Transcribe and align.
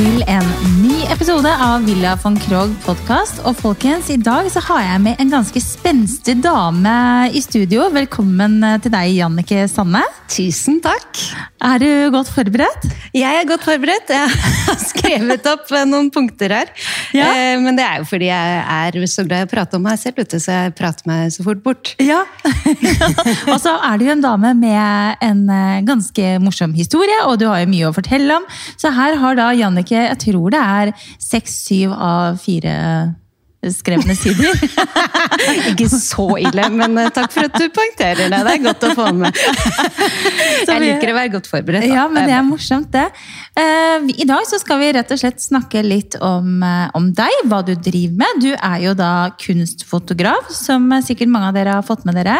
til 0.00 0.22
en 0.32 0.46
ny 0.80 1.02
episode 1.12 1.50
av 1.60 1.82
Villa 1.84 2.14
von 2.22 2.38
Krogh 2.40 2.72
podkast. 2.86 3.42
Og 3.44 3.58
folkens, 3.58 4.08
i 4.08 4.16
dag 4.16 4.48
så 4.52 4.62
har 4.70 4.86
jeg 4.86 5.02
med 5.04 5.20
en 5.20 5.34
ganske 5.34 5.60
spenstig 5.60 6.38
dame 6.40 6.96
i 7.36 7.44
studio. 7.44 7.90
Velkommen 7.92 8.62
til 8.80 8.96
deg, 8.96 9.12
Jannike 9.18 9.66
Sanne. 9.68 10.06
Tusen 10.32 10.80
takk. 10.84 11.49
Er 11.60 11.80
du 11.82 11.88
godt 12.14 12.30
forberedt? 12.32 12.86
Jeg 13.12 13.36
er 13.36 13.44
godt 13.48 13.64
forberedt. 13.66 14.08
Jeg 14.08 14.30
har 14.32 14.78
skrevet 14.90 15.48
opp 15.50 15.68
noen 15.90 16.08
punkter 16.12 16.54
her. 16.56 16.70
Ja. 17.12 17.26
Eh, 17.34 17.58
Men 17.60 17.76
det 17.76 17.84
er 17.84 18.00
jo 18.00 18.06
fordi 18.08 18.30
jeg 18.30 18.62
er 18.64 18.96
så 19.10 19.26
glad 19.28 19.44
i 19.44 19.48
å 19.48 19.50
prate 19.50 19.76
om 19.76 19.84
meg 19.84 20.00
selv, 20.00 20.22
ute, 20.24 20.40
så 20.40 20.56
jeg 20.56 20.74
prater 20.78 21.10
meg 21.10 21.28
så 21.34 21.44
fort 21.44 21.60
bort. 21.64 21.92
Ja. 22.00 22.22
og 23.52 23.58
så 23.60 23.76
er 23.76 24.00
du 24.00 24.06
jo 24.08 24.14
en 24.16 24.24
dame 24.24 24.54
med 24.56 25.20
en 25.26 25.44
eh, 25.52 25.84
ganske 25.84 26.32
morsom 26.40 26.72
historie, 26.76 27.20
og 27.26 27.36
du 27.42 27.48
har 27.50 27.60
jo 27.64 27.72
mye 27.74 27.90
å 27.90 27.96
fortelle 27.96 28.40
om. 28.40 28.48
Så 28.80 28.94
her 28.96 29.20
har 29.20 29.36
da 29.36 29.50
Jannike, 29.52 30.06
jeg 30.08 30.20
tror 30.24 30.54
det 30.56 30.64
er 30.64 30.94
seks-syv 31.20 31.92
av 31.92 32.40
fire 32.40 32.76
skrevne 33.68 34.14
sider. 34.16 34.56
Ikke 35.70 35.88
så 35.92 36.26
ille, 36.40 36.64
men 36.72 36.96
eh, 37.02 37.10
takk 37.12 37.32
for 37.34 37.48
at 37.48 37.58
du 37.60 37.66
poengterer 37.74 38.30
det. 38.32 38.40
Det 38.46 38.54
er 38.54 38.62
godt 38.64 38.86
å 38.88 38.92
få 38.96 39.08
med. 39.16 39.36
Jeg 40.70 40.80
liker 40.80 41.12
å 41.12 41.16
være 41.18 41.32
godt 41.34 41.50
forberedt. 41.50 41.84
da. 41.84 41.98
Ja, 41.98 42.06
men 42.08 42.28
det 42.30 42.36
er 42.38 42.46
morsomt, 42.46 42.88
det. 42.94 43.06
Eh, 43.60 44.08
I 44.24 44.28
dag 44.28 44.46
så 44.48 44.60
skal 44.62 44.80
vi 44.80 44.92
rett 44.96 45.12
og 45.12 45.20
slett 45.20 45.44
snakke 45.44 45.84
litt 45.84 46.16
om, 46.24 46.62
eh, 46.64 46.86
om 46.96 47.10
deg, 47.16 47.42
hva 47.50 47.60
du 47.66 47.74
driver 47.76 48.22
med. 48.22 48.44
Du 48.46 48.50
er 48.54 48.78
jo 48.86 48.94
da 48.96 49.12
kunstfotograf, 49.40 50.48
som 50.56 50.88
sikkert 51.04 51.32
mange 51.32 51.52
av 51.52 51.58
dere 51.60 51.76
har 51.76 51.86
fått 51.86 52.06
med 52.08 52.16
dere. 52.16 52.38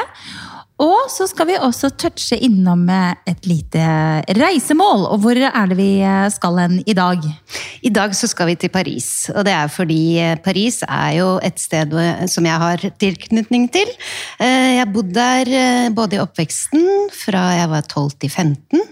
Og 0.80 1.10
så 1.12 1.26
skal 1.28 1.50
vi 1.50 1.58
også 1.60 1.90
touche 2.00 2.38
innom 2.40 2.86
eh, 2.88 3.12
et 3.28 3.44
lite 3.48 3.84
reisemål. 4.38 5.04
Og 5.12 5.24
hvor 5.24 5.36
er 5.36 5.68
det 5.68 5.76
vi 5.76 5.90
eh, 6.00 6.28
skal 6.32 6.56
hen 6.62 6.78
i 6.88 6.96
dag? 6.96 7.26
I 7.84 7.92
dag 7.92 8.14
så 8.16 8.28
skal 8.30 8.48
vi 8.50 8.56
til 8.60 8.72
Paris, 8.72 9.28
og 9.34 9.44
det 9.44 9.52
er 9.56 9.68
fordi 9.72 10.00
eh, 10.20 10.38
Paris 10.40 10.80
er 10.86 11.18
jo 11.18 11.28
et 11.44 11.60
sted 11.60 11.92
som 12.32 12.48
jeg 12.48 12.62
har 12.64 12.84
tilknytning 13.00 13.66
til. 13.72 13.88
Jeg 14.40 14.86
bodde 14.92 15.12
der 15.16 15.90
både 15.94 16.16
i 16.16 16.20
oppveksten, 16.22 16.84
fra 17.12 17.42
jeg 17.58 17.70
var 17.72 17.84
12 17.84 18.10
til 18.22 18.30
15, 18.30 18.82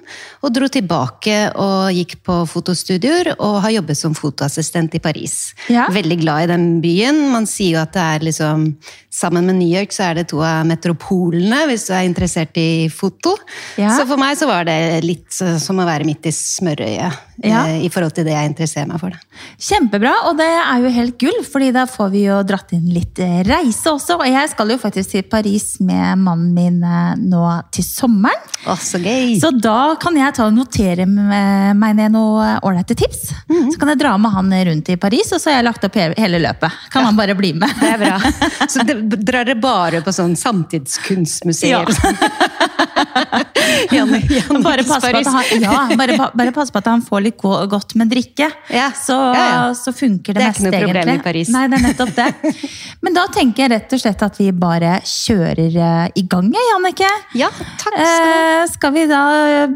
og 0.44 0.54
dro 0.54 0.68
tilbake 0.72 1.36
og 1.56 1.94
gikk 1.94 2.18
på 2.26 2.40
fotostudioer 2.50 3.34
og 3.36 3.60
har 3.64 3.76
jobbet 3.78 4.00
som 4.00 4.16
fotoassistent 4.16 4.96
i 4.98 5.02
Paris. 5.02 5.36
Ja. 5.72 5.86
Veldig 5.94 6.18
glad 6.20 6.44
i 6.46 6.50
den 6.52 6.66
byen. 6.84 7.28
Man 7.32 7.48
sier 7.48 7.78
jo 7.78 7.84
at 7.84 7.94
det 7.96 8.04
er 8.04 8.28
liksom 8.30 8.72
Sammen 9.18 9.48
med 9.48 9.56
New 9.58 9.70
York 9.72 9.94
så 9.94 10.10
er 10.10 10.18
det 10.18 10.28
to 10.30 10.42
av 10.44 10.66
metropolene, 10.68 11.62
hvis 11.66 11.77
du 11.86 11.94
er 11.94 12.08
interessert 12.08 12.58
i 12.58 12.88
foto. 12.90 13.36
Ja. 13.78 13.92
Så 13.94 14.08
for 14.08 14.20
meg 14.20 14.34
så 14.40 14.48
var 14.50 14.66
det 14.68 15.04
litt 15.06 15.30
som 15.30 15.78
å 15.78 15.86
være 15.88 16.08
midt 16.08 16.26
i 16.26 16.34
smørøyet 16.34 17.27
Ja. 17.44 17.66
eh, 17.68 17.84
i 17.86 17.88
forhold 17.92 18.14
til 18.16 18.24
det 18.26 18.32
jeg 18.34 18.50
interesserer 18.50 18.88
meg 18.90 19.00
for. 19.02 19.14
Det. 19.14 19.40
Kjempebra, 19.68 20.14
og 20.28 20.38
det 20.40 20.48
er 20.48 20.82
jo 20.82 20.92
helt 20.94 21.18
gull, 21.20 21.38
fordi 21.46 21.70
da 21.76 21.84
får 21.86 22.10
vi 22.14 22.24
jo 22.26 22.38
dratt 22.46 22.72
inn 22.74 22.88
litt 22.90 23.18
eh, 23.22 23.42
reise 23.46 23.92
også. 23.92 24.16
Og 24.18 24.26
jeg 24.26 24.50
skal 24.50 24.72
jo 24.74 24.78
faktisk 24.82 25.12
til 25.14 25.22
Paris 25.30 25.68
med 25.84 26.18
mannen 26.24 26.50
min 26.56 26.80
eh, 26.82 27.14
nå 27.20 27.44
til 27.74 27.86
sommeren. 27.86 28.42
Å, 28.66 28.74
så 28.74 28.98
gøy! 28.98 29.36
Så 29.38 29.52
da 29.54 29.94
kan 30.02 30.16
jeg 30.18 30.34
ta 30.34 30.48
og 30.48 30.56
notere 30.56 31.06
meg 31.08 31.94
ned 31.98 32.16
noen 32.16 32.58
ålreite 32.66 32.96
tips. 32.98 33.30
Mhm. 33.46 33.70
Så 33.74 33.78
kan 33.78 33.92
jeg 33.94 34.00
dra 34.02 34.16
med 34.18 34.34
han 34.34 34.52
rundt 34.72 34.90
i 34.90 34.98
Paris, 35.00 35.30
og 35.32 35.40
så 35.40 35.52
har 35.52 35.60
jeg 35.60 35.68
lagt 35.68 35.86
opp 35.86 35.98
hele 35.98 36.40
løpet. 36.42 36.82
Kan 36.90 37.06
han 37.06 37.16
bare 37.18 37.36
bli 37.38 37.52
med. 37.54 37.70
det 37.80 37.92
er 37.94 38.02
bra. 38.02 38.18
Så 38.68 38.82
det, 38.84 38.98
drar 39.22 39.46
dere 39.46 39.56
bare 39.60 40.00
på 40.04 40.12
sånn 40.12 40.34
samtidskunstmuseer? 40.36 41.86
Janne, 43.96 44.20
Jannikes 44.36 44.64
Bare 44.64 44.84
pass, 44.88 45.04
han, 45.32 45.62
ja, 45.62 45.74
bare, 45.98 46.16
bare 46.34 46.52
pass 46.56 46.72
på 46.74 46.80
at 46.82 46.90
han 46.90 47.02
får 47.04 47.24
litt 47.26 47.38
godt 47.42 47.94
med 47.98 48.10
drikke. 48.12 48.50
Ja. 48.74 48.88
Så, 48.96 49.16
Ja, 49.36 49.70
så 49.76 49.92
funker 49.96 50.36
det, 50.36 50.40
Det 50.40 50.46
er 50.46 50.54
ikke 50.56 50.66
noe 50.68 50.82
problem 50.84 51.12
i. 51.14 51.22
Paris. 51.24 51.52
Nei, 51.54 51.64
det 51.70 51.78
er 51.78 51.86
nettopp 51.88 52.12
det. 52.16 52.54
Men 53.04 53.16
da 53.16 53.26
tenker 53.34 53.64
jeg 53.64 53.74
rett 53.74 53.96
og 53.96 54.02
slett 54.02 54.26
at 54.28 54.40
vi 54.40 54.50
bare 54.66 54.98
kjører 55.06 55.80
eh, 55.88 56.04
i 56.20 56.26
gang, 56.30 56.50
jeg, 56.54 56.68
Jannicke. 56.72 57.10
Ja, 57.38 57.50
takk 57.80 57.96
skal. 57.98 58.34
Eh, 58.34 58.62
skal 58.74 58.94
vi 58.96 59.06
da 59.10 59.22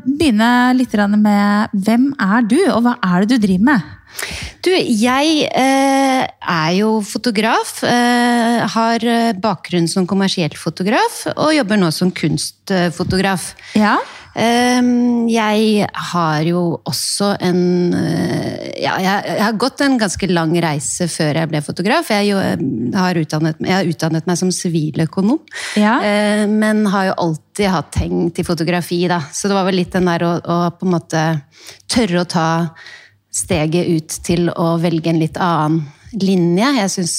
begynne 0.06 0.52
litt 0.78 0.94
med 1.16 1.82
hvem 1.86 2.12
er 2.20 2.46
du, 2.46 2.60
og 2.74 2.84
hva 2.86 2.96
er 3.00 3.24
det 3.24 3.36
du 3.36 3.46
driver 3.46 3.68
med? 3.72 3.90
Du, 4.62 4.70
jeg 4.70 5.46
eh, 5.50 6.22
er 6.26 6.72
jo 6.78 7.00
fotograf. 7.06 7.80
Eh, 7.86 8.62
har 8.76 9.04
eh, 9.04 9.32
bakgrunn 9.42 9.88
som 9.90 10.06
kommersiell 10.06 10.54
fotograf, 10.58 11.24
og 11.34 11.54
jobber 11.56 11.80
nå 11.80 11.90
som 11.94 12.12
kunstfotograf. 12.14 13.52
Ja, 13.78 13.96
Eh, 14.32 14.80
jeg 15.28 15.88
har 15.92 16.46
jo 16.48 16.60
også 16.88 17.34
en 17.44 17.92
eh, 17.92 18.70
Ja, 18.80 18.94
jeg, 18.96 19.34
har 19.44 19.58
gått 19.60 19.82
en 19.84 19.98
ganske 20.00 20.28
lang 20.30 20.54
reise 20.64 21.04
før 21.12 21.36
jeg 21.42 21.50
ble 21.50 21.60
fotograf. 21.64 22.08
Jeg, 22.14 22.32
eh, 22.32 22.64
har 22.96 23.20
utdannet, 23.20 23.60
jeg 23.60 23.74
har 23.76 23.90
utdannet 23.90 24.26
meg 24.30 24.40
som 24.40 24.48
siviløkonom, 24.54 25.42
Ja. 25.76 25.98
eh, 26.00 26.46
men 26.48 26.86
har 26.86 27.10
jo 27.10 27.18
alltid 27.26 27.68
hatt 27.74 28.00
heng 28.00 28.32
til 28.32 28.48
fotografi, 28.48 29.04
da. 29.08 29.20
Så 29.32 29.52
det 29.52 29.58
var 29.58 29.68
vel 29.68 29.76
litt 29.82 29.92
den 29.92 30.08
der 30.08 30.24
å, 30.24 30.32
å 30.40 30.58
på 30.72 30.88
en 30.88 30.96
måte 30.96 31.22
tørre 31.92 32.24
å 32.24 32.28
ta 32.28 32.48
steget 33.32 33.90
ut 33.90 34.16
til 34.26 34.48
å 34.52 34.76
velge 34.82 35.12
en 35.12 35.20
litt 35.22 35.40
annen 35.40 35.82
linje. 36.20 36.66
Jeg 36.76 36.92
syns 36.92 37.14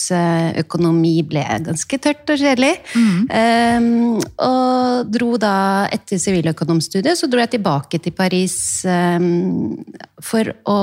økonomi 0.61 1.15
ble 1.25 1.41
ganske 1.65 1.97
tørt 1.97 2.29
og 2.29 2.37
kjedelig. 2.37 2.75
Um, 2.93 4.19
og 4.21 5.09
dro 5.09 5.31
da, 5.41 5.55
etter 5.89 6.21
siviløkonomstudiet, 6.21 7.17
så 7.17 7.29
dro 7.29 7.41
jeg 7.41 7.55
tilbake 7.55 7.97
til 8.03 8.13
Paris 8.13 8.55
um, 8.85 9.81
for 10.21 10.53
å 10.69 10.77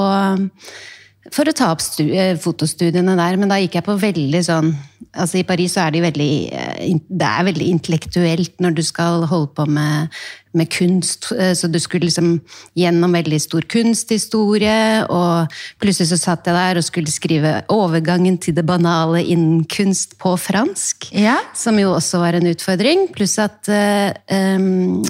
for 1.28 1.48
å 1.48 1.52
ta 1.56 1.72
opp 1.74 1.82
eh, 2.00 2.36
fotostudiene 2.40 3.16
der, 3.18 3.36
men 3.36 3.50
da 3.52 3.60
gikk 3.60 3.76
jeg 3.76 3.86
på 3.86 3.98
veldig 4.00 4.40
sånn 4.46 4.72
altså 5.10 5.40
I 5.40 5.46
Paris 5.46 5.74
så 5.74 5.82
er 5.84 5.94
det 5.94 6.02
veldig 6.04 6.32
eh, 6.54 6.98
det 7.08 7.26
er 7.26 7.46
veldig 7.48 7.66
intellektuelt 7.74 8.60
når 8.62 8.76
du 8.78 8.82
skal 8.86 9.24
holde 9.28 9.50
på 9.56 9.66
med, 9.68 10.14
med 10.56 10.70
kunst. 10.72 11.30
eh, 11.34 11.52
Så 11.58 11.68
du 11.68 11.78
skulle 11.82 12.08
liksom 12.08 12.38
gjennom 12.78 13.16
veldig 13.16 13.40
stor 13.42 13.66
kunsthistorie, 13.70 15.04
og 15.10 15.50
plutselig 15.82 16.12
så 16.12 16.20
satt 16.20 16.46
jeg 16.46 16.56
der 16.56 16.80
og 16.80 16.86
skulle 16.86 17.12
skrive 17.12 17.52
'Overgangen 17.68 18.38
til 18.40 18.54
det 18.54 18.66
banale 18.66 19.24
innen 19.24 19.64
kunst' 19.64 20.16
på 20.18 20.36
fransk. 20.38 21.10
Ja. 21.12 21.38
Som 21.54 21.78
jo 21.78 21.94
også 21.94 22.22
var 22.22 22.38
en 22.38 22.46
utfordring. 22.46 23.08
Pluss 23.12 23.38
at 23.38 23.68
em, 23.68 25.02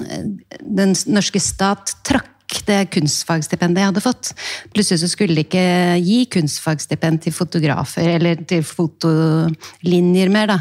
den 0.61 0.95
norske 1.07 1.39
stat 1.39 1.95
trakk 2.03 2.30
det 2.69 2.79
kunstfagstipendet 2.93 3.81
jeg 3.81 3.91
hadde 3.91 4.03
fått. 4.03 4.31
Plutselig 4.75 5.01
så 5.03 5.11
skulle 5.11 5.37
de 5.37 5.45
ikke 5.45 5.67
gi 6.05 6.23
kunstfagstipend 6.37 7.23
til 7.25 7.35
fotografer 7.35 8.15
eller 8.15 8.41
til 8.49 8.65
fotolinjer 8.65 10.33
mer, 10.33 10.51
da. 10.55 10.59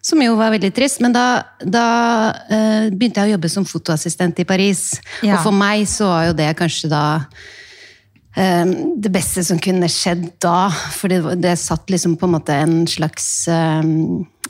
Som 0.00 0.22
jo 0.24 0.34
var 0.38 0.54
veldig 0.54 0.72
trist. 0.72 1.00
Men 1.04 1.14
da, 1.14 1.26
da 1.60 1.86
uh, 2.48 2.88
begynte 2.88 3.20
jeg 3.20 3.30
å 3.30 3.36
jobbe 3.36 3.52
som 3.52 3.68
fotoassistent 3.68 4.40
i 4.40 4.48
Paris. 4.48 4.94
Ja. 5.20 5.36
Og 5.36 5.48
for 5.48 5.56
meg 5.56 5.84
så 5.90 6.08
var 6.08 6.30
jo 6.30 6.36
det 6.38 6.48
kanskje 6.56 6.88
da 6.92 7.04
eh, 8.32 8.72
det 8.96 9.12
beste 9.12 9.44
som 9.44 9.60
kunne 9.60 9.90
skjedd 9.92 10.24
da. 10.40 10.70
For 10.96 11.12
det, 11.12 11.20
det 11.44 11.58
satt 11.60 11.92
liksom 11.92 12.16
på 12.16 12.28
en 12.28 12.36
måte 12.38 12.56
en 12.56 12.82
slags 12.88 13.26
eh, 13.52 13.92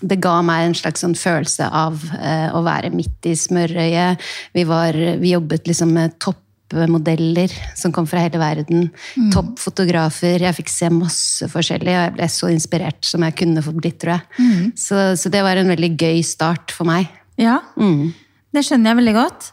Det 0.01 0.21
ga 0.23 0.39
meg 0.47 0.69
en 0.69 0.79
slags 0.79 1.03
sånn 1.03 1.19
følelse 1.19 1.67
av 1.67 1.99
å 2.57 2.63
være 2.65 2.89
midt 2.95 3.27
i 3.29 3.35
smørøyet. 3.37 4.23
Vi, 4.55 4.63
var, 4.65 4.97
vi 5.21 5.35
jobbet 5.35 5.67
liksom 5.69 5.93
med 5.93 6.15
toppmodeller 6.71 7.53
som 7.79 7.93
kom 7.95 8.07
fra 8.09 8.23
hele 8.25 8.41
verden. 8.41 8.89
Mm. 9.19 9.31
Toppfotografer. 9.35 10.41
Jeg 10.47 10.59
fikk 10.61 10.73
se 10.73 10.91
masse 10.95 11.51
forskjellig, 11.51 11.93
og 11.93 12.05
jeg 12.07 12.17
ble 12.19 12.31
så 12.33 12.51
inspirert 12.55 13.07
som 13.07 13.27
jeg 13.27 13.37
kunne 13.43 13.65
få 13.65 13.75
blitt, 13.77 14.01
tror 14.03 14.19
jeg. 14.19 14.73
Så, 14.79 15.05
så 15.21 15.33
det 15.33 15.45
var 15.47 15.61
en 15.61 15.73
veldig 15.73 15.95
gøy 15.99 16.23
start 16.27 16.75
for 16.75 16.89
meg. 16.89 17.11
Ja, 17.41 17.61
det 18.51 18.65
skjønner 18.67 18.91
jeg 18.91 18.99
veldig 18.99 19.13
godt. 19.15 19.45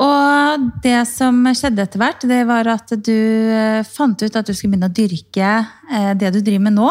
Og 0.00 0.62
det 0.84 0.96
som 1.10 1.42
skjedde 1.52 1.84
etter 1.84 2.00
hvert, 2.00 2.22
det 2.30 2.38
var 2.48 2.70
at 2.72 2.94
du 3.04 3.12
eh, 3.12 3.82
fant 3.84 4.22
ut 4.24 4.38
at 4.40 4.48
du 4.48 4.54
skulle 4.56 4.72
begynne 4.72 4.88
å 4.88 4.96
dyrke 4.96 5.50
eh, 5.92 6.14
det 6.16 6.30
du 6.32 6.40
driver 6.40 6.64
med 6.64 6.76
nå. 6.78 6.88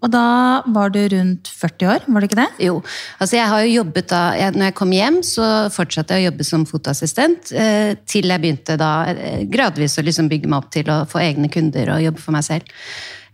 Og 0.00 0.08
da 0.14 0.24
var 0.72 0.94
du 0.94 1.00
rundt 1.12 1.52
40 1.52 1.92
år, 1.92 2.08
var 2.08 2.24
det 2.24 2.30
ikke 2.30 2.40
det? 2.40 2.48
Jo, 2.70 2.78
altså 3.20 3.36
jeg 3.36 3.52
har 3.52 3.66
jo 3.66 3.76
jobbet 3.76 4.08
da, 4.14 4.22
jeg, 4.40 4.56
når 4.56 4.70
jeg 4.70 4.78
kom 4.80 4.96
hjem 4.96 5.20
så 5.26 5.52
fortsatte 5.74 6.16
jeg 6.16 6.24
å 6.24 6.30
jobbe 6.30 6.48
som 6.48 6.66
fotoassistent, 6.72 7.52
eh, 7.52 7.92
til 8.08 8.32
jeg 8.32 8.44
begynte 8.46 8.80
da 8.80 8.92
gradvis 9.52 10.00
å 10.00 10.06
liksom 10.08 10.32
bygge 10.32 10.48
meg 10.48 10.62
opp 10.62 10.72
til 10.72 10.88
å 10.88 11.02
få 11.08 11.20
egne 11.26 11.52
kunder 11.52 11.92
og 11.92 12.06
jobbe 12.08 12.24
for 12.24 12.36
meg 12.38 12.48
selv. 12.48 12.76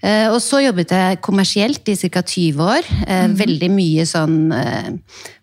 Eh, 0.04 0.26
og 0.28 0.38
så 0.44 0.60
jobbet 0.60 0.92
jeg 0.92 1.20
kommersielt 1.24 1.88
i 1.88 1.96
ca. 1.96 2.22
20 2.22 2.62
år. 2.62 2.88
Mm. 3.06 3.36
Veldig 3.38 3.70
mye 3.72 4.06
sånn 4.08 4.36
eh, 4.52 4.90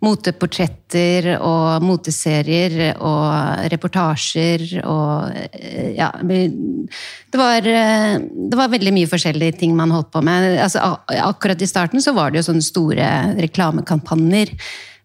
moteportretter 0.05 1.29
og 1.39 1.83
moteserier 1.85 2.93
og 2.99 3.67
reportasjer 3.73 4.65
og 4.83 5.33
ja 5.97 6.09
det 6.23 7.39
var, 7.39 7.65
det 7.65 8.57
var 8.57 8.71
veldig 8.71 8.93
mye 8.93 9.09
forskjellige 9.09 9.57
ting 9.63 9.75
man 9.77 9.93
holdt 9.93 10.11
på 10.13 10.21
med. 10.25 10.59
Altså, 10.61 10.83
akkurat 11.09 11.61
i 11.63 11.69
starten 11.69 12.03
så 12.03 12.13
var 12.15 12.31
det 12.31 12.41
jo 12.41 12.49
sånne 12.51 12.65
store 12.65 13.09
reklamekampanjer. 13.41 14.53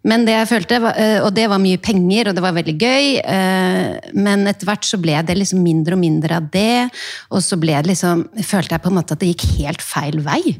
Men 0.08 0.24
det 0.24 0.34
jeg 0.34 0.48
følte, 0.48 0.78
eh, 0.94 1.18
og 1.24 1.32
det 1.36 1.46
var 1.50 1.60
mye 1.60 1.80
penger, 1.82 2.30
og 2.30 2.36
det 2.36 2.44
var 2.44 2.56
veldig 2.56 2.74
gøy, 2.80 3.08
eh, 3.20 4.12
men 4.16 4.46
etter 4.48 4.68
hvert 4.68 4.86
så 4.86 5.00
ble 5.00 5.18
det 5.26 5.36
liksom 5.36 5.60
mindre 5.64 5.96
og 5.96 6.02
mindre 6.02 6.38
av 6.38 6.48
det. 6.54 6.88
Og 7.34 7.42
så 7.44 7.58
ble 7.60 7.76
det 7.76 7.92
liksom, 7.92 8.24
følte 8.46 8.76
jeg 8.76 8.84
på 8.84 8.92
en 8.92 8.98
måte 8.98 9.16
at 9.16 9.22
det 9.22 9.32
gikk 9.32 9.46
helt 9.58 9.84
feil 9.84 10.20
vei. 10.24 10.54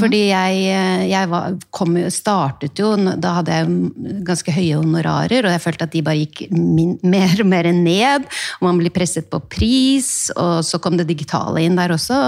Fordi 0.00 0.22
jeg, 0.30 0.62
eh, 0.72 1.04
jeg 1.10 1.30
var, 1.32 1.58
kom, 1.74 1.98
startet 2.14 2.80
jo, 2.80 2.94
da 2.96 3.36
hadde 3.40 3.58
jeg 3.58 4.22
ganske 4.26 4.56
høye 4.56 4.80
honorarer, 4.80 5.44
og 5.44 5.52
jeg 5.52 5.64
følte 5.66 5.88
at 5.88 5.94
de 5.94 6.04
bare 6.06 6.24
gikk 6.24 6.46
min, 6.54 6.96
mer 7.14 7.36
og 7.44 7.50
mer 7.50 7.70
ned. 7.74 8.28
Og 8.60 8.68
man 8.70 8.80
blir 8.80 8.94
presset 8.94 9.28
på 9.32 9.42
pris, 9.52 10.30
og 10.38 10.64
så 10.64 10.80
kom 10.80 10.98
det 11.00 11.10
digitale 11.10 11.66
inn 11.66 11.76
der 11.78 11.92
også. 11.94 12.20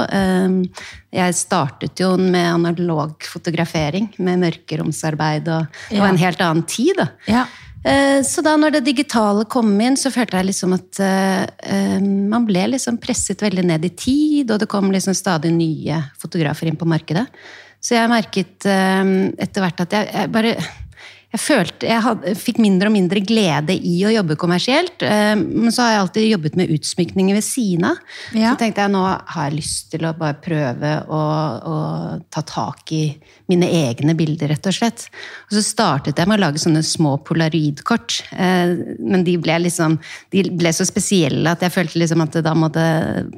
Jeg 1.17 1.37
startet 1.39 2.01
jo 2.03 2.11
med 2.21 2.45
analog 2.51 3.25
fotografering, 3.25 4.11
med 4.21 4.43
mørkeromsarbeid, 4.43 5.49
og 5.49 5.79
det 5.89 6.03
var 6.03 6.13
en 6.13 6.21
helt 6.21 6.43
annen 6.45 6.66
tid. 6.69 6.97
da. 6.99 7.09
Ja. 7.31 7.47
Eh, 7.87 8.23
Så 8.27 8.43
da 8.43 8.57
når 8.59 8.79
det 8.79 8.87
digitale 8.89 9.45
kom 9.45 9.71
inn, 9.81 9.97
så 9.97 10.11
følte 10.11 10.41
jeg 10.41 10.51
liksom 10.51 10.75
at 10.77 11.03
eh, 11.03 12.01
man 12.03 12.47
ble 12.49 12.67
liksom 12.75 12.99
presset 13.03 13.45
veldig 13.45 13.67
ned 13.69 13.87
i 13.87 13.93
tid, 13.95 14.51
og 14.51 14.63
det 14.63 14.71
kom 14.71 14.91
liksom 14.91 15.15
stadig 15.15 15.53
nye 15.55 16.01
fotografer 16.19 16.71
inn 16.71 16.81
på 16.81 16.89
markedet. 16.89 17.29
Så 17.87 17.95
jeg 17.95 18.11
merket 18.11 18.67
uh, 18.67 19.05
etter 19.39 19.63
hvert 19.63 19.83
at 19.85 19.93
jeg, 19.95 20.09
jeg 20.11 20.31
bare 20.35 20.57
jeg 21.37 21.43
følte, 21.43 21.87
jeg 21.91 22.01
had, 22.01 22.23
fikk 22.39 22.59
mindre 22.63 22.89
og 22.89 22.95
mindre 22.95 23.21
glede 23.21 23.75
i 23.77 23.99
å 24.09 24.13
jobbe 24.15 24.39
kommersielt. 24.41 25.03
Men 25.03 25.75
så 25.75 25.83
har 25.83 25.91
jeg 25.93 26.01
alltid 26.01 26.29
jobbet 26.31 26.57
med 26.57 26.71
utsmykninger 26.73 27.37
ved 27.37 27.45
siden 27.45 27.89
av. 27.91 27.99
Ja. 28.31 28.55
Så 28.55 28.63
tenkte 28.63 28.87
jeg 28.87 28.95
nå 28.95 29.03
har 29.05 29.51
jeg 29.51 29.59
lyst 29.59 29.91
til 29.93 30.07
å 30.09 30.15
bare 30.17 30.39
prøve 30.41 30.93
å, 31.13 31.21
å 31.75 31.77
ta 32.33 32.45
tak 32.47 32.95
i 32.97 33.03
mine 33.49 33.69
egne 33.71 34.15
bilder, 34.19 34.49
rett 34.51 34.67
og 34.67 34.75
slett. 34.75 35.05
Og 35.47 35.55
så 35.55 35.63
startet 35.63 36.19
jeg 36.19 36.27
med 36.27 36.39
å 36.41 36.43
lage 36.49 36.59
sånne 36.59 36.81
små 36.83 37.13
polaroidkort. 37.23 38.17
eh, 38.33 38.73
Men 38.99 39.23
de 39.25 39.37
ble 39.39 39.59
liksom 39.69 39.99
de 40.35 40.43
ble 40.51 40.73
så 40.75 40.85
spesielle 40.89 41.47
at 41.51 41.63
jeg 41.63 41.71
følte 41.71 41.99
liksom 42.03 42.23
at 42.25 42.39
da 42.43 42.55
måtte 42.59 42.87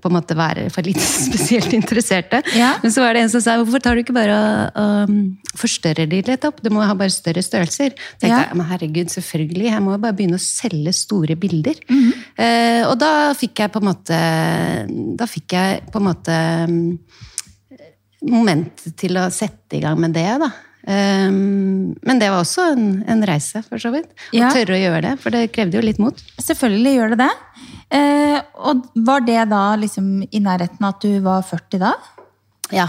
på 0.00 0.08
en 0.08 0.16
måte 0.16 0.36
være 0.38 0.70
for 0.72 0.82
litt 0.88 1.00
spesielt 1.28 1.72
interesserte. 1.76 2.40
Ja. 2.56 2.74
Men 2.82 2.92
så 2.94 3.04
var 3.04 3.12
det 3.14 3.22
en 3.26 3.30
som 3.34 3.44
sa 3.44 3.58
hvorfor 3.60 3.82
tar 3.84 3.94
du 3.94 4.02
ikke 4.04 4.16
bare 4.16 4.38
og, 4.38 4.80
og 4.80 5.58
forstørrer 5.60 6.08
de 6.08 6.22
litt 6.24 6.44
opp? 6.48 6.62
Du 6.64 6.70
må 6.72 6.80
ha 6.88 6.94
bare 6.96 7.12
større 7.12 7.42
størrelser. 7.44 7.92
tenkte 8.20 8.32
Ja. 8.32 8.42
jeg, 8.48 8.56
men 8.56 8.66
herregud, 8.72 9.08
selvfølgelig, 9.12 9.68
jeg 9.70 9.82
må 9.84 9.92
jo 9.96 10.02
bare 10.08 10.16
begynne 10.16 10.40
å 10.40 10.44
selge 10.44 10.92
store 10.96 11.36
bilder. 11.36 11.74
Mhm. 11.88 12.12
eh, 12.38 12.82
og 12.88 12.96
da 12.98 13.34
fikk 13.36 13.60
jeg 13.60 13.72
på 13.72 13.80
en 13.82 13.88
måte 13.92 14.18
Da 15.18 15.26
fikk 15.26 15.52
jeg 15.52 15.82
på 15.92 15.98
en 16.00 16.04
måte 16.08 16.36
momentet 18.26 18.96
til 18.98 19.18
å 19.20 19.28
sette 19.34 19.78
i 19.78 19.82
gang 19.84 19.98
med 20.00 20.16
det, 20.16 20.26
da. 20.42 20.50
Um, 20.88 21.92
men 22.06 22.20
det 22.20 22.30
var 22.32 22.40
også 22.40 22.64
en, 22.72 22.84
en 23.10 23.22
reise, 23.28 23.60
for 23.66 23.78
så 23.82 23.90
vidt. 23.92 24.08
Å 24.32 24.38
Ja. 24.38 24.48
tørre 24.54 24.76
å 24.78 24.80
gjøre 24.80 25.02
det, 25.04 25.14
for 25.20 25.34
det 25.34 25.50
krevde 25.52 25.76
jo 25.76 25.84
litt 25.84 25.98
mot. 26.00 26.16
Selvfølgelig 26.40 26.94
gjør 26.96 27.14
det 27.14 27.18
det. 27.26 27.32
Uh, 27.88 28.38
og 28.70 28.86
var 29.06 29.20
det 29.26 29.42
da 29.50 29.64
liksom 29.80 30.22
i 30.30 30.40
nærheten 30.44 30.88
at 30.88 31.00
du 31.04 31.20
var 31.24 31.42
40 31.44 31.82
da? 31.82 31.92
Ja, 32.74 32.84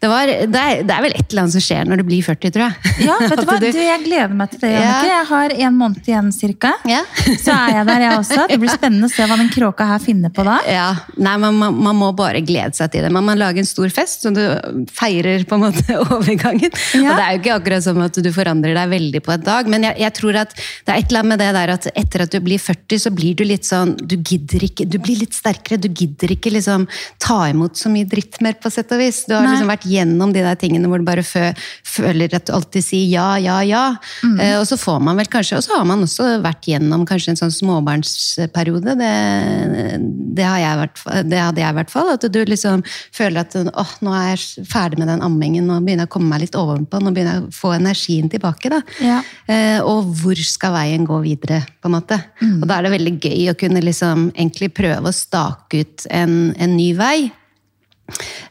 det, 0.00 0.08
var, 0.10 0.28
det, 0.28 0.60
er, 0.60 0.82
det 0.84 0.92
er 0.92 1.04
vel 1.06 1.14
et 1.16 1.30
eller 1.30 1.44
annet 1.44 1.54
som 1.54 1.62
skjer 1.64 1.88
når 1.88 2.02
du 2.02 2.04
blir 2.08 2.24
40, 2.26 2.52
tror 2.52 2.64
jeg. 2.66 2.94
Ja, 3.06 3.14
vet 3.22 3.38
du 3.40 3.46
hva? 3.48 3.56
Du, 3.62 3.68
jeg 3.70 4.00
gleder 4.04 4.34
meg 4.36 4.50
til 4.52 4.60
det, 4.64 4.72
Janneke. 4.74 5.08
Jeg 5.08 5.28
har 5.30 5.54
en 5.66 5.78
måned 5.78 6.10
igjen 6.10 6.28
cirka. 6.34 6.72
Ja. 6.90 7.00
Så 7.40 7.54
er 7.54 7.78
jeg 7.78 7.88
der, 7.88 8.04
jeg 8.04 8.18
også. 8.20 8.40
Det 8.50 8.58
blir 8.60 8.74
spennende 8.74 9.08
å 9.08 9.14
se 9.14 9.28
hva 9.30 9.38
den 9.40 9.48
kråka 9.54 9.86
her 9.88 10.02
finner 10.04 10.32
på 10.34 10.44
da. 10.46 10.58
Ja, 10.68 10.88
nei, 11.16 11.34
man, 11.40 11.56
man, 11.60 11.78
man 11.88 11.98
må 12.02 12.10
bare 12.16 12.42
glede 12.44 12.76
seg 12.76 12.92
til 12.92 13.06
det. 13.06 13.12
Man 13.14 13.24
må 13.26 13.36
lage 13.38 13.62
en 13.62 13.68
stor 13.68 13.88
fest, 13.94 14.26
så 14.26 14.34
du 14.34 14.42
feirer 14.92 15.46
på 15.48 15.56
en 15.58 15.64
måte 15.68 15.98
overgangen. 16.04 16.68
Ja. 16.98 17.14
Og 17.14 17.16
det 17.16 17.24
er 17.24 17.32
jo 17.38 17.42
ikke 17.42 17.56
akkurat 17.58 17.86
som 17.88 18.02
at 18.04 18.20
du 18.20 18.30
forandrer 18.34 18.76
deg 18.76 18.92
veldig 18.92 19.24
på 19.24 19.34
et 19.38 19.46
dag, 19.46 19.70
men 19.72 19.88
jeg, 19.88 19.98
jeg 20.04 20.16
tror 20.20 20.40
at 20.44 20.52
det 20.58 20.92
er 20.92 21.00
et 21.00 21.08
eller 21.08 21.24
annet 21.24 21.32
med 21.32 21.42
det 21.44 21.50
der 21.56 21.74
at 21.78 21.88
etter 21.94 22.26
at 22.26 22.34
du 22.34 22.40
blir 22.44 22.60
40, 22.60 23.00
så 23.06 23.14
blir 23.14 23.36
du 23.38 23.44
litt 23.46 23.66
sånn 23.66 23.94
Du 24.00 24.16
gidder 24.18 24.64
ikke, 24.66 24.86
du 24.88 24.98
blir 25.02 25.22
litt 25.22 25.36
sterkere. 25.36 25.80
Du 25.80 25.88
gidder 25.88 26.34
ikke 26.34 26.52
liksom 26.52 26.86
ta 27.22 27.40
imot 27.50 27.78
så 27.80 27.90
mye 27.92 28.08
dritt 28.08 28.40
mer, 28.44 28.56
på 28.60 28.70
sett 28.72 28.92
og 28.94 29.00
vis. 29.00 29.13
Du 29.28 29.34
har 29.34 29.46
liksom 29.46 29.70
vært 29.70 29.86
gjennom 29.88 30.32
de 30.34 30.42
der 30.44 30.58
tingene 30.60 30.90
hvor 30.90 31.00
du 31.00 31.06
bare 31.06 31.24
føler 31.24 32.34
at 32.36 32.46
du 32.48 32.52
alltid 32.56 32.84
sier 32.84 33.06
ja, 33.10 33.28
ja, 33.40 33.58
ja. 33.66 33.84
Eh, 34.40 34.56
og 34.58 34.66
så 34.68 34.78
får 34.80 35.00
man 35.04 35.18
vel 35.20 35.28
kanskje 35.30 35.58
Og 35.58 35.64
så 35.66 35.76
har 35.76 35.84
man 35.88 36.02
også 36.04 36.26
vært 36.44 36.66
gjennom 36.68 37.04
kanskje 37.08 37.34
en 37.34 37.40
sånn 37.42 37.54
småbarnsperiode. 37.54 38.96
Det, 38.98 39.12
det, 40.38 40.46
har 40.46 40.60
jeg, 40.62 40.90
det 41.30 41.40
hadde 41.40 41.62
jeg 41.62 41.76
i 41.76 41.78
hvert 41.78 41.92
fall. 41.92 42.12
At 42.16 42.26
du 42.34 42.40
liksom 42.48 42.84
føler 43.14 43.44
at 43.44 43.56
åh, 43.62 43.94
nå 44.04 44.14
er 44.18 44.32
jeg 44.34 44.66
ferdig 44.70 45.00
med 45.00 45.10
den 45.12 45.24
ammingen, 45.24 45.68
nå 45.68 45.80
begynner 45.84 46.06
jeg 46.06 46.12
å 46.12 46.14
komme 46.16 46.32
meg 46.32 46.44
litt 46.46 46.58
ovenpå, 46.58 47.00
nå 47.00 47.14
begynner 47.14 47.38
jeg 47.38 47.46
å 47.46 47.54
få 47.54 47.74
energien 47.76 48.30
tilbake. 48.32 48.72
da. 48.72 48.82
Ja. 49.04 49.20
Eh, 49.46 49.78
og 49.84 50.10
hvor 50.20 50.38
skal 50.44 50.74
veien 50.74 51.06
gå 51.08 51.20
videre, 51.24 51.62
på 51.80 51.90
en 51.90 51.96
måte. 51.96 52.18
Og 52.42 52.66
da 52.68 52.78
er 52.78 52.86
det 52.86 52.94
veldig 52.96 53.14
gøy 53.20 53.48
å 53.52 53.56
kunne 53.58 53.82
liksom 53.84 54.28
egentlig 54.34 54.72
prøve 54.76 55.10
å 55.10 55.14
stake 55.14 55.84
ut 55.84 56.06
en, 56.10 56.54
en 56.58 56.76
ny 56.76 56.92
vei. 56.98 57.18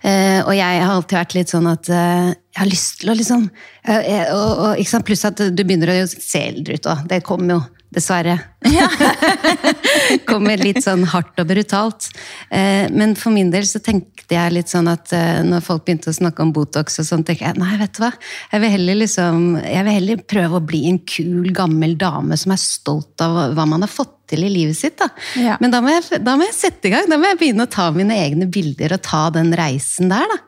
Eh, 0.01 0.39
og 0.41 0.53
jeg 0.57 0.81
har 0.81 0.91
alltid 0.95 1.17
vært 1.19 1.35
litt 1.37 1.51
sånn 1.53 1.67
at 1.69 1.89
uh, 1.93 2.31
jeg 2.33 2.59
har 2.59 2.69
lyst 2.69 3.01
til 3.01 3.13
å 3.13 3.15
liksom 3.17 3.45
uh, 3.47 4.01
og, 4.33 4.63
og. 4.73 5.03
Pluss 5.05 5.25
at 5.29 5.39
du 5.53 5.61
begynner 5.63 5.93
å 5.93 5.97
se 6.09 6.41
eldre 6.49 6.79
ut 6.79 6.89
òg. 6.89 7.05
Det 7.11 7.21
kommer 7.25 7.55
jo, 7.55 7.59
dessverre. 7.93 8.39
kommer 10.29 10.61
litt 10.61 10.81
sånn 10.85 11.05
hardt 11.11 11.39
og 11.41 11.49
brutalt. 11.49 12.09
Eh, 12.49 12.89
men 12.93 13.15
for 13.19 13.35
min 13.35 13.51
del 13.53 13.67
så 13.69 13.81
tenkte 13.83 14.37
jeg 14.37 14.55
litt 14.55 14.71
sånn 14.71 14.89
at 14.91 15.13
eh, 15.15 15.41
når 15.45 15.65
folk 15.65 15.85
begynte 15.85 16.11
å 16.11 16.17
snakke 16.17 16.43
om 16.45 16.53
Botox 16.55 16.99
og 17.03 17.09
sånn, 17.09 17.25
tenker 17.27 17.49
jeg 17.49 17.61
nei, 17.61 17.75
vet 17.81 17.95
du 17.97 18.03
hva. 18.05 18.11
Jeg 18.53 18.63
vil 18.63 18.75
heller 18.77 18.99
liksom 19.03 19.41
Jeg 19.61 19.85
vil 19.85 19.97
heller 19.97 20.25
prøve 20.33 20.59
å 20.59 20.65
bli 20.65 20.85
en 20.89 20.99
kul, 21.07 21.51
gammel 21.55 21.97
dame 21.99 22.37
som 22.39 22.53
er 22.55 22.61
stolt 22.61 23.23
av 23.23 23.55
hva 23.57 23.67
man 23.69 23.85
har 23.85 23.91
fått 23.91 24.19
til 24.33 24.45
i 24.47 24.51
livet 24.51 24.77
sitt. 24.77 24.97
da. 24.99 25.09
Ja. 25.39 25.57
Men 25.61 25.73
da 25.73 25.81
må, 25.83 25.91
jeg, 25.93 26.21
da 26.23 26.35
må 26.39 26.47
jeg 26.47 26.55
sette 26.57 26.89
i 26.89 26.93
gang. 26.93 27.07
Da 27.11 27.19
må 27.19 27.29
jeg 27.29 27.39
begynne 27.41 27.67
å 27.67 27.71
ta 27.71 27.89
mine 27.95 28.15
egne 28.23 28.47
bilder 28.51 28.95
og 28.95 29.03
ta 29.05 29.23
den 29.35 29.53
reisen 29.57 30.11
der. 30.11 30.31
da. 30.31 30.39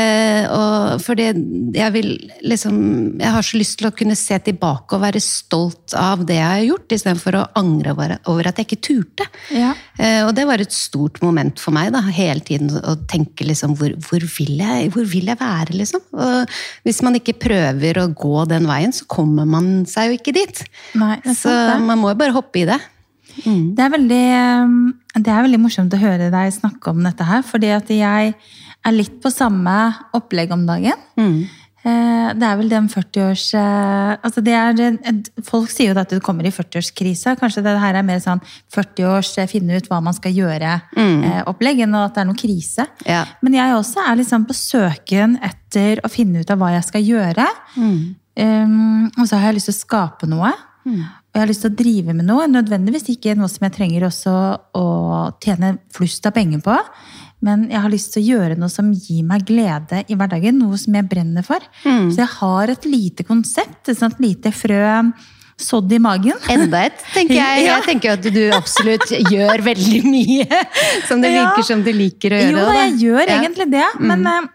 Eh, 0.00 0.44
og 0.50 1.04
fordi 1.04 1.30
jeg 1.74 1.92
vil 1.94 2.10
liksom 2.46 2.78
Jeg 3.20 3.32
har 3.34 3.44
så 3.44 3.58
lyst 3.58 3.78
til 3.80 3.88
å 3.88 3.94
kunne 3.96 4.16
se 4.18 4.36
tilbake 4.44 4.96
og 4.96 5.02
være 5.02 5.20
stolt 5.22 5.94
av 5.98 6.24
det 6.26 6.38
jeg 6.38 6.48
har 6.48 6.66
gjort, 6.66 6.94
istedenfor 6.96 7.38
å 7.38 7.46
angre 7.58 7.94
over, 7.94 8.14
over 8.30 8.50
at 8.50 8.60
jeg 8.60 8.68
ikke 8.68 8.80
turte. 8.86 9.26
Ja. 9.54 9.72
Eh, 9.98 10.20
og 10.26 10.34
det 10.36 10.46
var 10.48 10.62
et 10.62 10.74
stort 10.74 11.20
moment 11.24 11.60
for 11.62 11.74
meg, 11.76 11.90
da, 11.94 12.02
hele 12.14 12.44
tiden 12.46 12.70
å 12.76 12.96
tenke 13.10 13.46
liksom 13.48 13.74
hvor, 13.80 13.94
hvor, 14.06 14.24
vil 14.36 14.54
jeg, 14.60 14.92
hvor 14.94 15.08
vil 15.08 15.32
jeg 15.32 15.40
være, 15.40 15.76
liksom? 15.80 16.04
Og 16.14 16.54
hvis 16.86 17.02
man 17.06 17.18
ikke 17.18 17.38
prøver 17.40 18.02
å 18.02 18.08
gå 18.12 18.46
den 18.50 18.68
veien, 18.70 18.94
så 18.94 19.08
kommer 19.10 19.48
man 19.48 19.84
seg 19.90 20.10
jo 20.10 20.20
ikke 20.20 20.36
dit. 20.36 20.64
Nei, 21.00 21.18
så 21.36 21.52
man 21.80 22.00
må 22.00 22.14
jo 22.14 22.20
bare 22.20 22.36
hoppe 22.36 22.62
i 22.62 22.68
det. 22.70 22.80
Det 23.40 23.84
er, 23.84 23.92
veldig, 23.92 24.24
um, 24.66 24.90
det 25.14 25.30
er 25.30 25.44
veldig 25.46 25.60
morsomt 25.62 25.94
å 25.94 26.00
høre 26.00 26.32
deg 26.32 26.50
snakke 26.54 26.92
om 26.92 27.00
dette 27.06 27.26
her, 27.26 27.44
fordi 27.46 27.70
at 27.72 27.92
jeg 27.94 28.34
er 28.80 28.94
litt 28.96 29.18
på 29.22 29.32
samme 29.32 29.76
opplegg 30.16 30.52
om 30.54 30.66
dagen. 30.68 31.00
Eh, 31.20 31.58
Det 31.82 32.46
er 32.46 32.58
vel 32.60 32.68
den 32.70 32.88
40-års 32.92 33.46
eh, 33.56 34.10
altså 34.20 34.42
det 34.44 34.52
er, 34.52 34.80
Folk 35.46 35.70
sier 35.72 35.90
jo 35.90 36.00
at 36.00 36.12
du 36.12 36.20
kommer 36.22 36.46
i 36.46 36.52
40-årskrisa. 36.52 37.36
Kanskje 37.40 37.64
det 37.64 37.74
her 37.80 37.96
er 37.96 38.06
mer 38.06 38.20
sånn 38.22 38.42
40-års 38.74 39.32
eh, 39.40 39.48
finne 39.50 39.80
ut 39.80 39.88
hva 39.90 40.02
man 40.04 40.16
skal 40.16 40.34
gjøre-opplegg, 40.36 41.84
enn 41.86 41.96
at 41.98 42.16
det 42.16 42.22
er 42.22 42.28
noen 42.28 42.40
krise. 42.40 42.86
Ja. 43.08 43.24
Men 43.44 43.56
jeg 43.56 43.76
også 43.76 44.04
er 44.04 44.20
liksom 44.20 44.44
på 44.48 44.56
søken 44.56 45.38
etter 45.46 46.02
å 46.04 46.12
finne 46.12 46.44
ut 46.44 46.52
av 46.52 46.60
hva 46.60 46.74
jeg 46.76 46.86
skal 46.88 47.06
gjøre. 47.06 47.48
Um, 48.40 49.08
og 49.18 49.24
så 49.26 49.36
har 49.40 49.50
jeg 49.50 49.58
lyst 49.58 49.70
til 49.72 49.76
å 49.76 49.80
skape 49.80 50.28
noe. 50.30 50.52
Og 51.30 51.38
jeg 51.38 51.44
har 51.44 51.50
lyst 51.50 51.62
til 51.62 51.70
å 51.70 51.78
drive 51.78 52.14
med 52.16 52.26
noe. 52.26 52.46
Nødvendigvis 52.50 53.08
ikke 53.12 53.36
noe 53.38 53.50
som 53.52 53.66
jeg 53.66 53.76
trenger 53.76 54.08
også 54.08 54.36
å 54.76 54.86
tjene 55.42 55.76
flust 55.94 56.26
av 56.26 56.34
penger 56.34 56.62
på. 56.64 56.76
Men 57.42 57.68
jeg 57.70 57.80
har 57.80 57.88
lyst 57.92 58.12
til 58.14 58.22
å 58.22 58.26
gjøre 58.34 58.56
noe 58.60 58.68
som 58.72 58.90
gir 58.92 59.22
meg 59.24 59.46
glede 59.48 60.02
i 60.12 60.16
hverdagen. 60.18 60.58
Noe 60.60 60.76
som 60.80 60.94
jeg 60.98 61.08
brenner 61.08 61.42
for. 61.46 61.64
Så 61.84 62.18
jeg 62.20 62.28
har 62.36 62.72
et 62.74 62.84
lite 62.88 63.24
konsept, 63.24 63.88
et 63.88 63.96
sånt 63.98 64.20
lite 64.20 64.52
frø 64.52 64.82
sådd 65.60 65.92
i 65.92 65.98
magen. 66.00 66.38
Enda 66.48 66.86
et, 66.88 67.00
tenker 67.12 67.36
jeg. 67.36 67.64
Jeg 67.68 67.82
tenker 67.84 68.14
at 68.16 68.24
du 68.32 68.38
absolutt 68.56 69.10
gjør 69.28 69.60
veldig 69.66 69.98
mye 70.08 70.60
som 71.08 71.20
det 71.20 71.34
Ja. 71.34 71.50
som 71.68 71.82
du 71.84 71.90
liker 71.92 72.32
å 72.32 72.38
gjøre. 72.40 72.62
Jo, 72.64 72.78
jeg 72.78 72.94
gjør 73.02 73.20
Ja. 73.28 73.34
egentlig 73.42 73.66
det. 73.74 73.84
Men 74.00 74.24
eh, 74.26 74.46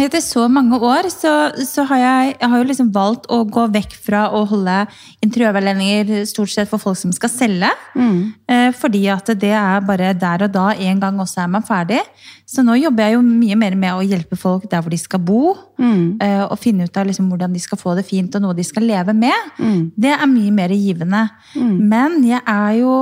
etter 0.00 0.20
så 0.20 0.48
mange 0.50 0.74
år 0.82 1.06
så, 1.12 1.30
så 1.64 1.84
har 1.86 2.00
jeg, 2.02 2.32
jeg 2.40 2.50
har 2.50 2.58
jo 2.60 2.66
liksom 2.66 2.88
valgt 2.94 3.28
å 3.32 3.44
gå 3.46 3.66
vekk 3.76 3.92
fra 4.02 4.24
å 4.34 4.40
holde 4.50 4.74
interiørveiledninger 5.24 6.24
stort 6.28 6.50
sett 6.52 6.70
for 6.70 6.82
folk 6.82 6.98
som 6.98 7.12
skal 7.14 7.30
selge. 7.32 7.70
Eh, 8.50 8.70
fordi 8.74 9.04
at 9.12 9.30
det 9.40 9.52
er 9.54 9.84
bare 9.86 10.12
der 10.18 10.46
og 10.48 10.52
da, 10.54 10.66
en 10.74 11.00
gang 11.02 11.20
også 11.22 11.44
er 11.44 11.52
man 11.54 11.62
ferdig. 11.66 12.00
Så 12.46 12.64
nå 12.66 12.74
jobber 12.76 13.06
jeg 13.06 13.16
jo 13.16 13.22
mye 13.24 13.56
mer 13.56 13.76
med 13.78 13.94
å 13.94 14.02
hjelpe 14.04 14.36
folk 14.38 14.66
der 14.70 14.82
hvor 14.84 14.90
de 14.92 14.98
skal 15.00 15.22
bo. 15.24 15.54
eh, 16.20 16.42
og 16.44 16.58
finne 16.60 16.84
ut 16.88 16.96
av 17.00 17.06
liksom 17.08 17.30
hvordan 17.30 17.54
de 17.54 17.60
skal 17.62 17.78
få 17.80 17.94
det 17.96 18.04
fint, 18.06 18.34
og 18.34 18.42
noe 18.44 18.54
de 18.58 18.64
skal 18.66 18.82
leve 18.86 19.14
med. 19.16 19.54
Det 19.96 20.10
er 20.12 20.26
mye 20.30 20.50
mer 20.54 20.74
givende. 20.74 21.28
Men 21.88 22.18
jeg 22.26 22.42
er 22.46 22.72
jo 22.82 22.94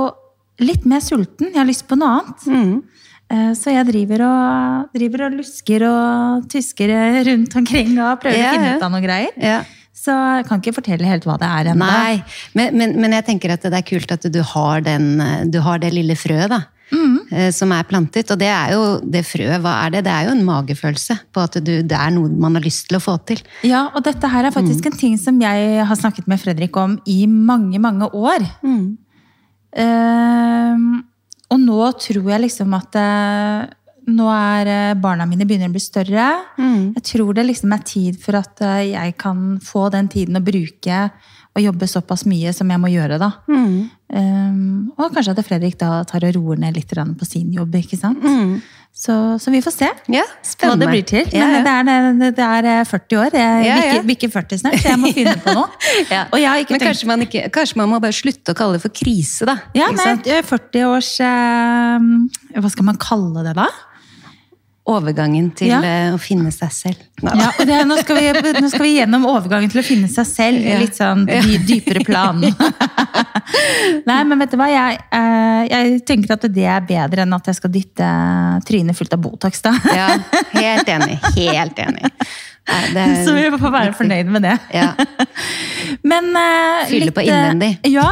litt 0.61 0.85
mer 0.85 1.01
sulten. 1.01 1.49
Jeg 1.51 1.57
har 1.59 1.65
lyst 1.67 1.87
på 1.89 1.97
noe 1.97 2.21
annet. 2.21 2.83
Eh, 3.33 3.51
Så 3.57 3.73
jeg 3.73 3.87
driver 3.89 4.23
og, 4.27 4.89
driver 4.93 5.25
og 5.27 5.37
lusker 5.39 5.85
og 5.89 6.49
tysker 6.53 6.93
rundt 7.29 7.55
omkring 7.61 7.95
og 7.97 8.19
prøver 8.21 8.37
Ja, 8.37 8.51
å 8.51 8.57
finne 8.57 8.75
ut 8.77 8.85
av 8.85 8.93
noen 8.93 9.05
greier. 9.07 9.33
Ja. 9.41 9.63
så 10.03 10.11
jeg 10.37 10.45
kan 10.49 10.59
ikke 10.61 10.75
fortelle 10.75 11.07
helt 11.07 11.23
hva 11.25 11.37
det 11.39 11.47
er 11.47 11.71
ennå. 11.71 11.87
Men, 12.57 12.75
men, 12.77 12.95
men 12.99 13.13
jeg 13.17 13.25
tenker 13.31 13.53
at 13.55 13.63
det 13.63 13.77
er 13.79 13.85
kult 13.87 14.11
at 14.11 14.25
du 14.33 14.41
har, 14.53 14.81
den, 14.83 15.17
du 15.49 15.59
har 15.63 15.79
det 15.79 15.93
lille 15.95 16.15
frøet, 16.19 16.49
da. 16.51 16.61
Mm. 16.93 17.13
Som 17.55 17.71
er 17.73 17.85
plantet. 17.89 18.29
Og 18.29 18.37
det 18.37 18.49
er 18.53 18.73
jo 18.75 18.81
det 19.01 19.23
frøet, 19.25 19.55
hva 19.63 19.71
er 19.85 19.93
det? 19.95 20.01
Det 20.05 20.11
er 20.13 20.27
jo 20.27 20.33
en 20.35 20.43
magefølelse 20.45 21.15
på 21.33 21.41
at 21.41 21.55
du, 21.65 21.71
det 21.81 21.97
er 21.97 22.11
noe 22.13 22.29
man 22.29 22.59
har 22.59 22.61
lyst 22.67 22.85
til 22.89 22.99
å 22.99 23.01
få 23.01 23.15
til. 23.25 23.39
Ja, 23.65 23.87
og 23.95 24.03
dette 24.05 24.29
her 24.29 24.45
er 24.45 24.53
faktisk 24.53 24.91
en 24.91 24.99
ting 24.99 25.15
som 25.17 25.39
jeg 25.41 25.87
har 25.87 25.97
snakket 25.97 26.27
med 26.29 26.41
Fredrik 26.43 26.77
om 26.77 26.99
i 27.09 27.23
mange, 27.25 27.79
mange 27.81 28.11
år. 28.13 28.45
Ehm, 29.73 30.91
og 31.51 31.59
nå 31.59 31.79
tror 32.01 32.29
jeg 32.31 32.45
liksom 32.45 32.73
at 32.77 32.95
eh, 32.99 33.71
nå 34.13 34.27
er 34.33 34.71
eh, 34.71 34.95
barna 34.99 35.27
mine 35.29 35.45
begynner 35.47 35.71
å 35.71 35.75
bli 35.75 35.83
større. 35.83 36.25
Jeg 36.97 37.05
tror 37.13 37.33
det 37.37 37.45
liksom 37.47 37.71
er 37.75 37.85
tid 37.87 38.19
for 38.19 38.39
at 38.39 38.63
eh, 38.65 38.91
jeg 38.93 39.15
kan 39.21 39.59
få 39.63 39.87
den 39.93 40.09
tiden 40.11 40.39
å 40.39 40.43
bruke 40.43 41.05
og 41.53 41.61
jobbe 41.61 41.85
såpass 41.85 42.25
mye 42.25 42.49
som 42.55 42.71
jeg 42.73 42.81
må 42.81 42.89
gjøre, 42.89 43.19
da. 43.21 43.27
Ehm, 44.13 44.87
og 44.97 45.13
kanskje 45.13 45.35
at 45.35 45.45
Fredrik 45.45 45.77
da 45.77 45.99
tar 46.09 46.25
og 46.25 46.33
roer 46.33 46.57
ned 46.63 46.73
litt 46.79 46.89
på 46.89 47.27
sin 47.29 47.51
jobb, 47.53 47.75
ikke 47.77 47.99
sant. 47.99 48.23
Så, 48.93 49.13
så 49.41 49.49
vi 49.49 49.57
får 49.65 49.73
se 49.73 49.87
Ja, 50.13 50.21
hva 50.61 50.75
det 50.77 50.85
blir 50.91 51.01
til. 51.09 51.25
Ja, 51.33 51.47
Men 51.49 51.65
ja. 51.65 51.77
Det, 51.81 52.27
er, 52.29 52.33
det 52.37 52.45
er 52.45 52.67
eh, 52.69 52.83
40 52.85 53.17
år. 53.23 53.33
Jeg 53.33 53.65
Ja, 53.65 53.77
ja. 53.77 53.77
bikker, 54.03 54.03
bikker 54.11 54.33
40 54.35 54.59
snart, 54.61 54.75
så 54.83 54.91
jeg 54.91 54.99
må 55.01 55.09
finne 55.15 55.33
på 55.41 55.55
noe. 55.57 55.65
Ja. 56.13 56.27
Og 56.29 56.37
jeg 56.37 56.49
har 56.49 56.61
ikke 56.61 56.75
Men 56.75 56.83
tenkt 56.83 56.91
kanskje 56.91 57.09
man, 57.09 57.23
ikke, 57.25 57.41
kanskje 57.55 57.79
man 57.81 57.89
må 57.89 57.99
bare 58.03 58.13
slutte 58.13 58.53
å 58.53 58.57
kalle 58.57 58.77
det 58.77 58.83
for 58.85 58.93
krise, 58.93 59.47
da. 59.49 59.57
Ja, 59.73 59.89
er 59.89 60.45
40 60.45 60.85
års 60.91 61.09
eh, 61.25 62.05
Hva 62.61 62.71
skal 62.75 62.87
man 62.91 63.01
kalle 63.01 63.43
det, 63.47 63.55
da? 63.57 63.65
Overgangen 64.83 65.45
til 65.55 65.69
Ja. 65.69 65.77
eh, 65.79 66.09
å 66.11 66.17
finne 66.19 66.51
seg 66.51 66.71
selv. 66.75 67.03
Nei, 67.23 67.37
Ja, 67.39 67.51
det, 67.63 67.77
nå, 67.87 67.95
skal 68.01 68.17
vi, 68.19 68.51
nå 68.59 68.67
skal 68.69 68.83
vi 68.83 68.97
gjennom 68.97 69.23
overgangen 69.31 69.71
til 69.71 69.79
å 69.79 69.83
finne 69.87 70.09
seg 70.11 70.27
selv. 70.27 70.59
Ja. 70.59 70.79
Litt 70.81 70.97
sånn 70.99 71.23
dy, 71.29 71.57
dypere 71.63 72.03
plan. 72.03 72.41
Nei, 74.09 74.17
men 74.27 74.39
vet 74.43 74.51
du 74.51 74.57
hva? 74.59 74.67
Jeg, 74.71 74.99
eh, 75.15 75.61
jeg 75.71 76.01
tenker 76.07 76.35
at 76.35 76.47
det 76.51 76.65
er 76.67 76.83
bedre 76.87 77.23
enn 77.23 77.35
at 77.37 77.47
jeg 77.47 77.59
skal 77.61 77.71
dytte 77.71 78.09
trynet 78.67 78.97
fullt 78.97 79.15
av 79.15 79.23
Botox. 79.23 79.61
da. 79.63 79.71
Ja, 79.95 80.09
helt 80.57 80.91
enig. 80.91 81.19
Helt 81.37 81.79
enig. 81.79 82.11
Nei, 82.63 82.83
er 82.95 83.25
Så 83.25 83.33
vi 83.35 83.47
får 83.59 83.71
være 83.73 83.95
fornøyd 83.97 84.29
med 84.31 84.45
det. 84.45 84.57
Ja. 84.75 84.93
Men 86.11 86.29
uh, 86.35 86.83
Fylle 86.87 87.09
litt, 87.09 87.15
på 87.15 87.23
innvendig. 87.23 87.73
Ja, 87.91 88.09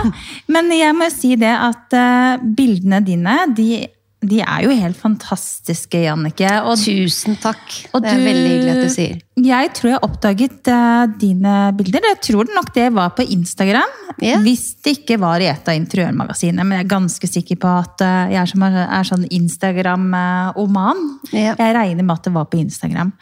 men 0.51 0.67
jeg 0.75 0.93
må 0.95 1.07
jo 1.07 1.13
si 1.13 1.35
det 1.39 1.51
at 1.51 1.95
uh, 1.95 2.41
bildene 2.43 2.99
dine, 3.03 3.37
de, 3.55 3.87
de 4.21 4.37
er 4.43 4.65
jo 4.67 4.73
helt 4.77 4.97
fantastiske, 5.01 5.97
Jannicke. 6.03 6.49
Og 6.69 6.77
Tusen 6.77 7.37
takk. 7.41 7.63
Det 7.89 8.05
er 8.05 8.19
du- 8.19 8.25
veldig 8.27 8.49
hyggelig 8.51 8.71
at 8.71 8.83
du 8.83 8.93
sier. 8.93 9.21
jeg 9.41 9.73
tror 9.73 9.89
jeg 9.89 9.99
oppdaget 10.05 10.67
uh, 10.69 11.05
dine 11.17 11.73
bilder. 11.73 12.05
Jeg 12.05 12.21
tror 12.21 12.45
nok 12.53 12.73
det 12.75 12.93
var 12.93 13.09
på 13.17 13.25
Instagram. 13.25 13.89
Yeah. 14.21 14.39
Hvis 14.41 14.75
det 14.83 14.99
ikke 14.99 15.17
var 15.19 15.41
i 15.41 15.49
et 15.49 15.67
av 15.67 15.73
interiørmagasinene. 15.73 16.63
Men 16.63 16.77
jeg 16.77 16.85
er 16.85 16.93
ganske 16.93 17.27
sikker 17.27 17.57
på 17.57 17.67
at 17.81 18.01
uh, 18.05 18.29
jeg 18.29 18.41
er, 18.43 18.45
som 18.45 18.61
er, 18.67 19.03
sånn 19.09 19.25
Instagram-oman. 19.25 21.01
Yeah. 21.33 21.55
Jeg 21.57 21.75
regner 21.75 22.03
med 22.03 22.13
at 22.13 22.23
det 22.29 22.33
var 22.35 22.45
på 22.45 22.61
Instagram. 22.61 23.13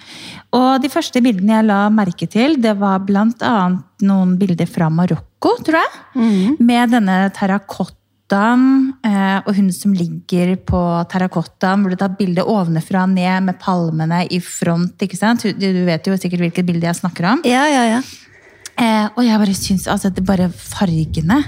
Og 0.52 0.82
de 0.84 0.90
første 0.92 1.22
bildene 1.24 1.62
jeg 1.62 1.70
la 1.70 1.86
merke 1.94 2.28
til, 2.28 2.60
det 2.60 2.76
var 2.76 3.00
blant 3.08 3.40
annet 3.40 3.86
noen 4.04 4.36
bilder 4.40 4.68
fra 4.70 4.90
Marokko, 4.92 5.56
tror 5.64 5.80
jeg. 5.80 6.04
Mm. 6.16 6.60
Med 6.60 6.94
denne 6.96 7.18
terrakottaen, 7.36 7.96
eh, 7.96 7.99
og 8.38 9.52
hun 9.58 9.70
som 9.74 9.94
ligger 9.96 10.54
på 10.70 10.80
terrakottaen, 11.10 11.82
hvor 11.82 11.94
du 11.94 11.98
tar 12.00 12.14
bilde 12.20 12.46
ovenfra 12.46 13.04
og 13.08 13.14
ned 13.16 13.48
med 13.48 13.58
palmene 13.62 14.24
i 14.30 14.42
front. 14.44 15.02
ikke 15.02 15.18
sant? 15.18 15.48
Du, 15.58 15.68
vet 15.88 16.08
jo 16.08 16.18
sikkert 16.20 16.46
hvilket 16.46 16.68
bilde 16.68 16.86
jeg 16.86 17.00
snakker 17.00 17.32
om. 17.34 17.46
Ja, 17.48 17.66
ja, 17.72 17.86
ja. 17.96 18.02
Eh, 18.80 19.08
og 19.12 19.24
jeg 19.26 19.40
bare 19.42 19.56
syns 19.58 19.88
altså, 19.92 20.12
det 20.14 20.24
bare 20.28 20.48
fargene, 20.54 21.42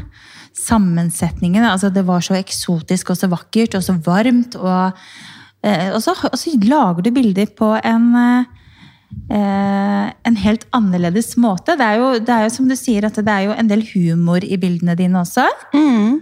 sammensetningen 0.51 1.63
altså 1.63 1.87
Det 1.89 2.01
var 2.03 2.19
så 2.19 2.35
eksotisk 2.35 3.13
og 3.13 3.17
så 3.17 3.29
vakkert 3.31 3.77
og 3.77 3.85
så 3.85 3.95
varmt. 4.03 4.57
Og, 4.59 5.03
eh, 5.63 5.91
og, 5.93 6.01
så, 6.03 6.15
og 6.27 6.35
så 6.37 6.55
lager 6.59 7.05
du 7.05 7.13
bilder 7.15 7.53
på 7.55 7.71
en 7.79 8.09
eh, 8.17 8.57
en 9.31 10.37
helt 10.39 10.65
annerledes 10.75 11.33
måte. 11.39 11.75
Det 11.79 11.83
er, 11.83 11.99
jo, 11.99 12.11
det 12.19 12.35
er 12.35 12.45
jo 12.45 12.51
som 12.53 12.67
du 12.67 12.75
sier, 12.79 13.07
at 13.07 13.15
det 13.15 13.31
er 13.31 13.47
jo 13.47 13.55
en 13.55 13.67
del 13.67 13.83
humor 13.93 14.43
i 14.43 14.59
bildene 14.59 14.95
dine 14.99 15.19
også. 15.19 15.47
Mm. 15.75 16.19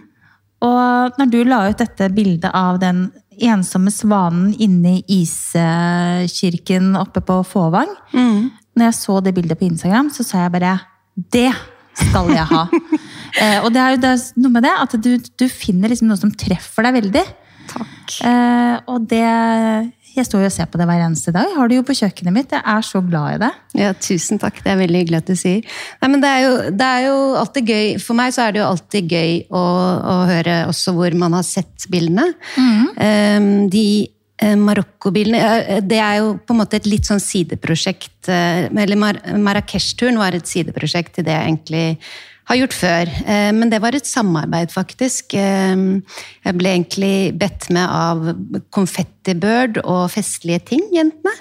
Og 0.66 1.20
når 1.20 1.32
du 1.32 1.40
la 1.48 1.64
ut 1.70 1.80
dette 1.80 2.10
bildet 2.12 2.52
av 2.56 2.80
den 2.82 3.08
ensomme 3.40 3.92
svanen 3.94 4.52
inne 4.60 4.98
i 5.00 5.22
iskirken 5.22 6.96
oppe 7.00 7.24
på 7.24 7.42
Fåvang 7.48 7.92
Mm. 8.14 8.50
Når 8.76 8.86
jeg 8.86 8.96
så 8.96 9.20
det 9.20 9.34
bildet 9.36 9.60
på 9.60 9.68
Instagram, 9.68 10.10
så 10.10 10.24
sa 10.24 10.46
jeg 10.46 10.52
bare 10.54 10.80
Det 11.16 11.52
skal 12.00 12.30
jeg 12.32 12.48
ha! 12.48 12.64
eh, 13.42 13.60
og 13.60 13.74
det 13.76 13.82
er 13.82 13.92
jo 13.92 14.02
det 14.04 14.12
er 14.14 14.22
noe 14.40 14.54
med 14.56 14.64
det 14.64 14.76
at 14.86 14.96
du, 15.04 15.12
du 15.20 15.48
finner 15.52 15.92
liksom 15.92 16.08
noe 16.08 16.20
som 16.20 16.32
treffer 16.32 16.88
deg 16.88 16.96
veldig. 16.96 17.26
Takk. 17.70 18.14
Eh, 18.26 18.76
og 18.88 19.04
det 19.12 19.26
Jeg 20.16 20.26
står 20.28 20.42
jo 20.44 20.50
og 20.50 20.54
ser 20.56 20.68
på 20.72 20.80
det 20.82 20.86
hver 20.90 21.02
eneste 21.06 21.32
dag. 21.36 21.46
Jeg 21.48 21.56
har 21.60 21.70
det 21.72 21.78
jo 21.78 21.84
på 21.88 21.96
kjøkkenet 21.96 22.34
mitt. 22.36 22.52
Jeg 22.56 22.64
er 22.66 22.86
så 22.86 23.00
glad 23.06 23.36
i 23.36 23.40
det. 23.46 23.50
Ja, 23.80 23.92
tusen 23.94 24.40
takk. 24.42 24.58
Det 24.66 24.72
er 24.74 24.80
veldig 24.82 25.02
hyggelig 25.04 25.20
at 25.22 25.30
du 25.32 25.36
sier. 25.40 25.66
Nei, 26.02 26.10
men 26.12 26.24
det 26.24 26.30
er, 26.34 26.42
jo, 26.46 26.54
det 26.82 26.88
er 26.90 27.04
jo 27.08 27.18
alltid 27.40 27.70
gøy. 27.74 27.90
For 28.04 28.18
meg 28.20 28.34
så 28.36 28.46
er 28.48 28.56
det 28.56 28.62
jo 28.64 28.70
alltid 28.70 29.14
gøy 29.16 29.36
å, 29.54 29.66
å 30.14 30.16
høre 30.30 30.56
også 30.72 30.96
hvor 30.98 31.16
man 31.22 31.38
har 31.38 31.46
sett 31.48 31.86
bildene. 31.94 32.26
Um, 32.58 33.52
de 33.72 33.86
eh, 34.42 34.56
Marokko-bildene 34.60 35.40
eh, 35.60 35.84
Det 35.86 36.00
er 36.04 36.18
jo 36.24 36.34
på 36.42 36.56
en 36.56 36.62
måte 36.64 36.80
et 36.82 36.90
litt 36.90 37.08
sånn 37.08 37.22
sideprosjekt. 37.24 38.28
eh, 38.34 38.66
Eller 38.74 39.00
Mar 39.00 39.22
Marrakech-turen 39.38 40.20
var 40.20 40.36
et 40.36 40.50
sideprosjekt 40.50 41.20
til 41.20 41.30
det 41.30 41.38
jeg 41.38 41.48
egentlig 41.54 41.86
har 42.50 42.58
gjort 42.58 42.74
før. 42.74 43.10
Men 43.54 43.70
det 43.70 43.78
var 43.78 43.94
et 43.94 44.08
samarbeid, 44.10 44.72
faktisk. 44.74 45.36
Eh, 45.38 45.84
Jeg 46.48 46.56
ble 46.58 46.72
egentlig 46.74 47.12
bedt 47.38 47.68
med 47.76 47.86
av 47.86 48.24
Confetti-Bird 49.30 49.80
og 49.86 50.10
Festlige 50.12 50.60
ting, 50.66 50.82
jentene. 50.94 51.34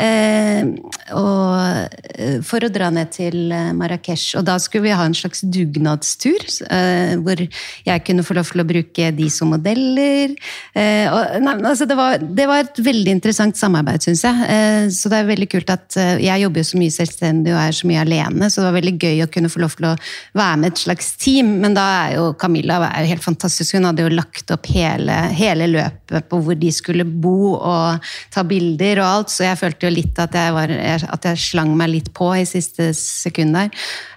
Eh, 0.00 0.64
Og 1.10 1.88
eh, 2.14 2.40
for 2.46 2.62
å 2.62 2.68
dra 2.70 2.90
ned 2.94 3.10
til 3.14 3.50
eh, 3.52 3.72
Marrakech. 3.74 4.36
Og 4.38 4.44
da 4.46 4.56
skulle 4.62 4.84
vi 4.88 4.94
ha 4.94 5.04
en 5.08 5.14
slags 5.16 5.40
dugnadstur, 5.42 6.38
eh, 6.70 7.16
hvor 7.18 7.40
jeg 7.40 8.04
kunne 8.06 8.22
få 8.26 8.36
lov 8.36 8.50
til 8.52 8.62
å 8.62 8.66
bruke 8.68 9.08
de 9.16 9.28
som 9.32 9.50
modeller. 9.50 10.34
Eh, 10.74 11.08
Og, 11.10 11.40
nei, 11.42 11.56
altså, 11.66 11.86
det, 11.90 11.96
var, 11.98 12.18
det 12.20 12.46
var 12.50 12.62
et 12.66 12.78
veldig 12.86 13.14
interessant 13.16 13.58
samarbeid, 13.58 14.04
syns 14.06 14.22
jeg. 14.26 14.46
Eh, 14.48 14.88
Så 14.94 15.10
det 15.10 15.18
er 15.22 15.30
veldig 15.32 15.48
kult 15.50 15.70
at 15.72 15.96
jeg 16.20 16.42
jobber 16.44 16.62
jo 16.62 16.68
så 16.70 16.78
mye 16.80 16.94
selvstendig 16.94 17.52
og 17.54 17.60
er 17.62 17.74
så 17.80 17.88
mye 17.90 18.04
alene, 18.04 18.50
så 18.50 18.60
det 18.62 18.68
var 18.68 18.78
veldig 18.78 18.94
gøy 19.00 19.24
å 19.24 19.30
kunne 19.32 19.50
få 19.52 19.62
lov 19.64 19.74
til 19.78 19.88
å 19.90 19.96
være 20.38 20.60
med 20.62 20.72
et 20.72 20.82
slags 20.84 21.10
team. 21.20 21.56
Men 21.64 21.74
da 21.78 21.86
er 22.04 22.16
jo 22.18 22.30
Camilla 22.38 22.78
er 22.90 23.04
jo 23.04 23.12
helt 23.14 23.26
fantastisk. 23.26 23.74
Hun 23.76 23.88
hadde 23.88 24.06
jo 24.06 24.14
lagt 24.14 24.50
opp 24.54 24.66
hele, 24.70 25.16
hele 25.36 25.66
løpet 25.70 26.28
på 26.30 26.40
hvor 26.44 26.58
de 26.58 26.70
skulle 26.74 27.04
bo 27.08 27.29
og 27.56 28.10
ta 28.32 28.44
bilder 28.46 29.02
og 29.02 29.08
alt, 29.08 29.32
så 29.32 29.46
jeg 29.46 29.60
følte 29.60 29.88
jo 29.88 29.94
litt 29.94 30.20
at 30.22 30.36
jeg, 30.36 30.54
var, 30.56 30.72
at 30.72 31.28
jeg 31.30 31.42
slang 31.42 31.74
meg 31.78 31.92
litt 31.92 32.10
på 32.16 32.30
i 32.36 32.46
siste 32.48 32.90
sekund 32.96 33.56
der. 33.56 33.70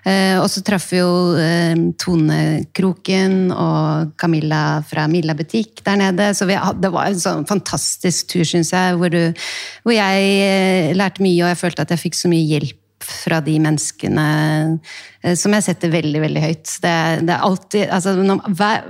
Eh, 0.03 0.35
og 0.39 0.49
så 0.51 0.63
traff 0.65 0.89
vi 0.91 0.99
jo 0.99 1.13
eh, 1.39 1.75
Tone 2.01 2.39
Kroken 2.75 3.53
og 3.55 4.13
Camilla 4.19 4.81
fra 4.87 5.07
Milla 5.11 5.35
butikk 5.37 5.83
der 5.85 5.99
nede, 6.01 6.31
så 6.35 6.47
vi, 6.49 6.57
det 6.83 6.91
var 6.93 7.09
en 7.09 7.23
sånn 7.23 7.47
fantastisk 7.49 8.33
tur, 8.33 8.45
syns 8.47 8.73
jeg, 8.75 8.97
hvor, 8.99 9.13
du, 9.13 9.45
hvor 9.85 9.95
jeg 9.95 10.31
eh, 10.43 10.93
lærte 10.97 11.23
mye, 11.23 11.41
og 11.43 11.53
jeg 11.53 11.61
følte 11.61 11.85
at 11.85 11.95
jeg 11.95 12.03
fikk 12.07 12.19
så 12.19 12.31
mye 12.31 12.49
hjelp 12.51 12.79
fra 13.03 13.41
de 13.43 13.57
menneskene 13.59 14.27
som 15.39 15.53
jeg 15.55 15.63
setter 15.65 15.91
veldig 15.93 16.19
veldig 16.23 16.41
høyt. 16.43 16.71
Det, 16.83 16.93
det 17.27 17.35
er 17.35 17.45
alltid, 17.47 17.85
altså 17.95 18.15
når, 18.19 18.41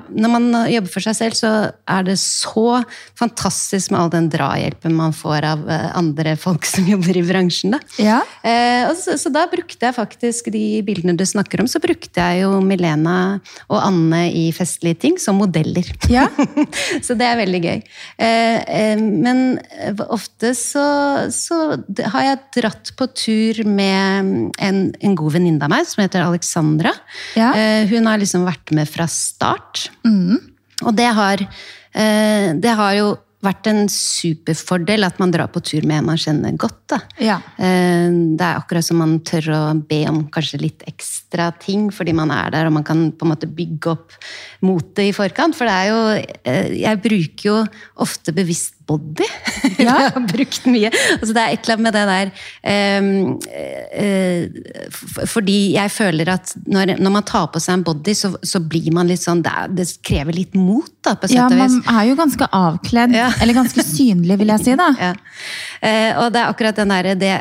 når 0.10 0.32
man 0.34 0.48
jobber 0.72 0.94
for 0.94 1.06
seg 1.06 1.18
selv, 1.18 1.38
så 1.38 1.52
er 1.70 2.08
det 2.08 2.16
så 2.22 2.82
fantastisk 3.20 3.94
med 3.94 4.00
all 4.00 4.12
den 4.14 4.30
drahjelpen 4.34 4.96
man 4.98 5.14
får 5.16 5.48
av 5.48 5.64
eh, 5.70 5.90
andre 5.98 6.36
folk 6.40 6.66
som 6.68 6.88
jobber 6.94 7.18
i 7.20 7.26
bransjen. 7.26 7.76
Da. 7.76 7.82
Ja. 8.02 8.20
Eh, 8.42 8.90
så, 9.00 9.18
så 9.20 9.32
da 9.34 9.46
brukte 9.52 9.88
jeg 9.88 9.98
faktisk 9.98 10.50
de 10.54 10.82
bildene 10.86 11.18
du 11.20 11.26
snakker 11.28 11.64
om, 11.64 11.70
så 11.70 11.82
brukte 11.84 12.24
jeg 12.24 12.44
jo 12.44 12.60
Milena 12.66 13.18
og 13.70 13.80
Anne 13.80 14.26
i 14.34 14.48
Festlige 14.56 15.02
ting 15.06 15.20
som 15.22 15.40
modeller. 15.42 15.88
Ja. 16.12 16.28
så 17.06 17.18
det 17.20 17.28
er 17.28 17.40
veldig 17.42 17.64
gøy. 17.64 17.84
Eh, 18.18 18.60
eh, 18.62 19.00
men 19.00 19.60
eh, 19.78 20.04
ofte 20.14 20.54
så, 20.58 20.86
så 21.34 21.62
har 22.14 22.28
jeg 22.30 22.44
dratt 22.60 22.94
på 23.00 23.10
tur 23.14 23.64
med 23.68 24.52
en, 24.64 24.84
en 24.94 25.18
god 25.20 25.38
venninne 25.38 25.64
av 25.64 25.74
meg 25.74 25.88
som 25.90 26.04
heter 26.04 26.23
Alexandra. 26.26 26.94
Ja. 27.38 27.52
Eh, 27.56 27.88
hun 27.92 28.10
har 28.10 28.22
liksom 28.22 28.48
vært 28.48 28.74
med 28.76 28.90
fra 28.90 29.08
start. 29.12 29.90
Mm. 30.08 30.40
Og 30.84 30.96
det 30.98 31.12
har, 31.16 31.44
eh, 31.94 32.54
det 32.54 32.74
har 32.80 32.98
jo 32.98 33.14
vært 33.44 33.68
en 33.68 33.82
superfordel 33.92 35.04
at 35.04 35.18
man 35.20 35.32
drar 35.34 35.50
på 35.52 35.60
tur 35.64 35.84
med 35.84 36.00
en 36.00 36.06
man 36.14 36.20
kjenner 36.20 36.56
godt. 36.56 36.96
Ja. 37.20 37.42
Eh, 37.58 38.08
Det 38.38 38.42
er 38.42 38.60
akkurat 38.60 38.86
som 38.86 38.98
man 38.98 39.20
tør 39.20 39.50
å 39.52 39.88
be 39.88 40.06
om 40.08 40.24
kanskje 40.32 40.62
litt 40.62 40.84
ekstra 40.88 41.52
ting 41.60 41.90
fordi 41.92 42.14
man 42.16 42.32
er 42.32 42.52
der, 42.52 42.68
og 42.68 42.74
man 42.74 42.84
kan 42.88 43.12
på 43.12 43.26
en 43.26 43.34
måte 43.34 43.50
bygge 43.52 43.92
opp 43.92 44.16
motet 44.62 45.10
i 45.10 45.12
forkant. 45.12 45.56
For 45.56 45.66
det 45.66 45.74
er 45.74 45.88
jo 45.92 46.02
Jeg 46.84 47.02
bruker 47.02 47.44
jo 47.44 47.58
ofte 47.98 48.34
bevisst 48.34 48.83
body. 48.90 49.28
Ja. 49.78 49.96
jeg 50.04 50.12
har 50.16 50.26
brukt 50.30 50.66
mye. 50.70 50.92
Altså, 51.18 51.34
det 51.36 51.44
er 51.44 51.56
et 51.56 51.64
eller 51.64 51.76
annet 51.76 51.86
med 51.86 51.94
det 51.96 52.06
der 52.10 52.28
um, 53.00 53.08
uh, 54.04 55.26
Fordi 55.30 55.58
jeg 55.76 55.92
føler 55.94 56.32
at 56.34 56.54
når, 56.68 56.96
når 57.00 57.16
man 57.18 57.26
tar 57.28 57.48
på 57.54 57.62
seg 57.64 57.78
en 57.78 57.86
body, 57.88 58.16
så, 58.18 58.34
så 58.46 58.62
blir 58.64 58.92
man 58.96 59.10
litt 59.10 59.24
sånn 59.24 59.44
Det, 59.46 59.54
det 59.78 59.88
krever 60.06 60.36
litt 60.36 60.58
mot, 60.58 60.90
da, 61.04 61.16
på 61.20 61.30
sett 61.30 61.38
Ja, 61.38 61.48
og 61.48 61.56
vis. 61.58 61.78
man 61.86 61.96
er 61.96 62.10
jo 62.10 62.18
ganske 62.20 62.50
avkledd. 62.60 63.16
Ja. 63.18 63.30
Eller 63.44 63.58
ganske 63.58 63.86
synlig, 63.88 64.40
vil 64.42 64.54
jeg 64.56 64.66
si. 64.68 64.78
da. 64.80 64.90
Ja. 65.04 65.12
Uh, 65.84 66.12
og 66.24 66.28
det 66.32 66.40
er 66.40 66.48
akkurat 66.48 66.78
den 66.80 66.92
derre 66.94 67.14
det, 67.20 67.34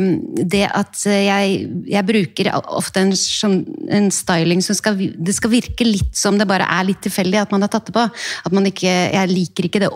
um, 0.00 0.06
det 0.48 0.62
at 0.72 1.02
jeg, 1.04 1.58
jeg 1.90 2.06
bruker 2.08 2.48
ofte 2.56 3.02
en, 3.04 3.12
sånn- 3.18 3.64
en 3.92 4.08
styling 4.14 4.62
som 4.64 4.76
skal 4.78 4.96
Det 4.96 5.34
skal 5.36 5.52
virke 5.52 5.84
litt 5.84 6.16
som 6.16 6.38
det 6.40 6.46
bare 6.48 6.64
er 6.64 6.86
litt 6.88 7.02
tilfeldig 7.04 7.42
at 7.42 7.52
man 7.52 7.66
har 7.66 7.72
tatt 7.72 7.90
det 7.90 7.94
på. 7.96 8.06
At 8.46 8.56
man 8.56 8.66
ikke, 8.70 8.88
jeg 8.88 9.30
liker 9.32 9.68
ikke 9.68 9.82
det 9.84 9.90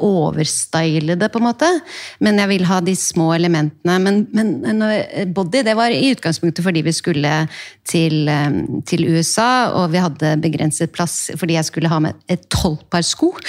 overstylede, 0.94 1.28
på 1.32 1.38
en 1.38 1.44
måte. 1.48 1.68
Men 2.20 2.38
jeg 2.38 2.48
vil 2.48 2.64
ha 2.68 2.80
de 2.80 2.94
små 2.96 3.32
elementene. 3.34 3.98
Men, 4.02 4.26
men 4.32 4.82
body, 5.34 5.62
det 5.64 5.74
var 5.76 5.90
i 5.90 6.12
utgangspunktet 6.14 6.64
fordi 6.64 6.82
vi 6.86 6.92
skulle 6.94 7.32
til, 7.84 8.28
eh, 8.28 8.50
til 8.86 9.04
USA, 9.10 9.70
og 9.74 9.90
vi 9.92 9.98
hadde 10.02 10.36
begrenset 10.42 10.92
plass 10.94 11.30
fordi 11.36 11.54
jeg 11.58 11.64
skulle 11.68 11.90
ha 11.90 11.98
med 12.00 12.14
et 12.30 12.46
tolv 12.52 12.78
par 12.90 13.02
sko. 13.04 13.32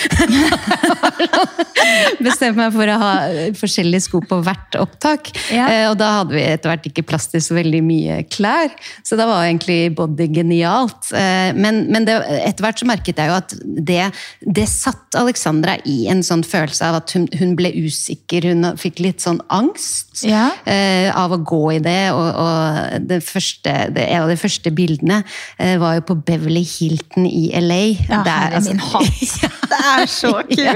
Bestemte 2.26 2.58
meg 2.58 2.74
for 2.74 2.90
å 2.90 2.96
ha 3.00 3.12
forskjellige 3.58 4.06
sko 4.08 4.22
på 4.26 4.40
hvert 4.46 4.76
opptak. 4.80 5.30
Ja. 5.54 5.68
Eh, 5.70 5.86
Og 5.90 5.98
da 6.00 6.12
hadde 6.22 6.36
vi 6.36 6.44
etter 6.44 6.72
hvert 6.72 6.88
ikke 6.90 7.06
plass 7.08 7.28
til 7.32 7.42
så 7.44 7.56
veldig 7.58 7.82
mye 7.86 8.20
klær. 8.32 8.74
Så 9.06 9.18
da 9.20 9.28
var 9.30 9.46
egentlig 9.46 9.94
body 9.96 10.28
genialt. 10.34 11.12
Eh, 11.14 11.54
Men, 11.56 11.86
men 11.92 12.06
det, 12.08 12.18
etter 12.46 12.66
hvert 12.66 12.80
så 12.82 12.88
merket 12.90 13.20
jeg 13.22 13.30
jo 13.30 13.36
at 13.38 13.54
det, 13.64 14.06
det 14.42 14.66
satt 14.70 15.16
Alexandra 15.20 15.78
i 15.88 16.06
en 16.12 16.24
sånn 16.26 16.44
følelse 16.46 16.86
av 16.90 17.00
at 17.02 17.14
hun, 17.16 17.28
hun 17.40 17.56
ble 17.60 17.72
usikker. 17.86 18.46
Hun 18.52 18.68
fikk 18.80 19.00
litt 19.04 19.24
sånn 19.24 19.40
angst 19.54 20.24
Ja. 20.26 20.50
eh, 20.66 21.10
av 21.16 21.32
å 21.36 21.40
gå 21.44 21.62
i 21.76 21.80
det. 21.84 22.12
Og, 22.16 22.30
og 22.42 23.08
det 23.10 23.22
første, 23.26 23.74
det, 23.96 24.06
en 24.12 24.24
av 24.26 24.30
de 24.32 24.38
første 24.40 24.72
bildene 24.76 25.22
eh, 25.60 25.76
var 25.82 25.98
jo 26.00 26.06
på 26.12 26.18
Beverly 26.28 26.64
Hilton 26.64 27.26
i 27.30 27.50
LA. 27.60 27.82
Ja, 28.10 28.22
Det 28.24 28.34
er, 28.36 28.60
min 28.70 28.80
hatt. 28.80 29.52
Det 29.66 29.80
er 29.82 30.06
så 30.10 30.32
kult! 30.48 30.60
ja, 30.62 30.76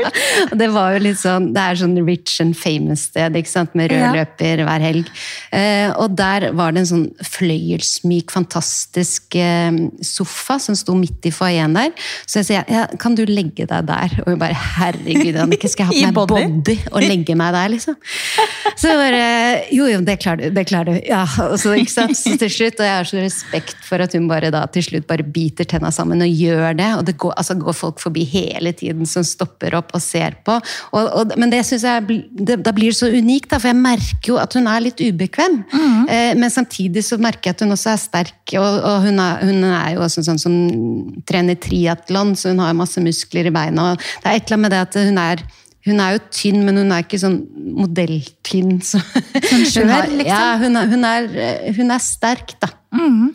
og 0.52 0.56
det 0.60 0.68
var 0.74 0.96
jo 0.96 1.04
litt 1.06 1.20
sånn, 1.22 1.52
det 1.56 1.62
er 1.62 1.78
sånn 1.80 1.96
rich 2.08 2.40
and 2.44 2.56
famous 2.58 3.08
sted, 3.10 3.36
ikke 3.38 3.50
sant? 3.52 3.76
med 3.78 3.92
rød 3.94 4.16
løper 4.18 4.64
hver 4.66 4.82
helg. 4.84 5.10
Eh, 5.56 5.92
og 6.02 6.16
der 6.18 6.50
var 6.58 6.74
det 6.76 6.84
en 6.84 6.90
sånn 6.90 7.06
fløyelsmyk, 7.26 8.32
fantastisk 8.34 9.36
eh, 9.40 9.72
sofa 10.06 10.58
som 10.62 10.76
sto 10.78 10.96
midt 10.98 11.26
i 11.30 11.34
foajeen 11.34 11.76
der. 11.78 11.94
Så 12.26 12.42
jeg 12.42 12.50
sier 12.50 12.70
ja, 12.72 12.86
kan 13.02 13.16
du 13.18 13.24
legge 13.30 13.68
deg 13.70 13.88
der? 13.90 14.16
Og 14.24 14.34
hun 14.34 14.42
bare 14.42 14.58
herregud, 14.78 15.38
Annike, 15.46 15.70
skal 15.72 15.90
jeg 15.94 16.10
ha 16.10 16.12
på 16.16 16.26
meg 16.26 16.34
body? 16.34 16.49
Body 16.50 16.76
og 16.92 17.04
legge 17.04 17.36
meg 17.38 17.54
der, 17.56 17.72
liksom? 17.74 17.98
Så 18.80 18.92
jeg 18.92 19.00
bare 19.00 19.24
jo, 19.76 19.88
jo, 19.90 20.00
det 20.06 20.16
klarer 20.22 20.48
du. 20.48 20.56
det 20.56 20.66
klarer 20.70 20.98
du. 20.98 21.00
Ja, 21.10 21.24
og 21.46 21.58
så, 21.62 21.74
ikke 21.78 21.94
sant? 21.94 22.18
så 22.18 22.36
til 22.40 22.52
slutt, 22.54 22.80
og 22.80 22.88
jeg 22.88 22.96
har 22.96 23.10
så 23.10 23.20
respekt 23.22 23.82
for 23.86 24.04
at 24.04 24.16
hun 24.16 24.30
bare 24.30 24.52
da 24.54 24.64
til 24.72 24.86
slutt 24.86 25.08
bare 25.10 25.26
biter 25.26 25.68
tenna 25.68 25.92
sammen 25.94 26.24
og 26.24 26.30
gjør 26.30 26.78
det. 26.80 26.90
Og 27.00 27.06
det 27.08 27.18
går, 27.22 27.36
altså, 27.40 27.58
går 27.60 27.78
folk 27.78 28.02
forbi 28.04 28.26
hele 28.30 28.74
tiden 28.78 29.10
som 29.10 29.26
stopper 29.28 29.76
opp 29.80 29.94
og 29.98 30.04
ser 30.04 30.38
på. 30.46 30.58
Og, 30.94 31.10
og, 31.22 31.36
men 31.40 31.54
det 31.54 31.64
synes 31.68 31.86
jeg 31.88 32.22
det, 32.40 32.60
da 32.66 32.74
blir 32.76 32.94
det 32.94 33.00
så 33.00 33.12
unikt, 33.12 33.50
da, 33.52 33.60
for 33.60 33.72
jeg 33.72 33.80
merker 33.80 34.34
jo 34.34 34.40
at 34.42 34.56
hun 34.58 34.70
er 34.72 34.86
litt 34.86 35.04
ubekvem. 35.04 35.62
Eh, 36.10 36.34
men 36.40 36.50
samtidig 36.54 37.04
så 37.06 37.20
merker 37.22 37.52
jeg 37.52 37.58
at 37.58 37.66
hun 37.66 37.76
også 37.76 37.94
er 37.94 38.02
sterk, 38.02 38.56
og, 38.58 38.68
og 38.80 39.08
hun, 39.08 39.20
er, 39.24 39.44
hun 39.46 39.64
er 39.68 39.96
jo 39.96 40.04
også 40.06 40.26
sånn 40.26 40.42
som 40.42 40.56
trener 41.30 41.60
triatlon, 41.60 42.36
så 42.40 42.54
hun 42.54 42.64
har 42.64 42.78
masse 42.78 43.02
muskler 43.04 43.50
i 43.50 43.56
beina. 43.56 43.94
og 43.94 44.04
Det 44.24 44.30
er 44.32 44.40
et 44.40 44.46
eller 44.48 44.58
annet 44.58 44.66
med 44.66 44.76
det 44.76 44.84
at 44.88 45.00
hun 45.10 45.22
er 45.22 45.44
hun 45.88 46.02
er 46.04 46.16
jo 46.16 46.24
tynn, 46.34 46.64
men 46.68 46.82
hun 46.82 46.92
er 46.92 47.06
ikke 47.06 47.22
sånn 47.22 47.38
modelltynn. 47.80 48.80
Så. 48.84 49.00
Sånn 49.50 49.64
skjør, 49.64 50.10
liksom? 50.12 50.28
Ja, 50.28 50.58
hun 50.60 50.76
er, 50.76 50.90
hun, 50.92 51.06
er, 51.08 51.30
hun 51.78 51.94
er 51.96 52.04
sterk, 52.04 52.58
da. 52.60 52.74
Mm. 52.90 53.30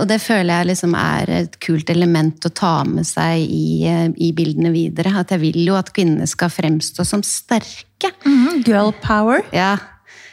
Og 0.00 0.06
det 0.08 0.16
føler 0.24 0.62
jeg 0.62 0.68
liksom 0.70 0.96
er 0.96 1.30
et 1.42 1.58
kult 1.62 1.90
element 1.92 2.48
å 2.48 2.50
ta 2.56 2.72
med 2.88 3.04
seg 3.06 3.44
i, 3.44 3.84
eh, 3.88 4.08
i 4.16 4.32
bildene 4.36 4.72
videre. 4.74 5.12
At 5.20 5.34
jeg 5.34 5.42
vil 5.44 5.60
jo 5.68 5.76
at 5.78 5.92
kvinnene 5.94 6.26
skal 6.30 6.50
fremstå 6.52 7.06
som 7.06 7.22
sterke. 7.26 8.10
Mm. 8.24 8.62
Girl 8.66 8.90
power. 9.04 9.44
Ja. 9.54 9.76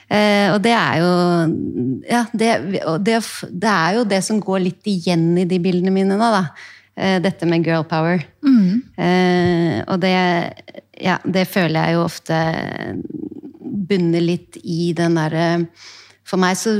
Eh, 0.09 0.49
og 0.55 0.63
det 0.65 0.73
er 0.73 1.03
jo 1.03 1.09
ja, 2.09 2.23
det, 2.33 2.53
det, 3.05 3.19
det 3.53 3.69
er 3.69 3.99
jo 3.99 4.07
det 4.09 4.23
som 4.25 4.39
går 4.41 4.63
litt 4.65 4.87
igjen 4.89 5.35
i 5.37 5.45
de 5.45 5.59
bildene 5.61 5.93
mine 5.93 6.17
nå, 6.17 6.31
da. 6.33 6.47
Eh, 6.99 7.19
dette 7.23 7.47
med 7.47 7.67
girl 7.67 7.85
power. 7.87 8.23
Eh, 8.99 9.77
og 9.87 10.01
det, 10.03 10.15
ja, 10.99 11.17
det 11.23 11.47
føler 11.49 11.79
jeg 11.79 11.97
jo 11.97 12.05
ofte 12.05 12.37
bunner 13.89 14.23
litt 14.23 14.59
i 14.63 14.93
den 14.97 15.17
derre 15.17 15.49
For 16.27 16.41
meg 16.41 16.57
så, 16.59 16.75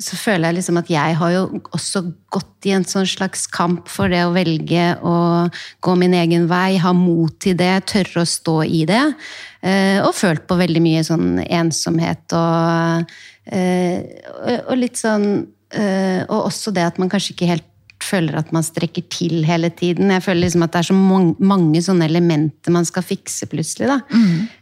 så 0.00 0.18
føler 0.18 0.48
jeg 0.48 0.58
liksom 0.58 0.80
at 0.80 0.90
jeg 0.90 1.16
har 1.18 1.32
jo 1.34 1.42
også 1.74 2.04
gått 2.32 2.66
i 2.66 2.74
en 2.74 2.86
sånn 2.88 3.06
slags 3.08 3.44
kamp 3.50 3.90
for 3.90 4.10
det 4.12 4.24
å 4.26 4.34
velge 4.34 4.86
å 5.06 5.14
gå 5.84 5.94
min 5.98 6.16
egen 6.18 6.48
vei, 6.50 6.80
ha 6.82 6.94
mot 6.96 7.34
til 7.42 7.56
det, 7.58 7.74
tørre 7.90 8.24
å 8.24 8.28
stå 8.28 8.56
i 8.66 8.82
det. 8.88 9.04
Eh, 9.62 9.98
og 10.02 10.14
følt 10.18 10.46
på 10.50 10.58
veldig 10.58 10.82
mye 10.82 11.04
sånn 11.06 11.42
ensomhet 11.44 12.34
og, 12.38 13.12
eh, 13.46 14.00
og, 14.64 14.74
litt 14.78 14.98
sånn 14.98 15.28
eh, 15.70 16.24
Og 16.26 16.48
også 16.48 16.72
det 16.74 16.82
at 16.88 16.98
man 16.98 17.12
kanskje 17.12 17.36
ikke 17.36 17.50
helt 17.52 17.68
føler 18.12 18.38
at 18.38 18.52
man 18.54 18.64
strekker 18.66 19.06
til 19.12 19.42
hele 19.48 19.72
tiden. 19.74 20.12
Jeg 20.12 20.24
føler 20.24 20.44
liksom 20.44 20.66
at 20.66 20.74
det 20.74 20.82
er 20.82 20.90
så 20.90 20.96
mange, 20.96 21.34
mange 21.40 21.82
sånne 21.84 22.08
elementer 22.10 22.74
man 22.74 22.86
skal 22.88 23.04
fikse 23.06 23.48
plutselig. 23.50 23.88
da. 23.90 23.98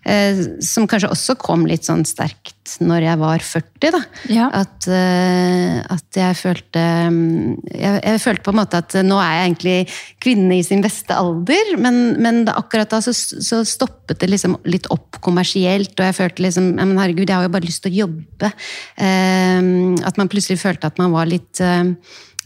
Eh, 0.09 0.41
som 0.65 0.89
kanskje 0.91 1.11
også 1.13 1.37
kom 1.41 1.67
litt 1.69 1.89
sånn 1.89 2.07
sterkt 2.09 2.57
når 2.85 3.05
jeg 3.09 3.19
var 3.19 3.43
40. 3.43 3.91
da. 3.97 4.01
Ja. 4.31 4.47
At, 4.61 4.87
eh, 4.87 5.81
at 5.91 6.19
jeg 6.21 6.39
følte 6.39 6.85
mm, 7.11 7.57
jeg, 7.73 8.01
jeg 8.05 8.23
følte 8.23 8.47
på 8.47 8.55
en 8.55 8.61
måte 8.61 8.81
at 8.85 8.97
nå 9.07 9.19
er 9.19 9.35
jeg 9.35 9.49
egentlig 9.49 9.77
kvinne 10.23 10.59
i 10.59 10.65
sin 10.67 10.85
beste 10.85 11.17
alder, 11.17 11.75
men, 11.81 12.01
men 12.23 12.43
da, 12.47 12.55
akkurat 12.61 12.91
da 12.93 13.01
så, 13.05 13.15
så 13.15 13.63
stoppet 13.67 14.21
det 14.23 14.31
liksom 14.31 14.59
litt 14.71 14.89
opp 14.95 15.19
kommersielt, 15.25 15.95
og 15.99 16.07
jeg 16.07 16.19
følte 16.21 16.47
liksom 16.47 16.73
ja, 16.77 16.87
men 16.87 17.01
herregud, 17.01 17.27
jeg 17.27 17.37
har 17.37 17.49
jo 17.49 17.55
bare 17.57 17.67
lyst 17.69 17.85
til 17.85 17.95
å 17.95 18.01
jobbe. 18.05 18.53
Eh, 19.01 19.71
at 20.07 20.21
man 20.21 20.31
plutselig 20.31 20.61
følte 20.63 20.91
at 20.91 21.01
man 21.01 21.15
var 21.15 21.31
litt 21.31 21.63
eh, 21.65 21.95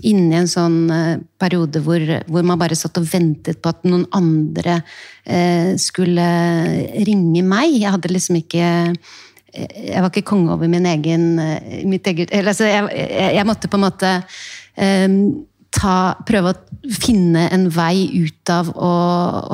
inne 0.03 0.35
i 0.35 0.41
en 0.41 0.51
sånn 0.51 0.79
eh, 0.91 1.21
periode 1.39 1.83
hvor, 1.85 2.03
hvor 2.27 2.47
man 2.47 2.59
bare 2.59 2.79
satt 2.79 2.99
og 2.99 3.07
ventet 3.07 3.61
på 3.63 3.71
at 3.71 3.85
noen 3.87 4.07
andre 4.17 4.81
eh, 5.23 5.75
skulle 5.79 6.27
ringe 7.07 7.45
meg. 7.47 7.77
Jeg 7.79 7.95
hadde 7.95 8.11
liksom 8.11 8.41
ikke 8.43 8.67
eh, 8.91 8.95
Jeg 9.55 10.03
var 10.03 10.11
ikke 10.11 10.27
konge 10.27 10.51
over 10.51 10.67
min 10.67 10.87
egen, 10.91 11.39
mitt 11.87 12.09
eget 12.11 12.33
altså, 12.35 12.67
jeg, 12.67 12.89
jeg, 13.37 13.47
måtte 13.47 13.71
på 13.71 13.79
en 13.79 13.85
måte 13.85 14.11
eh, 14.75 15.07
ta, 15.75 16.15
prøve 16.29 16.53
å 16.55 16.91
finne 16.95 17.47
en 17.55 17.69
vei 17.73 18.05
ut 18.27 18.51
av 18.53 18.69
å, 18.77 18.91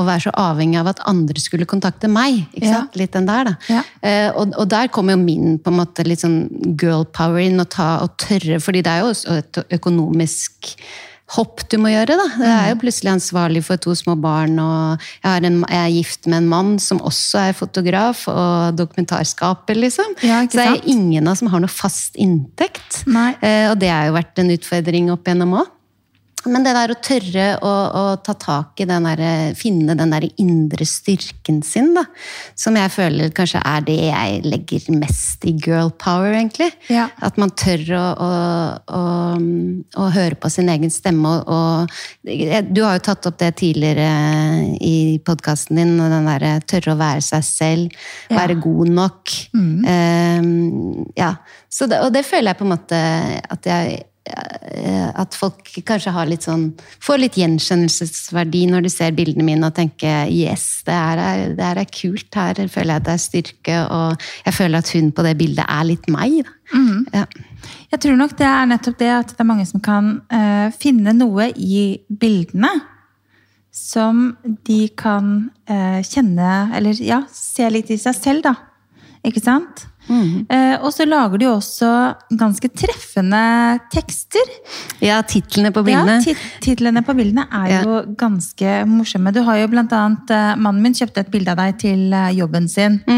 å 0.00 0.04
være 0.06 0.24
så 0.26 0.32
avhengig 0.42 0.80
av 0.80 0.88
at 0.92 1.02
andre 1.10 1.40
skulle 1.40 1.66
kontakte 1.70 2.10
meg. 2.10 2.42
Ikke 2.52 2.66
Ja. 2.66 2.80
sant? 2.80 2.96
Litt 3.00 3.12
den 3.16 3.28
der, 3.30 3.44
da. 3.52 3.54
Ja. 3.70 3.82
Eh, 4.02 4.30
og, 4.34 4.52
og 4.58 4.68
der 4.72 4.90
kommer 4.92 5.16
jo 5.16 5.22
min 5.22 5.58
på 5.62 5.70
en 5.72 5.78
måte 5.78 6.04
litt 6.06 6.20
sånn 6.24 6.40
girl 6.80 7.04
power 7.06 7.38
inn, 7.44 7.60
og, 7.62 7.70
ta, 7.72 8.00
og 8.04 8.16
tørre, 8.20 8.58
fordi 8.60 8.82
det 8.82 8.92
er 8.96 9.04
jo 9.04 9.12
også 9.14 9.38
et 9.40 9.62
økonomisk 9.78 10.74
hopp 11.30 11.62
du 11.70 11.76
må 11.78 11.92
gjøre. 11.92 12.16
da. 12.18 12.24
Jeg 12.42 12.54
er 12.58 12.68
jo 12.72 12.78
plutselig 12.82 13.12
ansvarlig 13.12 13.60
for 13.62 13.78
to 13.78 13.94
små 13.94 14.16
barn, 14.18 14.56
og 14.58 15.04
jeg, 15.22 15.44
en, 15.46 15.60
jeg 15.70 15.78
er 15.84 15.92
gift 15.94 16.26
med 16.26 16.40
en 16.42 16.48
mann 16.50 16.72
som 16.82 16.98
også 17.06 17.38
er 17.46 17.52
fotograf 17.54 18.24
og 18.32 18.74
dokumentarskaper, 18.80 19.78
liksom. 19.78 20.16
Ja, 20.26 20.40
Så 20.50 20.58
det 20.58 20.66
er 20.66 20.88
ingen 20.90 21.28
av 21.28 21.36
oss 21.36 21.44
som 21.44 21.52
har 21.54 21.62
noe 21.62 21.70
fast 21.70 22.18
inntekt. 22.18 23.04
Nei. 23.06 23.30
Eh, 23.46 23.68
og 23.70 23.78
det 23.78 23.92
har 23.94 24.08
jo 24.10 24.16
vært 24.18 24.42
en 24.42 24.50
utfordring 24.58 25.12
opp 25.14 25.22
igjennom 25.30 25.54
òg. 25.62 25.70
Men 26.48 26.64
det 26.64 26.72
der 26.72 26.92
å 26.92 26.96
tørre 27.04 27.46
å, 27.66 27.70
å 27.70 28.02
ta 28.24 28.32
tak 28.40 28.80
i 28.80 28.86
den 28.88 29.04
der, 29.04 29.52
finne 29.58 29.96
den 29.98 30.14
der 30.14 30.24
indre 30.40 30.86
styrken 30.88 31.60
sin, 31.66 31.90
da. 31.96 32.06
Som 32.58 32.78
jeg 32.80 32.92
føler 32.94 33.32
kanskje 33.36 33.60
er 33.60 33.84
det 33.84 33.98
jeg 33.98 34.40
legger 34.46 34.86
mest 34.96 35.44
i 35.44 35.52
girl 35.60 35.92
power, 36.00 36.32
egentlig. 36.32 36.70
Ja. 36.88 37.08
At 37.20 37.36
man 37.40 37.52
tør 37.52 37.84
å, 37.98 38.04
å, 38.16 39.02
å, 40.00 40.08
høre 40.16 40.38
på 40.40 40.52
sin 40.52 40.72
egen 40.72 40.92
stemme. 40.92 41.36
Og, 41.44 42.00
du 42.24 42.82
har 42.86 42.96
jo 42.96 43.06
tatt 43.10 43.28
opp 43.28 43.40
det 43.42 43.52
tidligere 43.60 44.08
i 44.80 45.20
podkasten 45.26 45.82
din, 45.82 45.96
og 46.00 46.12
den 46.14 46.28
derre 46.30 46.56
tørre 46.64 46.94
å 46.96 47.00
være 47.00 47.24
seg 47.24 47.46
selv. 47.46 48.04
Ja. 48.30 48.40
Være 48.40 48.56
god 48.64 48.94
nok. 48.96 49.36
Eh, 49.52 50.52
ja. 51.20 51.34
Så 51.70 51.86
det, 51.90 52.00
og 52.02 52.14
det 52.16 52.24
føler 52.26 52.50
jeg 52.50 52.58
på 52.58 52.66
en 52.66 52.72
måte 52.72 53.00
at 53.44 53.68
jeg 53.68 54.06
at 54.28 55.34
folk 55.34 55.70
kanskje 55.88 56.12
har 56.12 56.28
litt 56.28 56.44
sånn 56.44 56.66
får 57.02 57.22
litt 57.22 57.38
gjenkjennelsesverdi 57.40 58.66
når 58.68 58.84
de 58.84 58.92
ser 58.92 59.14
bildene 59.16 59.46
mine 59.46 59.70
og 59.70 59.74
tenker 59.74 60.28
yes, 60.28 60.82
det 60.86 60.94
her 60.94 61.22
er, 61.24 61.44
det 61.56 61.64
her 61.64 61.80
er 61.80 61.88
kult. 61.88 62.28
Her 62.36 62.60
føler 62.68 62.92
jeg 62.92 63.00
at 63.00 63.08
det 63.08 63.14
er 63.14 63.24
styrke, 63.24 63.78
og 63.88 64.28
jeg 64.44 64.56
føler 64.58 64.84
at 64.84 64.92
hun 64.94 65.10
på 65.16 65.24
det 65.26 65.34
bildet 65.40 65.64
er 65.64 65.88
litt 65.88 66.06
meg. 66.12 66.40
Da. 66.44 66.56
Ja. 67.16 67.24
Jeg 67.90 68.02
tror 68.04 68.16
nok 68.20 68.36
det 68.38 68.46
er 68.46 68.70
nettopp 68.70 68.98
det 69.00 69.10
at 69.16 69.34
det 69.34 69.42
er 69.42 69.50
mange 69.50 69.66
som 69.68 69.82
kan 69.82 70.12
uh, 70.30 70.68
finne 70.76 71.14
noe 71.16 71.50
i 71.56 72.00
bildene 72.08 72.70
som 73.74 74.32
de 74.66 74.82
kan 74.98 75.50
uh, 75.70 76.00
kjenne, 76.06 76.54
eller 76.76 76.98
ja, 77.02 77.22
se 77.32 77.68
litt 77.70 77.90
i 77.90 77.98
seg 78.00 78.16
selv, 78.18 78.46
da. 78.46 78.54
Ikke 79.26 79.42
sant? 79.42 79.86
Eh, 80.10 80.76
og 80.80 80.90
så 80.94 81.06
lager 81.08 81.40
de 81.40 81.48
også 81.50 81.90
ganske 82.38 82.70
treffende 82.74 83.42
tekster. 83.92 84.54
Ja, 85.04 85.20
titlene 85.22 85.72
på 85.74 85.84
bildene. 85.86 86.18
Ja, 86.18 86.24
tit 86.24 86.64
titlene 86.64 87.02
på 87.06 87.14
bildene 87.18 87.46
er 87.60 87.84
jo 87.84 88.00
ganske 88.18 88.80
morsomme. 88.90 89.32
Du 89.34 89.42
har 89.46 89.60
jo 89.62 89.70
blant 89.72 89.92
annet 89.96 90.32
eh, 90.34 90.56
Mannen 90.60 90.82
min 90.84 90.96
kjøpte 90.96 91.24
et 91.24 91.30
bilde 91.32 91.54
av 91.54 91.60
deg 91.62 91.78
til 91.82 92.08
eh, 92.16 92.32
jobben 92.38 92.68
sin. 92.70 93.00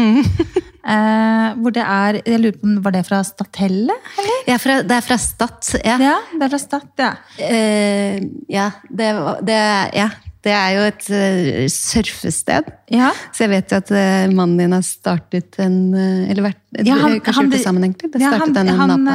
eh, 0.93 1.47
hvor 1.59 1.73
det 1.75 1.83
er 1.83 2.19
Jeg 2.21 2.41
lurer 2.41 2.59
på 2.59 2.67
om 2.69 2.75
Var 2.85 2.95
det 2.97 3.05
fra 3.07 3.21
Statelle? 3.25 3.95
Eller? 4.19 4.43
Ja, 4.49 4.59
fra, 4.61 4.81
det 4.83 4.99
er 4.99 5.07
fra 5.07 5.17
Stad. 5.21 5.73
Ja. 5.83 5.97
Ja, 6.01 6.17
det 6.33 6.47
er 6.47 6.53
fra 6.53 6.61
Stat, 6.61 6.91
ja. 6.99 7.13
Eh, 7.39 8.21
ja, 8.51 8.69
det, 8.89 9.09
det, 9.47 9.59
ja, 9.97 10.09
det 10.43 10.51
er 10.51 10.69
jo 10.75 10.81
et 10.89 11.05
uh, 11.09 11.67
surfested. 11.71 12.67
Ja. 12.91 13.11
Så 13.33 13.45
jeg 13.45 13.51
vet 13.53 13.71
jo 13.71 13.79
at 13.79 13.91
uh, 13.95 14.33
mannen 14.35 14.57
din 14.59 14.75
har 14.75 14.83
startet 14.85 15.55
en 15.63 15.77
eh, 15.95 16.29
Eller 16.31 16.49
vært 16.49 16.59
Ja, 16.85 16.97
han- 16.99 17.19
Kanskje 17.23 17.45
gjort 17.45 17.51
det 17.55 17.61
sammen, 17.63 17.83
egentlig? 17.87 18.11
Det 18.13 18.21
Ja, 18.21 18.31
startet 18.33 18.57
han, 18.57 18.67
en 18.67 18.79
han, 18.79 19.07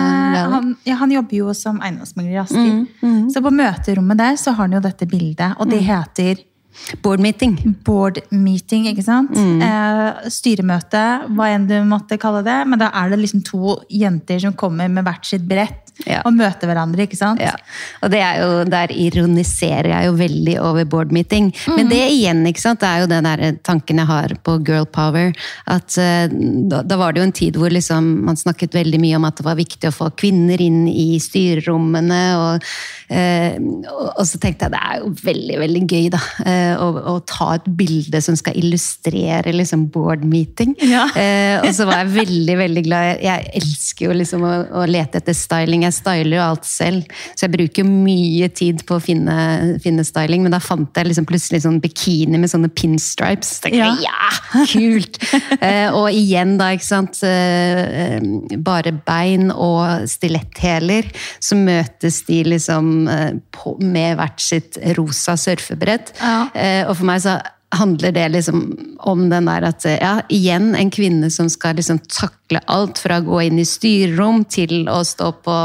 han, 0.54 0.76
ja, 0.88 0.94
han 1.00 1.10
jobber 1.12 1.36
jo 1.40 1.54
som 1.54 1.80
eiendomsmegler 1.84 2.32
i 2.38 2.42
Asker. 2.42 2.86
Mm, 3.02 3.28
Så 3.34 3.42
på 3.44 3.50
møterommet 3.52 4.16
der 4.18 4.36
så 4.40 4.54
har 4.54 4.64
han 4.68 4.72
jo 4.78 4.80
dette 4.80 5.06
bildet, 5.10 5.56
og 5.58 5.68
det 5.70 5.82
heter 5.84 6.44
Board 7.02 7.18
meeting. 7.18 7.56
board 7.84 8.20
meeting, 8.30 8.84
ikke 8.86 9.02
sant? 9.02 9.32
Mm. 9.34 9.60
Eh, 9.66 10.28
styremøte, 10.30 11.00
hva 11.34 11.48
enn 11.50 11.64
du 11.66 11.74
måtte 11.88 12.18
kalle 12.22 12.44
det. 12.46 12.58
Men 12.70 12.78
da 12.78 12.90
er 12.94 13.10
det 13.10 13.18
liksom 13.18 13.42
to 13.42 13.80
jenter 13.90 14.38
som 14.44 14.52
kommer 14.54 14.86
med 14.88 15.04
hvert 15.04 15.26
sitt 15.26 15.42
brett 15.48 15.87
Ja. 16.06 16.20
og 16.26 16.34
møte 16.36 16.68
hverandre, 16.68 17.08
ikke 17.08 17.18
sant? 17.18 17.40
Ja, 17.42 17.56
og 18.04 18.12
det 18.12 18.20
er 18.22 18.42
jo, 18.42 18.50
Der 18.70 18.92
ironiserer 18.94 19.90
jeg 19.90 20.08
jo 20.08 20.14
veldig 20.18 20.54
over 20.62 20.86
board 20.88 21.12
meeting. 21.14 21.50
Men 21.72 21.90
det 21.90 22.00
igjen, 22.12 22.44
ikke 22.46 22.62
sant, 22.62 22.82
det 22.82 22.88
er 22.90 23.02
jo 23.02 23.10
den 23.10 23.26
der 23.26 23.58
tanken 23.66 23.98
jeg 23.98 24.08
har 24.08 24.34
på 24.46 24.58
girl 24.66 24.86
power. 24.86 25.32
at 25.66 25.98
eh, 25.98 26.28
da, 26.70 26.82
da 26.86 26.98
var 27.00 27.12
det 27.12 27.22
jo 27.22 27.26
en 27.28 27.34
tid 27.34 27.58
hvor 27.58 27.72
liksom 27.74 28.06
man 28.28 28.38
snakket 28.38 28.76
veldig 28.76 29.00
mye 29.02 29.18
om 29.18 29.26
at 29.28 29.40
det 29.40 29.46
var 29.46 29.58
viktig 29.58 29.90
å 29.90 29.94
få 29.94 30.10
kvinner 30.18 30.60
inn 30.62 30.86
i 30.90 31.18
styrerommene. 31.22 32.20
Og, 32.38 32.68
eh, 33.14 33.58
og, 33.58 34.06
og 34.14 34.24
så 34.28 34.40
tenkte 34.42 34.68
jeg 34.68 34.76
det 34.76 34.84
er 34.84 35.02
jo 35.02 35.12
veldig 35.24 35.58
veldig 35.64 35.84
gøy 35.88 36.08
da, 36.14 36.22
eh, 36.44 36.74
å, 36.78 36.88
å 37.14 37.16
ta 37.26 37.50
et 37.56 37.68
bilde 37.78 38.22
som 38.24 38.38
skal 38.38 38.58
illustrere 38.60 39.54
liksom 39.56 39.88
board 39.94 40.26
meeting. 40.28 40.76
Ja. 40.88 41.08
Og 41.64 41.70
så 41.74 41.86
var 41.88 42.04
jeg 42.04 42.14
veldig 42.14 42.58
veldig 42.62 42.86
glad. 42.86 43.08
Jeg, 43.08 43.20
jeg 43.26 43.52
elsker 43.62 44.08
jo 44.08 44.16
liksom 44.16 44.44
å, 44.46 44.54
å 44.82 44.86
lete 44.88 45.20
etter 45.20 45.36
styling. 45.36 45.87
Jeg 45.88 45.96
styler 45.98 46.36
jo 46.38 46.44
alt 46.44 46.68
selv, 46.68 47.18
så 47.34 47.46
jeg 47.46 47.54
bruker 47.56 47.88
mye 47.88 48.48
tid 48.54 48.84
på 48.88 48.98
å 48.98 49.02
finne, 49.02 49.36
finne 49.84 50.04
styling. 50.06 50.44
Men 50.44 50.54
da 50.54 50.60
fant 50.62 50.96
jeg 50.96 51.10
liksom 51.10 51.28
plutselig 51.28 51.62
sånn 51.64 51.80
bikini 51.82 52.40
med 52.40 52.52
sånne 52.52 52.70
pinstripes. 52.72 53.56
Så 53.58 53.66
tenkte 53.66 53.82
jeg, 53.82 54.06
ja, 54.06 54.64
kult! 54.72 55.20
eh, 55.58 55.88
og 55.94 56.10
igjen 56.12 56.56
da, 56.60 56.70
ikke 56.76 56.88
sant. 56.88 57.20
Eh, 57.26 57.82
eh, 58.04 58.56
bare 58.64 58.94
bein 59.06 59.52
og 59.54 60.08
stiletthæler. 60.10 61.10
Så 61.42 61.58
møtes 61.58 62.22
de 62.28 62.42
liksom 62.54 62.90
på, 63.54 63.76
med 63.82 64.18
hvert 64.18 64.42
sitt 64.42 64.78
rosa 64.98 65.36
surfebrett. 65.40 66.14
Ja. 66.20 66.48
Og 66.88 66.96
for 66.98 67.08
meg 67.08 67.22
så 67.24 67.38
handler 67.70 68.12
det 68.12 68.28
liksom 68.28 68.78
om 68.98 69.30
den 69.30 69.44
der 69.44 69.66
at 69.68 69.84
ja, 69.84 70.14
igjen 70.32 70.72
en 70.74 70.90
kvinne 70.90 71.28
som 71.30 71.50
skal 71.52 71.76
liksom 71.76 71.98
takle 72.08 72.62
alt 72.66 72.98
fra 73.02 73.18
å 73.20 73.26
gå 73.26 73.42
inn 73.44 73.60
i 73.60 73.66
styrerom 73.68 74.40
til 74.48 74.88
å 74.88 75.02
stå 75.04 75.30
på 75.44 75.56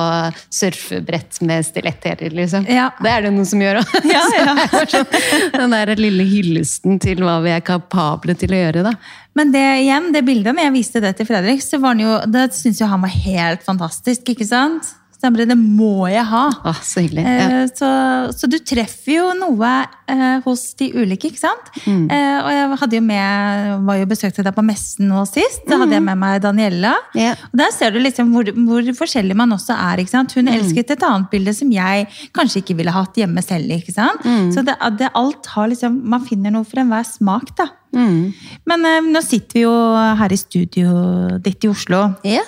surfebrett 0.51 1.39
med 1.47 1.63
stiletthæler, 1.65 2.35
liksom. 2.35 2.67
Ja. 2.67 2.89
Det 2.99 3.11
er 3.11 3.25
det 3.25 3.33
noen 3.35 3.47
som 3.47 3.63
gjør 3.63 3.81
òg. 3.81 3.93
Ja, 4.13 4.23
ja. 4.35 5.03
den 5.57 5.75
der 5.75 5.93
lille 5.97 6.25
hyllesten 6.27 6.99
til 7.03 7.23
hva 7.23 7.39
vi 7.45 7.53
er 7.55 7.63
kapable 7.65 8.35
til 8.39 8.51
å 8.53 8.59
gjøre, 8.65 8.83
da. 8.89 8.97
Men 9.37 9.53
det 9.55 9.63
igjen, 9.85 10.11
det 10.13 10.25
bildet, 10.27 10.53
når 10.53 10.67
jeg 10.67 10.75
viste 10.75 11.01
det 11.03 11.15
til 11.17 11.29
Fredrik, 11.29 11.63
så 11.63 11.79
var 11.79 11.95
han 11.95 12.03
jo, 12.03 12.17
det 12.29 12.49
syntes 12.53 12.83
jo 12.83 12.91
han 12.91 13.01
var 13.01 13.15
helt 13.23 13.63
fantastisk, 13.65 14.27
ikke 14.35 14.49
sant? 14.49 14.91
Så 15.23 15.29
jeg 15.29 15.35
bare, 15.37 15.45
det 15.53 15.55
må 15.55 16.03
jeg 16.11 16.25
ha. 16.27 16.39
Ah, 16.67 16.79
så 16.83 16.99
hyggelig. 16.99 17.23
Ja. 17.23 17.43
Eh, 17.47 17.67
Så, 17.71 17.89
så 18.35 18.47
du 18.51 18.57
treffer 18.59 19.13
jo 19.13 19.27
noe 19.39 19.69
eh, 20.11 20.41
hos 20.43 20.63
de 20.81 20.89
ulike, 20.99 21.29
ikke 21.31 21.39
sant? 21.39 21.69
Mm. 21.87 22.09
Eh, 22.11 22.39
og 22.41 22.49
jeg 22.51 22.79
hadde 22.81 22.97
jo 22.97 23.03
med, 23.05 23.69
var 23.87 24.01
jo 24.01 24.07
besøkte 24.11 24.43
deg 24.43 24.55
på 24.57 24.65
messen 24.67 25.07
nå 25.07 25.21
sist. 25.29 25.61
Da 25.69 25.77
hadde 25.79 25.95
jeg 25.95 26.03
med 26.03 26.19
meg 26.19 26.41
Daniela. 26.43 26.91
Yeah. 27.15 27.39
Og 27.53 27.61
der 27.61 27.71
ser 27.71 27.95
du 27.95 28.01
liksom 28.03 28.33
hvor, 28.35 28.51
hvor 28.67 28.89
forskjellig 28.99 29.37
man 29.39 29.55
også 29.55 29.77
er. 29.79 30.01
ikke 30.03 30.11
sant? 30.11 30.35
Mm. 30.35 30.41
Hun 30.43 30.51
elsket 30.57 30.91
et 30.97 31.05
annet 31.07 31.29
bilde 31.31 31.53
som 31.55 31.71
jeg 31.71 32.09
kanskje 32.35 32.59
ikke 32.65 32.75
ville 32.81 32.91
hatt 32.91 33.15
hjemme 33.23 33.43
selv. 33.47 33.71
ikke 33.77 33.95
sant? 33.95 34.27
Mm. 34.27 34.49
Så 34.51 34.65
det, 34.67 34.75
det, 34.99 35.07
alt 35.15 35.47
har 35.55 35.71
liksom, 35.71 36.01
man 36.03 36.27
finner 36.27 36.51
noe 36.51 36.67
for 36.67 36.83
enhver 36.83 37.07
smak. 37.07 37.53
da. 37.61 37.69
Mm. 37.95 38.33
Men 38.67 38.85
eh, 38.91 38.99
nå 39.07 39.23
sitter 39.23 39.61
vi 39.61 39.63
jo 39.63 39.71
her 40.19 40.35
i 40.35 40.41
studio 40.43 40.91
ditt 41.39 41.63
i 41.63 41.71
Oslo. 41.71 42.09
Ja. 42.27 42.43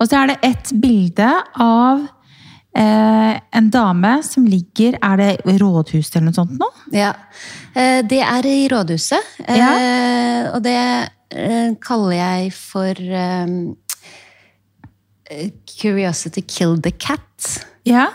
Og 0.00 0.08
så 0.08 0.22
er 0.22 0.26
det 0.32 0.38
et 0.48 0.72
bilde 0.82 1.28
av 1.62 2.02
eh, 2.74 3.34
en 3.58 3.70
dame 3.70 4.12
som 4.26 4.46
ligger 4.48 4.96
Er 5.02 5.16
det 5.20 5.30
rådhuset 5.60 6.16
eller 6.16 6.30
noe 6.30 6.38
sånt 6.40 6.56
nå? 6.58 6.68
Ja. 6.96 7.12
Eh, 7.74 8.00
Det 8.02 8.20
er 8.24 8.46
i 8.48 8.68
rådhuset. 8.72 9.34
Ja. 9.48 9.70
Eh, 9.78 10.50
Og 10.54 10.62
det 10.64 10.76
eh, 11.30 11.74
kaller 11.80 12.12
jeg 12.18 12.52
for 12.56 12.94
eh, 12.98 13.46
Curiosity 15.80 16.42
killed 16.42 16.82
the 16.82 16.90
cat. 16.92 17.64
Ja. 17.84 18.08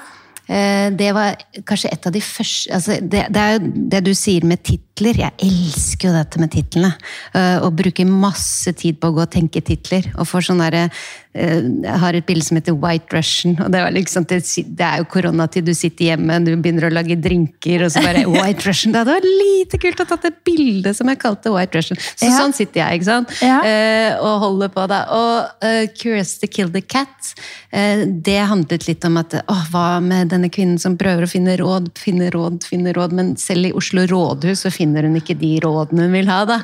Eh, 0.47 0.89
Det 0.95 1.11
var 1.13 1.35
kanskje 1.65 1.89
et 1.91 2.05
av 2.07 2.13
de 2.13 2.21
første 2.21 2.71
altså 2.73 2.99
det, 3.01 3.25
det 3.33 3.41
er 3.41 3.57
jo 3.57 3.71
det 3.91 4.03
du 4.05 4.13
sier 4.15 4.45
med 4.47 4.63
titler. 4.97 5.19
Jeg 5.21 5.33
elsker 5.45 6.09
jo 6.09 6.15
dette 6.15 6.39
med 6.41 6.51
titlene. 6.53 6.91
Eh, 7.33 7.57
Og 7.63 7.73
bruker 7.77 8.05
masse 8.09 8.73
tid 8.77 8.99
på 8.99 9.11
å 9.11 9.15
gå 9.17 9.21
og 9.25 9.31
tenke 9.31 9.61
titler. 9.61 10.07
Og 10.17 10.27
får 10.27 10.47
sånn 10.49 10.61
derre 10.61 10.89
eh, 11.33 11.61
Jeg 11.83 11.99
har 12.01 12.13
et 12.17 12.25
bilde 12.25 12.43
som 12.45 12.57
heter 12.57 12.73
White 12.75 13.13
Russian. 13.13 13.57
og 13.61 13.71
Det, 13.71 13.81
liksom, 13.93 14.25
det, 14.27 14.41
er 14.81 14.97
jo 15.01 15.05
koronatid, 15.11 15.65
du 15.65 15.73
sitter 15.73 16.11
hjemme, 16.11 16.39
du 16.43 16.55
begynner 16.55 16.87
å 16.89 16.93
lage 16.93 17.15
drinker, 17.21 17.85
og 17.85 17.91
så 17.93 18.01
bare 18.01 18.25
White 18.33 18.65
Russian. 18.67 18.93
Det 18.95 19.03
hadde 19.03 19.17
vært 19.19 19.29
lite 19.29 19.77
kult 19.83 20.01
å 20.01 20.07
tatt 20.09 20.25
et 20.31 20.41
bilde 20.47 20.93
som 20.97 21.07
jeg 21.11 21.21
kalte 21.21 21.53
White 21.53 21.77
Russian. 21.77 21.97
Så 22.15 22.25
Ja. 22.27 22.37
sånn 22.41 22.53
sitter 22.53 22.81
jeg, 22.83 22.99
ikke 22.99 23.09
sant? 23.11 23.33
Ja. 23.41 23.61
Eh, 23.65 24.17
og 24.17 24.41
holder 24.41 24.73
på 24.73 24.87
da. 24.89 25.03
Og 25.13 25.63
uh, 25.63 25.85
to 25.93 26.47
Kill 26.47 26.69
the 26.73 26.81
Cat, 26.81 27.33
eh, 27.71 28.05
det 28.07 28.39
handlet 28.49 28.87
litt 28.87 29.05
om 29.05 29.17
at 29.21 29.33
åh, 29.47 29.63
hva 29.71 29.99
med 30.01 30.29
denne 30.33 30.49
kvinnen 30.49 30.79
som 30.79 30.97
prøver 30.97 31.25
å 31.25 31.29
finne 31.29 31.57
råd, 31.59 31.91
finne 31.99 32.29
råd, 32.33 32.63
finne 32.65 32.93
råd, 32.95 33.13
men 33.13 33.35
selv 33.37 33.69
i 33.69 33.73
Oslo 33.77 34.05
rådhus 34.09 34.63
så 34.65 34.71
finner 34.73 34.86
hun 34.95 35.19
ikke 35.19 35.37
de 35.39 35.53
rådene 35.63 36.07
hun 36.07 36.15
vil 36.15 36.29
ha, 36.31 36.41
da. 36.49 36.59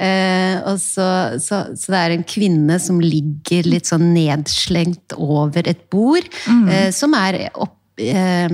Eh, 0.00 0.56
og 0.70 0.80
så, 0.82 1.08
så, 1.42 1.62
så 1.76 1.94
det 1.94 2.00
er 2.00 2.14
en 2.16 2.26
kvinne 2.26 2.78
som 2.82 3.00
ligger 3.02 3.68
litt 3.70 3.90
sånn 3.90 4.10
nedslengt 4.14 5.16
over 5.16 5.68
et 5.70 5.86
bord, 5.92 6.26
eh, 6.70 6.90
som 6.94 7.14
er 7.18 7.46
opp 7.54 8.02
eh, 8.02 8.50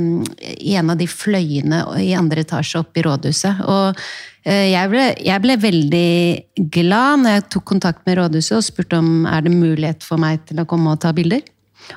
i 0.61 0.76
en 0.76 0.94
av 0.94 1.00
de 1.00 1.09
fløyene 1.11 1.83
i 2.02 2.12
andre 2.18 2.44
etasje 2.46 2.81
oppe 2.83 3.00
i 3.00 3.07
rådhuset. 3.07 3.64
Og 3.66 4.00
eh, 4.44 4.70
jeg 4.72 4.92
ble, 4.92 5.09
jeg 5.24 5.44
ble 5.44 5.59
veldig 5.66 6.70
glad 6.79 7.24
når 7.24 7.38
jeg 7.38 7.48
tok 7.57 7.68
kontakt 7.74 8.07
med 8.09 8.20
rådhuset 8.20 8.59
og 8.59 8.66
spurte 8.66 9.00
om 9.02 9.29
er 9.31 9.46
det 9.46 9.55
mulighet 9.55 10.07
for 10.07 10.20
meg 10.22 10.44
til 10.48 10.62
å 10.62 10.68
komme 10.68 10.94
og 10.94 11.02
ta 11.05 11.14
bilder. 11.16 11.44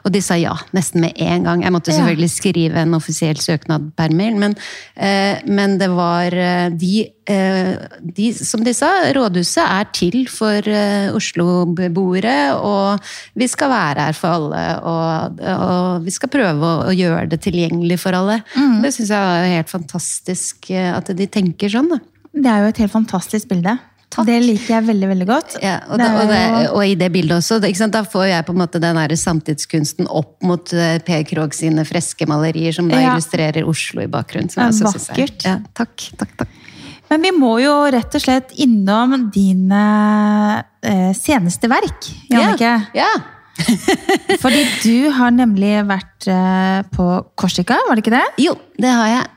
Og 0.04 0.12
de 0.14 0.22
sa 0.24 0.38
ja, 0.40 0.56
nesten 0.76 1.04
med 1.04 1.18
en 1.22 1.46
gang. 1.48 1.64
Jeg 1.66 1.74
måtte 1.74 1.94
selvfølgelig 1.94 2.32
skrive 2.34 2.84
en 2.84 2.98
offisiell 2.98 3.40
søknad 3.42 3.92
per 3.98 4.14
mail, 4.16 4.38
men, 4.40 4.56
eh, 4.96 5.42
men 5.50 5.78
det 5.82 5.90
var 5.92 6.36
eh, 6.36 6.70
de, 6.70 7.08
eh, 7.30 7.74
de 8.02 8.30
Som 8.34 8.64
de 8.66 8.74
sa, 8.74 8.90
rådhuset 9.16 9.64
er 9.64 9.90
til 9.96 10.28
for 10.32 10.70
Oslo-beboere, 11.18 12.38
og 12.56 13.12
vi 13.36 13.48
skal 13.50 13.72
være 13.74 14.08
her 14.10 14.18
for 14.18 14.38
alle. 14.38 14.64
Og, 14.84 15.44
og 15.56 16.06
vi 16.06 16.14
skal 16.16 16.34
prøve 16.34 16.72
å, 16.72 16.88
å 16.90 16.96
gjøre 16.96 17.28
det 17.34 17.42
tilgjengelig 17.46 18.00
for 18.02 18.18
alle. 18.18 18.42
Det 18.84 18.94
syns 18.96 19.14
jeg 19.14 19.20
er 19.20 19.56
helt 19.58 19.72
fantastisk 19.72 20.72
at 20.72 21.12
de 21.16 21.30
tenker 21.30 21.72
sånn. 21.72 21.92
da. 21.92 22.00
Det 22.30 22.50
er 22.50 22.64
jo 22.64 22.74
et 22.74 22.84
helt 22.84 22.94
fantastisk 22.94 23.50
bilde. 23.50 23.78
Takk. 24.10 24.26
Det 24.26 24.40
liker 24.42 24.72
jeg 24.74 24.86
veldig 24.88 25.08
veldig 25.12 25.26
godt. 25.30 25.56
Ja, 25.62 25.76
og, 25.86 26.00
Det 26.02 26.08
og, 26.10 26.32
det, 26.32 26.70
og 26.74 26.82
i 26.88 26.96
det 26.98 27.12
bildet 27.14 27.36
også, 27.38 27.60
sant, 27.78 27.94
da 27.94 28.02
får 28.10 28.26
jeg 28.32 28.46
på 28.48 28.56
en 28.56 28.62
måte 28.64 28.82
den 28.82 28.98
der 28.98 29.14
samtidskunsten 29.16 30.08
opp 30.10 30.40
mot 30.42 30.74
eh, 30.74 30.98
Per 31.06 31.22
Krogh 31.30 31.54
sine 31.54 31.86
freske 31.86 32.26
malerier, 32.30 32.74
som 32.74 32.90
da 32.90 32.98
Ja. 33.00 33.12
illustrerer 33.14 33.68
Oslo 33.70 34.02
i 34.02 34.08
bakgrunnen. 34.10 34.50
som 34.50 34.64
jeg 34.64 34.74
også 34.74 34.92
synes 34.96 35.10
er- 35.10 35.14
vakkert. 35.14 35.46
Ja, 35.46 35.58
takk, 35.78 36.08
takk, 36.18 36.34
takk. 36.42 36.56
Men 37.10 37.22
vi 37.26 37.32
må 37.38 37.56
jo 37.62 37.72
rett 37.90 38.14
og 38.18 38.22
slett 38.22 38.52
innom 38.62 39.30
dine 39.34 39.84
eh, 40.82 41.12
seneste 41.18 41.70
verk, 41.70 42.10
Jannicke. 42.30 42.74
Ja. 42.98 43.10
Fordi 44.42 44.62
du 44.84 45.10
har 45.12 45.32
nemlig 45.36 45.74
vært 45.90 46.28
eh, 46.32 46.82
på 46.96 47.08
Korsika, 47.38 47.78
var 47.88 47.98
det 47.98 48.06
ikke 48.06 48.14
det? 48.18 48.26
Jo, 48.46 48.54
det 48.80 48.90
har 48.94 49.08
jeg. 49.14 49.28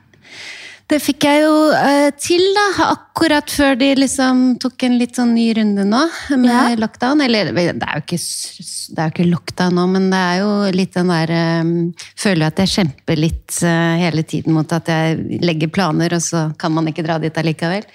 Det 0.91 0.99
fikk 1.01 1.25
jeg 1.25 1.43
jo 1.45 1.53
eh, 1.73 2.09
til, 2.19 2.41
da. 2.57 2.63
Akkurat 2.91 3.49
før 3.49 3.77
de 3.79 3.87
liksom 3.97 4.41
tok 4.61 4.83
en 4.85 4.97
litt 4.99 5.15
sånn 5.17 5.31
ny 5.33 5.45
runde 5.57 5.85
nå 5.87 6.01
med 6.35 6.49
Ja. 6.49 6.63
lockdown. 6.77 7.23
Eller 7.23 7.53
det 7.55 7.63
er, 7.71 7.95
jo 7.95 8.03
ikke, 8.03 8.19
det 8.19 8.99
er 8.99 9.07
jo 9.07 9.13
ikke 9.15 9.29
lockdown 9.31 9.77
nå, 9.79 9.85
men 9.95 10.09
det 10.11 10.19
er 10.19 10.41
jo 10.43 10.49
litt 10.75 10.97
den 10.97 11.13
der 11.13 11.33
um, 11.63 11.71
Føler 12.19 12.49
at 12.51 12.59
jeg 12.63 12.73
kjemper 12.75 13.21
litt 13.21 13.61
uh, 13.63 13.95
hele 14.01 14.25
tiden 14.27 14.53
mot 14.57 14.75
at 14.75 14.91
jeg 14.91 15.39
legger 15.41 15.71
planer, 15.73 16.13
og 16.19 16.21
så 16.25 16.49
kan 16.59 16.75
man 16.75 16.91
ikke 16.91 17.05
dra 17.07 17.17
dit 17.23 17.39
allikevel. 17.41 17.87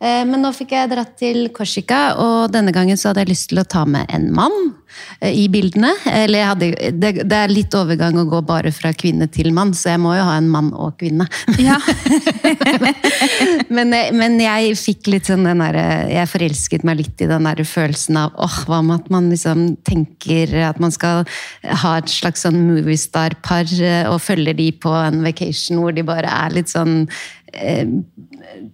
Eh, 0.00 0.24
Men 0.28 0.42
nå 0.44 0.52
fikk 0.54 0.76
jeg 0.76 0.90
dratt 0.92 1.16
til 1.18 1.48
Korsika, 1.54 2.14
og 2.22 2.52
denne 2.54 2.70
gangen 2.74 2.96
så 3.00 3.10
hadde 3.10 3.24
jeg 3.24 3.32
lyst 3.34 3.48
til 3.50 3.58
å 3.58 3.66
ta 3.66 3.84
med 3.84 4.06
en 4.14 4.28
mann 4.34 4.54
eh, 5.20 5.32
i 5.34 5.48
bildene. 5.50 5.90
Eller 6.06 6.38
jeg 6.44 6.48
hadde, 6.52 6.68
det, 7.02 7.10
det 7.26 7.38
er 7.40 7.50
litt 7.50 7.74
overgang 7.74 8.14
å 8.22 8.26
gå 8.30 8.40
bare 8.46 8.70
fra 8.74 8.92
kvinne 8.94 9.26
til 9.34 9.50
mann, 9.56 9.72
så 9.74 9.90
jeg 9.96 10.02
må 10.04 10.14
jo 10.14 10.22
ha 10.28 10.36
en 10.38 10.48
mann 10.52 10.70
og 10.74 10.94
kvinne. 11.02 11.26
Ja. 11.58 11.80
men, 13.76 13.92
jeg- 13.96 14.14
men 14.14 14.38
jeg 14.40 14.76
fikk 14.78 15.10
litt 15.12 15.28
sånn 15.28 15.44
den 15.46 15.60
derre 15.62 15.84
Jeg 16.12 16.28
forelsket 16.30 16.84
meg 16.86 17.00
litt 17.02 17.22
i 17.24 17.28
den 17.30 17.46
der 17.48 17.62
følelsen 17.66 18.16
av 18.20 18.36
åh, 18.38 18.58
hva 18.68 18.80
med 18.84 19.02
at 19.02 19.10
man 19.12 19.28
liksom 19.32 19.66
tenker 19.86 20.54
at 20.68 20.78
man 20.82 20.94
skal 20.94 21.24
ha 21.82 21.96
et 22.00 22.10
slags 22.12 22.44
sånn 22.46 22.58
moviestar-par, 22.68 23.66
eh, 23.82 24.06
og 24.10 24.20
følger 24.24 24.54
de 24.58 24.70
på 24.78 24.92
en 24.94 25.22
vacation 25.26 25.82
hvor 25.82 25.94
de 25.96 26.06
bare 26.06 26.30
er 26.46 26.54
litt 26.54 26.70
sånn 26.72 27.00
eh, 27.02 27.37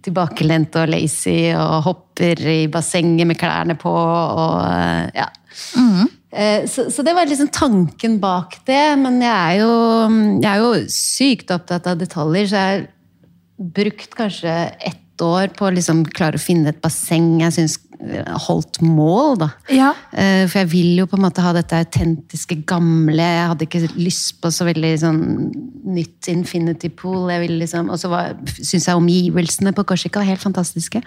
tilbakelent 0.05 0.75
og 0.81 0.91
lazy 0.91 1.53
og 1.55 1.85
hopper 1.85 2.41
i 2.51 2.59
bassenget 2.71 3.27
med 3.29 3.39
klærne 3.39 3.77
på 3.79 3.93
og 3.93 4.59
eh, 4.65 5.09
ja. 5.15 5.29
Mm. 5.79 6.11
Så, 6.67 6.89
så 6.91 6.99
det 7.07 7.13
var 7.15 7.29
liksom 7.29 7.47
tanken 7.55 8.17
bak 8.19 8.57
det, 8.67 8.97
men 8.99 9.21
jeg 9.23 9.31
er 9.31 9.61
jo, 9.61 9.75
jeg 10.43 10.49
er 10.51 10.59
jo 10.59 10.71
sykt 10.91 11.53
opptatt 11.55 11.87
av 11.87 12.01
detaljer, 12.01 12.49
så 12.51 12.59
jeg 12.59 12.73
har 12.73 13.69
brukt 13.77 14.17
kanskje 14.19 14.55
ett 14.83 15.23
år 15.23 15.53
på 15.55 15.69
å 15.69 15.71
liksom 15.77 16.03
klare 16.11 16.35
å 16.35 16.43
finne 16.43 16.73
et 16.73 16.81
basseng 16.83 17.37
jeg 17.39 17.55
syns 17.55 17.77
holdt 18.45 18.81
mål, 18.85 19.37
da. 19.41 19.49
Ja. 19.73 19.89
Eh, 20.13 20.45
For 20.47 20.61
jeg 20.61 20.69
vil 20.71 20.99
jo 21.01 21.05
på 21.09 21.17
en 21.17 21.25
måte 21.25 21.43
ha 21.45 21.51
dette 21.55 21.79
autentiske, 21.85 22.59
gamle. 22.69 23.23
Jeg 23.23 23.49
hadde 23.51 23.67
ikke 23.67 23.83
lyst 23.97 24.39
på 24.43 24.51
så 24.53 24.67
veldig 24.67 24.93
sånn 25.01 25.21
nytt 25.95 26.29
infinity 26.31 26.89
pool. 26.89 27.29
Jeg 27.33 27.45
ville 27.45 27.61
liksom, 27.63 27.89
og 27.89 27.99
så 28.01 28.09
syns 28.59 28.87
jeg 28.89 28.99
omgivelsene 28.99 29.73
på 29.75 29.85
Korsika 29.87 30.21
var 30.21 30.31
helt 30.33 30.43
fantastiske. 30.43 31.01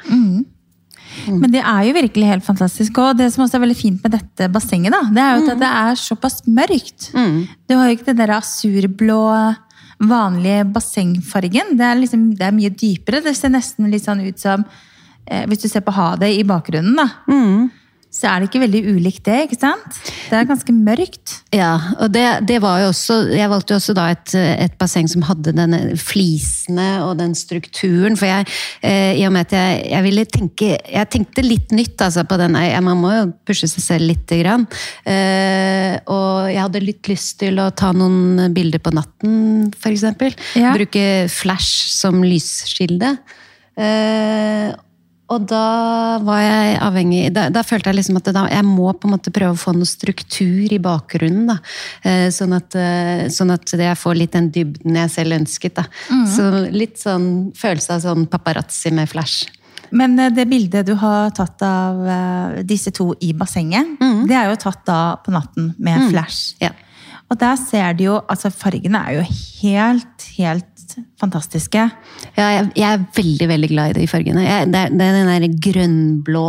Men 1.29 1.51
det 1.51 1.63
er 1.65 1.87
jo 1.89 1.95
virkelig 1.97 2.27
helt 2.29 2.45
fantastisk. 2.47 2.99
Og 3.01 3.17
det 3.19 3.31
som 3.33 3.45
også 3.47 3.57
er 3.59 3.65
veldig 3.65 3.79
fint 3.79 4.03
med 4.05 4.13
dette 4.19 4.49
bassenget, 4.53 4.93
da, 4.93 5.01
det 5.15 5.23
er 5.25 5.39
jo 5.39 5.47
at 5.55 5.63
det 5.63 5.71
er 5.85 6.03
såpass 6.03 6.43
mørkt. 6.47 7.09
Du 7.15 7.75
har 7.77 7.89
jo 7.89 7.97
ikke 7.97 8.11
den 8.11 8.21
der 8.21 8.35
asurblå, 8.37 9.23
vanlige 9.99 10.67
bassengfargen. 10.71 11.73
Det 11.79 11.87
er, 11.89 11.97
liksom, 11.99 12.29
det 12.39 12.45
er 12.47 12.55
mye 12.55 12.71
dypere. 12.71 13.23
Det 13.25 13.35
ser 13.35 13.51
nesten 13.51 13.89
litt 13.91 14.05
sånn 14.05 14.21
ut 14.23 14.39
som 14.39 14.63
Hvis 15.51 15.65
du 15.65 15.69
ser 15.69 15.85
på 15.87 15.95
havet 15.95 16.39
i 16.39 16.47
bakgrunnen, 16.47 16.97
da. 16.99 17.09
Så 18.09 18.25
er 18.25 18.41
det 18.41 18.49
ikke 18.49 18.63
veldig 18.63 18.81
ulikt 18.97 19.27
det, 19.29 19.37
ikke 19.45 19.57
sant? 19.61 19.97
Det 20.31 20.37
er 20.39 20.47
ganske 20.49 20.73
mørkt. 20.73 21.35
Ja, 21.53 21.75
og 22.01 22.09
det, 22.15 22.25
det 22.49 22.57
var 22.65 22.81
jo 22.81 22.89
også 22.91 23.17
Jeg 23.37 23.51
valgte 23.53 23.75
jo 23.75 23.79
også 23.81 23.95
da 23.97 24.07
et, 24.15 24.33
et 24.35 24.75
basseng 24.81 25.11
som 25.13 25.27
hadde 25.29 25.53
denne 25.57 25.81
flisene 26.01 26.87
og 27.05 27.19
den 27.21 27.37
strukturen. 27.37 28.17
For 28.17 28.31
jeg, 28.31 28.49
eh, 28.81 29.13
i 29.21 29.27
og 29.29 29.35
med 29.37 29.45
at 29.45 29.55
jeg, 29.59 29.85
jeg 29.93 30.07
ville 30.09 30.25
tenke 30.33 30.71
Jeg 30.81 31.11
tenkte 31.13 31.45
litt 31.45 31.77
nytt 31.77 32.01
altså, 32.09 32.25
på 32.29 32.41
den. 32.41 32.57
Jeg, 32.65 32.81
man 32.89 33.01
må 33.03 33.13
jo 33.13 33.29
pushe 33.45 33.69
seg 33.69 33.85
selv 33.85 34.09
lite 34.09 34.41
grann. 34.41 34.65
Eh, 35.05 36.01
og 36.09 36.49
jeg 36.49 36.65
hadde 36.65 36.85
litt 36.85 37.13
lyst 37.13 37.37
til 37.45 37.61
å 37.61 37.71
ta 37.77 37.93
noen 37.93 38.49
bilder 38.57 38.81
på 38.81 38.97
natten, 38.97 39.69
f.eks. 39.77 40.09
Ja. 40.57 40.73
Bruke 40.73 41.07
flash 41.29 41.93
som 41.93 42.25
lyskilde. 42.25 43.19
Eh, 43.77 44.73
og 45.29 45.45
da 45.49 45.65
var 46.25 46.41
jeg 46.41 46.77
avhengig 46.81 47.23
Da, 47.37 47.49
da 47.53 47.63
følte 47.67 47.91
jeg 47.91 47.99
liksom 47.99 48.19
at 48.21 48.31
da, 48.33 48.47
jeg 48.53 48.65
må 48.65 48.89
på 48.97 49.09
en 49.09 49.15
måte 49.17 49.33
prøve 49.35 49.57
å 49.57 49.61
få 49.61 49.75
noe 49.77 49.89
struktur 49.89 50.73
i 50.73 50.81
bakgrunnen. 50.83 51.51
da. 51.53 51.59
Eh, 52.03 52.29
sånn, 52.35 52.55
at, 52.57 52.75
eh, 52.79 53.27
sånn 53.33 53.53
at 53.53 53.69
jeg 53.77 53.99
får 54.01 54.17
litt 54.17 54.33
den 54.37 54.51
dybden 54.55 54.97
jeg 55.03 55.13
selv 55.13 55.37
ønsket. 55.37 55.77
da. 55.83 55.87
Så 56.33 56.49
litt 56.73 56.97
sånn 57.01 57.53
følelse 57.57 57.99
av 57.99 58.05
sånn 58.07 58.27
paparazzi 58.31 58.93
med 58.95 59.09
flash. 59.13 59.53
Men 59.93 60.19
eh, 60.19 60.33
det 60.33 60.49
bildet 60.49 60.89
du 60.89 60.95
har 60.97 61.31
tatt 61.37 61.61
av 61.63 62.01
disse 62.65 62.93
to 62.97 63.13
i 63.21 63.35
bassenget, 63.37 63.99
det 64.29 64.37
er 64.37 64.49
jo 64.49 64.61
tatt 64.65 64.85
da 64.89 65.01
på 65.21 65.35
natten 65.35 65.75
med 65.79 66.09
flash. 66.13 66.57
Ja. 66.65 66.73
Og 67.29 67.37
der 67.37 67.57
ser 67.61 67.93
du 67.93 68.07
jo 68.07 68.17
Altså, 68.25 68.49
fargene 68.49 69.05
er 69.05 69.19
jo 69.19 69.25
helt, 69.61 70.29
helt 70.39 70.78
fantastiske. 71.21 71.87
Ja, 72.37 72.49
jeg, 72.59 72.69
jeg 72.77 72.89
er 72.99 73.07
veldig 73.17 73.49
veldig 73.49 73.69
glad 73.73 73.91
i 73.97 74.01
de 74.01 74.07
fargene. 74.11 74.45
Jeg, 74.47 74.71
det, 74.73 74.85
er, 74.87 74.95
det 74.95 75.07
er 75.09 75.19
den 75.19 75.33
der 75.33 75.59
grønnblå 75.69 76.47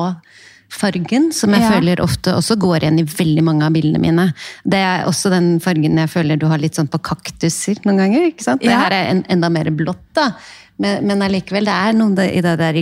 fargen 0.69 1.31
som 1.33 1.49
jeg 1.55 1.63
Ja. 1.65 1.71
føler 1.73 2.01
ofte 2.03 2.29
også 2.37 2.55
går 2.61 2.83
igjen 2.83 2.99
i 3.01 3.05
veldig 3.09 3.43
mange 3.43 3.65
av 3.65 3.73
bildene 3.73 3.99
mine. 4.03 4.27
Det 4.63 4.77
er 4.77 5.07
også 5.09 5.31
den 5.33 5.55
fargen 5.63 5.97
jeg 5.97 6.11
føler 6.13 6.37
du 6.37 6.45
har 6.51 6.61
litt 6.61 6.77
sånn 6.77 6.89
på 6.93 6.99
kaktuser 7.01 7.79
noen 7.85 7.97
ganger. 8.03 8.27
ikke 8.29 8.43
sant? 8.45 8.61
Det 8.61 8.69
Ja. 8.69 8.79
her 8.85 8.91
er 8.93 9.09
en, 9.15 9.23
enda 9.29 9.49
mer 9.49 9.71
blått, 9.71 10.03
da. 10.13 10.31
Men, 10.79 11.07
men 11.09 11.21
allikevel, 11.25 11.65
det 11.65 11.73
er 11.73 11.93
noe 11.97 12.27
i 12.29 12.39
det 12.45 12.53
der 12.61 12.77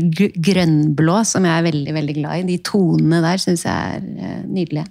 grønnblå 0.52 1.16
som 1.26 1.48
jeg 1.48 1.58
er 1.58 1.64
veldig 1.72 1.94
veldig 1.96 2.16
glad 2.20 2.40
i. 2.44 2.44
De 2.52 2.58
tonene 2.62 3.22
der 3.24 3.38
syns 3.42 3.64
jeg 3.66 3.74
er 3.74 4.04
eh, 4.20 4.44
nydelige. 4.46 4.86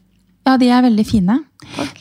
Ja, 0.47 0.57
de 0.57 0.69
er 0.71 0.83
veldig 0.83 1.05
fine. 1.07 1.37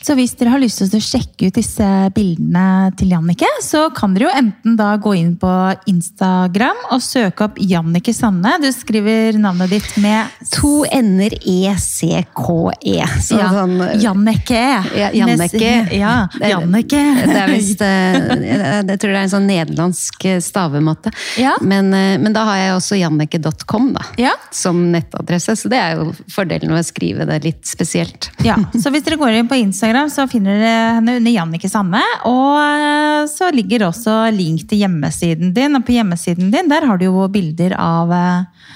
Så 0.06 0.14
hvis 0.14 0.34
dere 0.38 0.52
har 0.52 0.60
lyst 0.62 0.78
til 0.78 0.98
å 0.98 1.02
sjekke 1.02 1.48
ut 1.48 1.56
disse 1.56 1.86
bildene 2.14 2.92
til 2.96 3.10
Jannicke, 3.10 3.48
så 3.64 3.86
kan 3.96 4.12
dere 4.14 4.28
jo 4.28 4.34
enten 4.38 4.76
da 4.78 4.92
gå 5.02 5.14
inn 5.18 5.32
på 5.40 5.50
Instagram 5.90 6.78
og 6.94 7.02
søke 7.02 7.48
opp 7.48 7.56
Jannicke 7.58 8.12
Sanne. 8.14 8.52
Du 8.62 8.68
skriver 8.72 9.36
navnet 9.40 9.72
ditt 9.74 9.96
med 10.04 10.30
To 10.54 10.84
n-er 10.86 11.34
e-c-k-e. 11.40 12.96
Så 13.26 13.38
ja, 13.40 13.48
sånn, 13.52 13.76
Jannicke. 14.02 14.60
Ja, 14.98 15.10
Jannicke. 15.16 15.72
Ja, 15.96 16.14
Det 16.36 16.52
er- 16.52 17.26
Det 17.26 17.36
er 17.42 17.48
visst 17.50 17.80
eh, 17.80 18.82
Jeg 18.86 18.98
tror 19.00 19.10
det 19.12 19.16
er 19.18 19.24
en 19.24 19.32
sånn 19.34 19.46
nederlandsk 19.48 20.24
eh, 20.30 20.38
stavemåte. 20.40 21.10
Ja. 21.40 21.56
Men, 21.60 21.92
eh, 21.94 22.18
men 22.18 22.32
da 22.36 22.44
har 22.44 22.56
jeg 22.60 22.74
også 22.76 22.98
janneke.com 23.00 23.92
da, 23.94 24.04
Ja. 24.18 24.32
som 24.50 24.92
nettadresse, 24.92 25.56
så 25.56 25.68
det 25.68 25.78
er 25.78 25.96
jo 25.96 26.12
fordelen 26.30 26.70
med 26.70 26.84
å 26.84 26.86
skrive 26.86 27.26
det 27.26 27.42
litt 27.44 27.64
spesielt. 27.66 28.30
Ja, 28.44 28.56
så 28.76 28.90
hvis 28.92 29.02
dere 29.04 29.16
går 29.18 29.30
inn 29.40 29.48
på 29.48 29.55
Instagram, 29.60 30.10
så 30.12 30.26
finner 30.30 30.58
dere 30.60 30.94
henne 30.98 31.16
under 31.20 31.34
Jannicke 31.34 31.70
Sanne. 31.70 32.02
Og 32.28 32.56
eh, 32.60 33.26
så 33.32 33.50
ligger 33.54 33.88
også 33.88 34.18
link 34.34 34.66
til 34.70 34.84
hjemmesiden 34.84 35.54
din. 35.56 35.78
Og 35.78 35.86
på 35.86 35.96
hjemmesiden 35.96 36.52
din 36.54 36.72
der 36.72 36.86
har 36.88 37.00
du 37.00 37.08
jo 37.08 37.26
bilder 37.32 37.76
av, 37.80 38.12
eh, 38.12 38.72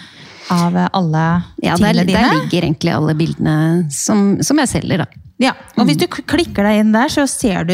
av 0.56 0.78
alle 0.90 1.24
Ja, 1.62 1.76
der, 1.76 1.90
tingene 1.92 2.06
dine. 2.06 2.20
der 2.26 2.38
ligger 2.44 2.68
egentlig 2.68 2.94
alle 2.94 3.16
bildene 3.18 3.56
som, 3.94 4.38
som 4.44 4.62
jeg 4.62 4.72
selger, 4.78 5.04
da. 5.04 5.26
Ja, 5.40 5.54
og 5.80 5.86
hvis 5.88 5.96
du 5.96 6.04
klikker 6.04 6.66
deg 6.68 6.82
inn 6.82 6.90
der, 6.92 7.08
så 7.08 7.22
ser 7.24 7.64
du, 7.64 7.72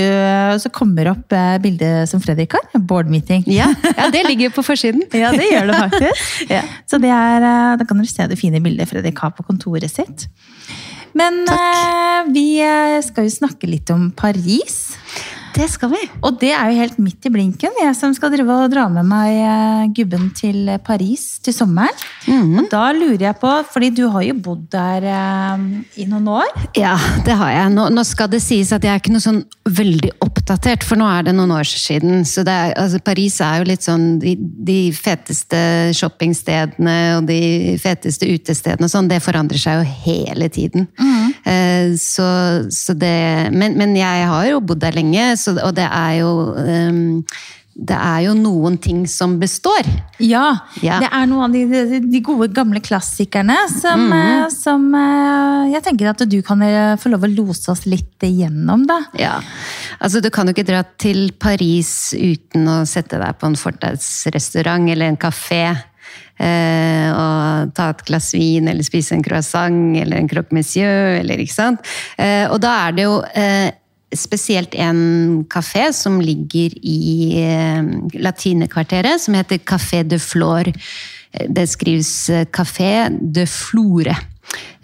så 0.63 0.71
kommer 0.71 1.09
opp 1.11 1.35
eh, 1.35 1.57
bildet 1.59 2.07
som 2.07 2.23
Fredrik 2.23 2.55
har. 2.55 2.63
Board 2.79 3.11
meeting. 3.11 3.43
Ja, 3.51 3.73
ja 3.83 4.07
det 4.15 4.23
ligger 4.31 4.55
på 4.55 4.63
forsiden. 4.63 5.03
Ja, 5.11 5.33
det 5.35 5.49
gjør 5.51 5.73
det 5.73 5.81
faktisk. 5.81 6.45
Ja. 6.57 6.63
Så 6.87 7.01
det 7.03 7.11
er, 7.11 7.43
eh, 7.43 7.73
da 7.81 7.87
kan 7.89 7.99
dere 7.99 8.13
se 8.13 8.29
det 8.31 8.39
fine 8.39 8.63
bildet 8.63 8.87
Fredrik 8.93 9.19
har 9.19 9.35
på 9.35 9.43
kontoret 9.49 9.91
sitt. 9.91 10.29
Men 11.17 11.47
eh, 11.49 12.29
vi 12.35 12.47
eh, 12.61 12.99
skal 13.05 13.29
jo 13.29 13.33
snakke 13.33 13.69
litt 13.71 13.91
om 13.95 14.11
Paris. 14.17 14.97
Det 15.57 15.67
skal 15.73 15.89
vi. 15.95 16.01
Og 16.21 16.37
det 16.41 16.51
er 16.53 16.69
jo 16.69 16.81
helt 16.83 16.99
midt 17.01 17.27
i 17.29 17.31
blinken. 17.33 17.79
Jeg 17.81 17.97
som 17.97 18.13
skal 18.17 18.33
drive 18.35 18.53
og 18.67 18.73
dra 18.73 18.87
med 18.93 19.07
meg 19.09 19.39
eh, 19.41 19.87
gubben 19.97 20.29
til 20.37 20.69
Paris 20.85 21.39
til 21.45 21.55
sommeren. 21.57 21.97
Og 22.27 22.69
da 22.73 22.91
lurer 22.93 23.29
jeg 23.31 23.39
på, 23.41 23.53
fordi 23.73 23.89
du 23.97 24.03
har 24.13 24.27
jo 24.27 24.35
bodd 24.37 24.67
der 24.75 25.07
eh, 25.09 25.65
i 26.03 26.09
noen 26.11 26.29
år. 26.37 26.51
Ja, 26.77 26.97
det 27.25 27.39
har 27.41 27.55
jeg. 27.55 27.73
Nå, 27.73 27.89
nå 27.95 28.05
skal 28.05 28.29
det 28.33 28.43
sies 28.45 28.75
at 28.77 28.85
jeg 28.85 28.93
er 28.93 29.01
ikke 29.01 29.15
noe 29.15 29.25
sånn 29.25 29.41
veldig 29.65 30.13
oppdatert, 30.27 30.85
for 30.85 31.01
nå 31.01 31.09
er 31.09 31.25
det 31.31 31.37
noen 31.39 31.55
år 31.57 31.69
siden. 31.71 32.27
Så 32.29 32.45
det 32.47 32.53
er, 32.53 32.75
altså 32.83 33.01
Paris 33.07 33.41
er 33.41 33.63
jo 33.63 33.71
litt 33.71 33.87
sånn 33.87 34.07
de, 34.21 34.37
de 34.69 34.81
feteste 34.93 35.63
shoppingstedene 35.97 36.99
og 37.17 37.31
de 37.31 37.41
feteste 37.81 38.29
utestedene 38.29 38.91
og 38.91 38.93
sånn, 38.93 39.09
det 39.09 39.23
forandrer 39.25 39.63
seg 39.63 39.81
jo 39.81 39.97
hele 40.05 40.51
tiden. 40.53 40.91
Eh, 41.47 41.95
så, 42.01 42.27
så 42.75 42.95
det 42.99 43.15
men, 43.55 43.77
men 43.79 43.93
jeg 43.95 44.25
har 44.27 44.47
jo 44.51 44.63
bodd 44.67 44.81
der 44.83 44.97
lenge, 44.97 45.29
så, 45.39 45.46
og 45.55 45.75
det 45.79 45.87
er 45.87 46.19
jo 46.23 46.33
um, 46.57 47.23
det 47.77 47.93
er 47.93 48.23
jo 48.25 48.31
noen 48.33 48.79
ting 48.81 49.03
som 49.05 49.35
består. 49.37 49.85
Ja, 50.25 50.63
Ja. 50.81 50.97
det 51.03 51.11
er 51.13 51.27
noen 51.29 51.45
av 51.45 51.53
de, 51.53 51.67
de, 51.69 51.99
de 52.09 52.21
gode 52.25 52.49
gamle 52.57 52.81
klassikerne 52.81 53.57
som, 53.69 54.07
eh, 54.17 54.47
som 54.49 54.87
eh, 54.97 55.75
jeg 55.75 55.85
tenker 55.85 56.09
at 56.09 56.25
du 56.25 56.39
kan 56.41 56.63
eh, 56.65 56.95
få 56.97 57.13
lov 57.13 57.27
å 57.29 57.31
lose 57.35 57.69
oss 57.69 57.85
litt 57.85 58.25
igjennom, 58.25 58.87
da. 58.89 59.03
Ja, 59.21 59.35
altså 60.01 60.23
Du 60.25 60.31
kan 60.33 60.49
jo 60.49 60.57
ikke 60.57 60.65
dra 60.71 60.81
til 60.97 61.35
Paris 61.37 62.15
uten 62.17 62.65
å 62.65 62.79
sette 62.89 63.21
deg 63.21 63.37
på 63.37 63.51
en 63.53 63.61
fortausrestaurant 63.61 64.89
eller 64.97 65.13
en 65.13 65.21
kafé. 65.21 65.67
Eh, 66.41 67.09
og 67.13 67.71
ta 67.77 67.91
et 67.93 68.03
glass 68.09 68.33
vin 68.37 68.69
eller 68.69 68.85
spise 68.85 69.13
en 69.17 69.23
croissant 69.25 69.97
eller 70.01 70.17
en 70.21 70.29
croque 70.29 70.53
monsieur. 70.57 71.21
Eller, 71.21 71.45
ikke 71.45 71.61
sant? 71.61 71.85
Eh, 72.17 72.45
og 72.49 72.61
da 72.65 72.73
er 72.87 72.97
det 72.97 73.05
jo 73.07 73.19
eh, 73.37 73.69
spesielt 74.15 74.75
en 74.75 75.45
kafé 75.51 75.91
som 75.93 76.21
ligger 76.21 76.75
i 76.83 77.43
eh, 77.43 77.83
latinekvarteret, 78.15 79.21
som 79.21 79.35
heter 79.35 79.59
Café 79.59 80.03
de 80.07 80.19
Flore. 80.23 80.73
Det 81.49 81.67
skrives 81.69 82.31
eh, 82.31 82.47
Café 82.47 83.09
de 83.11 83.47
Flore. 83.47 84.17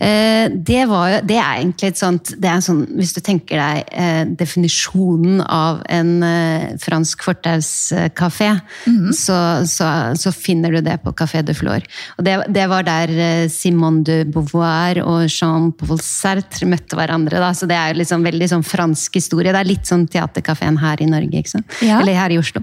Eh, 0.02 0.50
det, 0.50 0.82
var, 0.90 1.20
det, 1.22 1.36
er 1.38 1.60
egentlig 1.60 1.92
et 1.92 2.00
sånt 2.00 2.32
det 2.42 2.48
er 2.50 2.62
sånn, 2.64 2.80
Hvis 2.98 3.12
du 3.14 3.20
tenker 3.22 3.60
deg 3.60 3.92
eh, 3.94 4.24
definisjonen 4.26 5.42
av 5.46 5.82
en 5.92 6.10
eh, 6.26 6.72
fransk 6.82 7.22
fortauskafé, 7.22 8.50
mm 8.86 8.96
-hmm. 8.96 9.12
så, 9.14 9.38
så, 9.68 9.88
så, 10.18 10.32
finner 10.32 10.72
du 10.72 10.80
det 10.80 10.98
på 11.04 11.12
Café 11.12 11.42
de 11.42 11.54
Flore. 11.54 11.86
Og 12.18 12.24
det, 12.24 12.36
det 12.48 12.66
var 12.68 12.82
der 12.82 13.48
Simone 13.48 14.02
de 14.02 14.24
Beauvoir 14.24 15.02
og 15.04 15.28
Jean-Paul 15.28 16.00
Sartre 16.02 16.66
møtte 16.66 16.96
hverandre. 16.96 17.38
Da. 17.38 17.52
Så 17.54 17.66
det 17.66 17.76
er 17.76 17.94
liksom 17.94 18.24
veldig 18.24 18.48
sånn 18.48 18.66
fransk 18.66 19.14
historie. 19.14 19.52
Det 19.52 19.60
er 19.60 19.70
litt 19.70 19.86
sånn 19.86 20.08
teaterkafeen 20.08 20.78
her 20.78 21.02
i 21.02 21.06
Norge, 21.06 21.38
ikke 21.38 21.56
sant? 21.58 21.66
Ja. 21.82 22.00
eller 22.00 22.14
her 22.14 22.30
i 22.30 22.38
Oslo. 22.38 22.62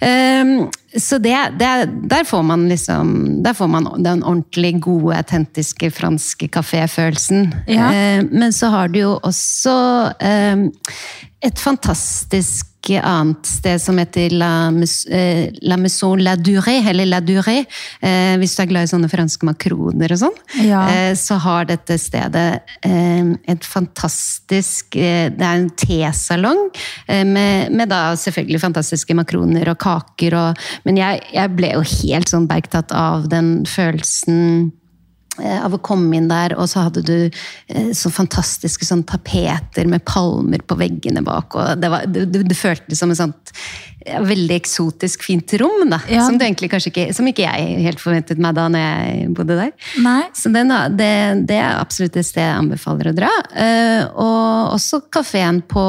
Um, 0.00 0.70
så 0.98 1.18
det, 1.18 1.36
det, 1.58 1.90
der 2.10 2.24
får 2.24 2.42
man 2.42 2.68
liksom 2.68 3.42
Der 3.44 3.52
får 3.52 3.66
man 3.66 3.86
den 4.04 4.22
ordentlig 4.22 4.80
gode, 4.82 5.16
autentiske 5.16 5.90
franske 5.90 6.48
kaféfølelsen. 6.48 7.54
Ja. 7.66 7.92
Eh, 7.92 8.24
men 8.30 8.52
så 8.52 8.68
har 8.72 8.88
du 8.88 8.98
jo 8.98 9.14
også 9.22 9.76
eh, 10.20 10.68
et 11.42 11.58
fantastisk 11.58 12.71
annet 12.90 13.46
sted 13.46 13.80
som 13.80 13.98
heter 14.00 14.32
La, 14.34 14.70
eh, 15.10 15.50
La 15.62 15.76
Maison 15.76 16.16
La 16.18 16.36
Durée, 16.36 16.82
eller 16.88 17.06
La 17.06 17.20
Durée. 17.20 17.64
Eh, 18.00 18.36
hvis 18.38 18.56
du 18.56 18.62
er 18.62 18.70
glad 18.70 18.88
i 18.88 18.90
sånne 18.90 19.10
franske 19.10 19.46
makroner 19.46 20.12
og 20.12 20.22
sånn, 20.24 20.38
ja. 20.66 20.82
eh, 20.90 21.14
så 21.18 21.38
har 21.42 21.68
dette 21.70 21.98
stedet 22.00 22.62
eh, 22.82 23.32
et 23.52 23.64
fantastisk 23.64 24.92
Det 24.92 25.42
er 25.42 25.56
en 25.56 25.70
tesalong 25.78 26.60
med, 27.06 27.72
med, 27.72 27.88
da 27.90 28.16
selvfølgelig 28.18 28.60
fantastiske 28.62 29.14
makroner 29.16 29.70
og 29.72 29.78
kaker 29.82 30.36
og 30.38 30.62
Men 30.86 30.98
jeg, 31.00 31.22
jeg 31.32 31.54
ble 31.56 31.72
jo 31.74 31.82
helt 31.86 32.30
sånn 32.30 32.48
bergtatt 32.50 32.92
av 32.96 33.28
den 33.32 33.62
følelsen 33.68 34.72
av 35.40 35.72
å 35.72 35.80
komme 35.80 36.18
inn 36.18 36.26
der, 36.28 36.52
og 36.60 36.66
så 36.68 36.84
hadde 36.86 37.02
du 37.08 37.16
eh, 37.24 37.92
så 37.96 38.10
fantastiske 38.12 38.84
sånn 38.84 39.04
tapeter 39.08 39.88
med 39.88 40.04
palmer 40.04 40.60
på 40.60 40.76
veggene 40.76 41.22
bak. 41.24 41.56
og 41.56 41.80
Det, 41.80 41.88
var, 41.88 42.04
det, 42.04 42.26
det 42.44 42.58
føltes 42.58 43.00
som 43.00 43.14
et 43.14 43.20
sånt 43.20 43.54
ja, 44.04 44.20
veldig 44.26 44.58
eksotisk, 44.58 45.24
fint 45.24 45.54
rom. 45.62 45.86
da, 45.88 46.02
ja. 46.10 46.26
Som, 46.26 46.36
ikke, 46.36 47.08
som 47.16 47.30
ikke 47.30 47.46
jeg 47.46 47.80
helt 47.86 48.02
forventet 48.02 48.42
meg 48.42 48.58
da 48.58 48.66
når 48.72 48.84
jeg 48.84 49.30
bodde 49.38 49.56
der. 49.56 49.72
Nei. 50.04 50.20
Så 50.36 50.52
den, 50.52 50.74
det, 50.98 51.12
det, 51.48 51.58
er 51.62 51.80
absolutt 51.80 52.18
et 52.20 52.28
sted 52.28 52.44
jeg 52.44 52.58
anbefaler 52.58 53.12
å 53.12 53.16
dra. 53.16 53.32
Uh, 53.56 54.02
og 54.12 54.76
også 54.76 55.04
kafeen 55.12 55.62
på 55.64 55.86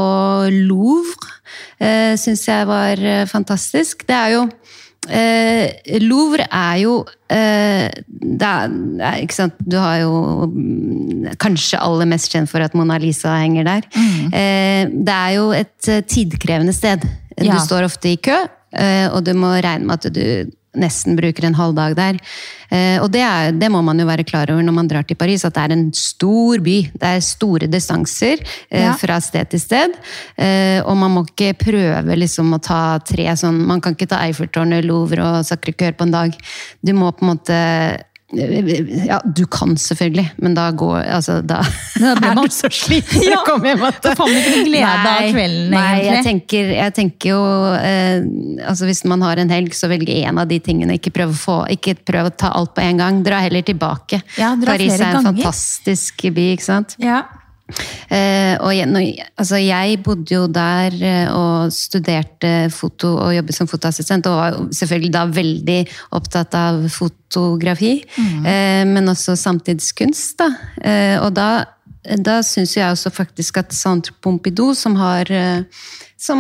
Louvre 0.70 1.34
uh, 1.84 2.14
syns 2.20 2.48
jeg 2.48 2.70
var 2.70 3.02
fantastisk. 3.28 4.08
Det 4.08 4.16
er 4.16 4.38
jo 4.38 4.48
Eh, 5.10 6.00
Louvre 6.04 6.46
er 6.48 6.78
jo 6.84 6.94
eh, 7.28 7.90
er, 7.92 9.18
ikke 9.20 9.36
sant? 9.36 9.58
Du 9.60 9.76
har 9.82 10.00
jo 10.04 10.48
mm, 10.48 11.34
kanskje 11.42 11.82
aller 11.82 12.08
mest 12.10 12.32
kjent 12.32 12.52
for 12.52 12.64
at 12.64 12.76
Mona 12.78 13.00
Lisa 13.02 13.36
henger 13.42 13.68
der. 13.68 13.88
Mm. 13.96 14.32
Eh, 14.32 14.82
det 14.94 15.18
er 15.18 15.36
jo 15.38 15.50
et 15.56 15.92
eh, 15.92 16.04
tidkrevende 16.08 16.76
sted. 16.76 17.04
Ja. 17.38 17.56
Du 17.56 17.66
står 17.66 17.88
ofte 17.90 18.14
i 18.14 18.20
kø, 18.22 18.38
eh, 18.78 19.08
og 19.10 19.24
du 19.26 19.34
må 19.38 19.56
regne 19.58 19.90
med 19.90 20.00
at 20.00 20.14
du 20.14 20.54
nesten 20.80 21.18
bruker 21.18 21.48
en 21.48 21.58
halv 21.58 21.76
dag 21.78 21.96
der. 21.98 22.20
Eh, 22.74 22.98
og 23.02 23.10
det, 23.14 23.22
er, 23.22 23.52
det, 23.54 23.70
må 23.72 23.82
man 23.86 24.00
jo 24.00 24.08
være 24.08 24.26
klar 24.28 24.50
over 24.52 24.66
når 24.66 24.76
man 24.76 24.90
drar 24.90 25.06
til 25.08 25.18
Paris, 25.20 25.46
at 25.46 25.56
det 25.56 25.64
er 25.64 25.76
en 25.76 25.86
stor 25.98 26.64
by. 26.64 26.78
Det 26.94 27.10
er 27.10 27.26
store 27.26 27.70
distanser 27.72 28.42
eh, 28.42 28.86
ja. 28.86 28.96
fra 29.00 29.20
sted 29.24 29.52
til 29.54 29.62
sted. 29.62 29.98
Eh, 30.36 30.80
og 30.82 30.98
man 30.98 31.14
må 31.14 31.26
ikke 31.28 31.54
prøve 31.66 32.18
liksom 32.18 32.56
å 32.58 32.62
ta 32.64 32.84
tre 33.06 33.30
sånn 33.40 33.62
Man 33.68 33.82
kan 33.84 33.96
ikke 33.96 34.10
ta 34.12 34.24
Eiffeltårnet, 34.26 34.86
Louvre 34.88 35.24
og 35.24 35.46
Sacré 35.48 35.76
Coeur 35.78 35.98
på 35.98 36.08
en 36.08 36.16
dag. 36.16 36.42
Du 36.82 36.94
må 36.98 37.12
på 37.14 37.26
en 37.26 37.34
måte 37.36 37.60
ja, 38.34 39.20
du 39.26 39.44
kan 39.52 39.76
selvfølgelig, 39.78 40.26
men 40.42 40.56
da 40.58 40.70
går 40.72 41.04
altså, 41.04 41.40
Da, 41.46 41.60
da 42.02 42.14
er 42.30 42.36
man 42.38 42.50
så 42.54 42.70
sliten 42.74 43.26
ja, 43.26 43.40
å 43.42 43.44
komme 43.48 43.72
hjem. 43.72 43.84
Da 44.04 44.16
får 44.18 44.32
man 44.32 44.40
ikke 44.40 44.64
glede 44.70 44.94
av 44.94 45.28
kvelden, 45.28 45.70
nei, 45.74 45.84
egentlig. 45.84 46.10
Jeg 46.10 46.26
tenker, 46.28 46.74
jeg 46.78 46.96
tenker 46.98 47.34
jo 47.34 47.44
eh, 47.78 48.26
altså 48.70 48.90
Hvis 48.90 49.04
man 49.10 49.26
har 49.26 49.42
en 49.44 49.54
helg, 49.54 49.76
så 49.78 49.90
velg 49.92 50.10
en 50.16 50.42
av 50.42 50.50
de 50.50 50.60
tingene. 50.64 50.98
Ikke 51.00 51.14
prøv 51.14 51.36
å, 51.36 51.40
få, 51.44 51.60
ikke 51.78 51.96
prøv 52.02 52.32
å 52.32 52.34
ta 52.46 52.54
alt 52.58 52.74
på 52.76 52.84
en 52.86 53.02
gang. 53.04 53.22
Dra 53.26 53.44
heller 53.44 53.66
tilbake. 53.66 54.24
Ja, 54.40 54.54
Paris 54.66 54.98
er 54.98 55.10
en 55.10 55.20
ganger. 55.20 55.30
fantastisk 55.32 56.28
by, 56.34 56.50
ikke 56.58 56.70
sant? 56.72 56.98
Ja. 57.02 57.24
Eh, 58.14 58.54
og 58.62 58.72
jeg, 58.76 59.28
altså 59.40 59.60
jeg 59.62 60.00
bodde 60.06 60.36
jo 60.36 60.46
der 60.52 60.96
eh, 61.00 61.30
og 61.34 61.74
studerte 61.74 62.70
foto 62.74 63.16
og 63.18 63.34
jobbet 63.36 63.58
som 63.58 63.70
fotoassistent, 63.70 64.30
og 64.30 64.40
var 64.40 64.60
selvfølgelig 64.76 65.14
da 65.14 65.24
veldig 65.34 65.80
opptatt 66.20 66.58
av 66.60 66.84
fotografi, 66.94 67.96
mm. 68.04 68.46
eh, 68.46 68.84
men 68.90 69.14
også 69.14 69.38
samtidskunst. 69.40 70.36
Da. 70.42 70.52
Eh, 70.84 71.18
og 71.24 71.34
da, 71.38 71.50
da 72.20 72.42
syns 72.46 72.78
jeg 72.78 72.90
også 72.92 73.14
faktisk 73.14 73.64
at 73.64 73.76
Centre 73.76 74.16
Pompidou, 74.22 74.74
som 74.78 74.98
har 75.00 75.30
som, 76.24 76.40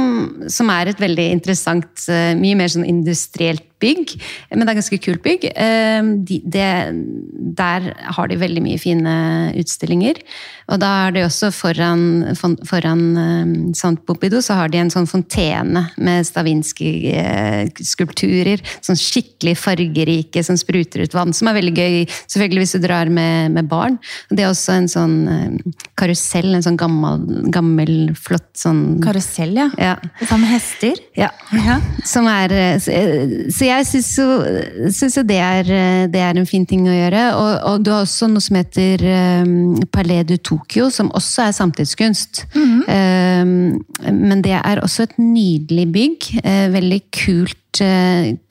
som, 0.51 0.69
er 0.71 0.87
et 0.91 0.99
veldig 1.01 1.25
interessant, 1.35 2.05
eh, 2.07 2.33
mye 2.39 2.55
mer 2.59 2.69
sånn 2.71 2.85
industrielt 2.87 3.65
bygg. 3.83 4.13
Men 4.53 4.63
det 4.63 4.71
er 4.71 4.79
ganske 4.79 4.99
kult 5.03 5.23
bygg. 5.25 5.41
Eh, 5.51 6.01
de, 6.27 6.37
det, 6.47 6.71
der 7.59 7.79
har 8.15 8.25
de 8.31 8.37
veldig 8.39 8.63
mye 8.63 8.79
fine 8.81 9.13
utstillinger. 9.59 10.15
Og 10.71 10.77
da 10.79 10.89
er 11.07 11.11
det 11.17 11.23
også 11.27 11.47
foran, 11.51 12.03
foran 12.63 13.01
um, 13.17 13.73
Sant 13.75 14.05
Pompidou 14.07 14.41
så 14.43 14.53
har 14.61 14.67
de 14.71 14.77
en 14.79 14.91
sånn 14.93 15.07
fontene 15.09 15.81
med 15.99 16.25
Stavinskij-skulpturer. 16.29 18.59
Sånn 18.79 18.95
skikkelig 18.99 19.55
fargerike 19.59 20.43
som 20.47 20.55
spruter 20.59 21.01
ut 21.03 21.13
vann. 21.17 21.33
Som 21.35 21.47
er 21.51 21.55
veldig 21.59 21.75
gøy, 21.75 22.07
selvfølgelig 22.23 22.61
hvis 22.63 22.75
du 22.77 22.81
drar 22.85 23.07
med, 23.11 23.51
med 23.57 23.65
barn. 23.71 23.95
Det 24.31 24.41
er 24.45 24.49
også 24.53 24.71
en 24.77 24.89
sånn 24.91 25.17
karusell, 25.99 26.51
en 26.55 26.65
sånn 26.65 26.79
gammel, 26.79 27.19
gammel 27.51 27.93
flott 28.15 28.57
sånn 28.57 29.01
Karusell, 29.03 29.55
ja. 29.57 29.72
Ja. 29.77 29.95
Sammen 30.21 30.45
med 30.45 30.53
hester? 30.53 30.99
Ja. 31.17 31.29
ja. 31.55 31.79
Som 32.05 32.27
er 32.29 32.53
Så 32.81 33.67
jeg 33.67 33.87
syns 33.87 34.11
jo, 34.17 35.23
det, 35.23 35.39
er, 35.39 35.63
det, 36.11 36.21
er, 36.21 36.37
en 36.37 36.49
fin 36.49 36.65
ting 36.69 36.85
å 36.89 36.93
gjøre. 36.95 37.23
Og, 37.39 37.51
og 37.71 37.85
du 37.85 37.91
har 37.93 38.05
også 38.05 38.29
noe 38.31 38.43
som 38.43 38.59
heter 38.59 39.03
um, 39.43 39.81
Palais 39.93 40.27
du 40.29 40.35
Tokyo, 40.37 40.89
som 40.93 41.11
også 41.15 41.47
er 41.47 41.57
samtidskunst. 41.57 42.45
Mm 42.55 42.69
-hmm. 42.69 43.41
um, 43.41 44.21
men 44.29 44.41
det 44.41 44.59
er 44.59 44.81
også 44.81 45.03
et 45.03 45.17
nydelig 45.19 45.91
bygg. 45.93 46.29
Uh, 46.45 46.73
veldig 46.73 47.01
kult 47.11 47.57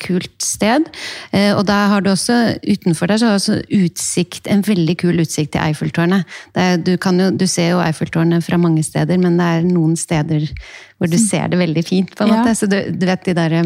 kult 0.03 0.33
sted. 0.43 0.89
Uh, 1.35 1.53
og 1.57 1.67
da 1.69 1.79
har 1.93 2.03
du 2.03 2.11
også, 2.13 2.57
utenfor 2.65 3.11
der 3.11 3.21
så 3.21 3.31
har 3.31 3.37
du 3.37 3.41
også 3.41 3.61
utsikt, 3.83 4.51
en 4.51 4.65
veldig 4.67 4.97
kul 5.05 5.23
utsikt 5.23 5.55
til 5.55 5.63
Eiffeltårnet. 5.63 6.27
Er, 6.55 6.81
du, 6.83 6.95
jo, 6.97 7.31
du, 7.31 7.47
ser 7.47 7.75
jo 7.75 7.85
Eiffeltårnet 7.85 8.45
fra 8.45 8.59
mange 8.61 8.83
steder, 8.87 9.21
men 9.23 9.39
det 9.41 9.47
er 9.47 9.71
noen 9.71 9.97
steder 9.99 10.49
hvor 10.99 11.11
du 11.11 11.19
ser 11.19 11.49
det 11.53 11.63
veldig 11.63 11.87
fint. 11.87 12.15
på 12.17 12.27
en 12.27 12.37
måte. 12.37 12.55
Så 12.59 12.71
du, 12.71 12.79
du 12.91 13.09
vet 13.09 13.25
de 13.27 13.39
der 13.39 13.59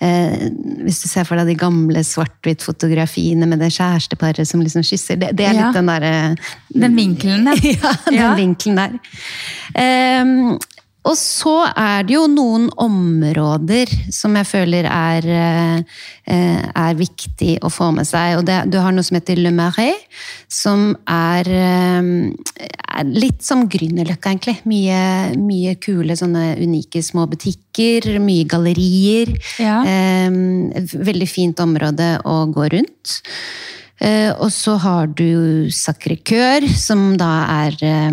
Eh, 0.00 0.48
hvis 0.86 1.02
du 1.02 1.08
ser 1.10 1.26
for 1.28 1.36
deg 1.36 1.50
de 1.52 1.58
gamle 1.60 2.02
svart-hvitt-fotografiene 2.06 3.44
med 3.48 3.60
det 3.60 3.68
kjæresteparet 3.74 4.48
som 4.48 4.62
liksom 4.64 4.84
kysser. 4.86 5.18
Det, 5.20 5.34
det 5.36 5.46
er 5.46 5.58
litt 5.58 5.76
den 5.76 5.90
derre 5.90 6.12
Den 6.72 6.96
vinkelen 6.96 7.50
der. 7.50 7.60
ja, 7.74 7.94
den 8.06 8.16
ja. 8.16 8.30
vinkelen 8.38 8.80
der. 8.80 8.96
Eh, 9.76 10.32
og 11.00 11.16
så 11.16 11.54
er 11.72 12.04
det 12.04 12.12
jo 12.12 12.26
noen 12.28 12.66
områder 12.80 13.88
som 14.12 14.34
jeg 14.36 14.48
føler 14.50 14.84
er, 14.84 15.28
eh, 15.30 16.60
er 16.68 16.98
viktig 16.98 17.54
å 17.64 17.70
få 17.72 17.88
med 17.96 18.08
seg. 18.08 18.36
Og 18.36 18.44
det, 18.44 18.58
du 18.68 18.76
har 18.82 18.92
noe 18.92 19.06
som 19.06 19.16
heter 19.16 19.40
Le 19.40 19.52
Marais, 19.54 19.96
som 20.48 20.92
er, 21.08 21.48
eh, 21.48 22.68
er 23.00 23.08
litt 23.08 23.40
som 23.42 23.64
Grünerløkka, 23.64 24.34
egentlig. 24.34 24.58
Mye, 24.68 25.32
mye, 25.40 25.74
kule, 25.80 26.12
sånne 26.12 26.60
unike 26.60 27.00
små 27.02 27.24
butikker, 27.32 28.20
mye 28.20 28.44
gallerier. 28.44 29.32
Ja. 29.58 29.80
Eh, 29.82 30.28
veldig 30.30 31.28
fint 31.28 31.64
område 31.64 32.18
å 32.28 32.44
gå 32.52 32.70
rundt. 32.76 33.20
Eh, 34.00 34.32
og 34.40 34.48
så 34.48 34.78
har 34.80 35.10
du 35.12 35.68
Sacré-Cœur, 35.68 36.64
som 36.72 37.18
da 37.20 37.30
er 37.66 37.76
eh, 37.84 38.12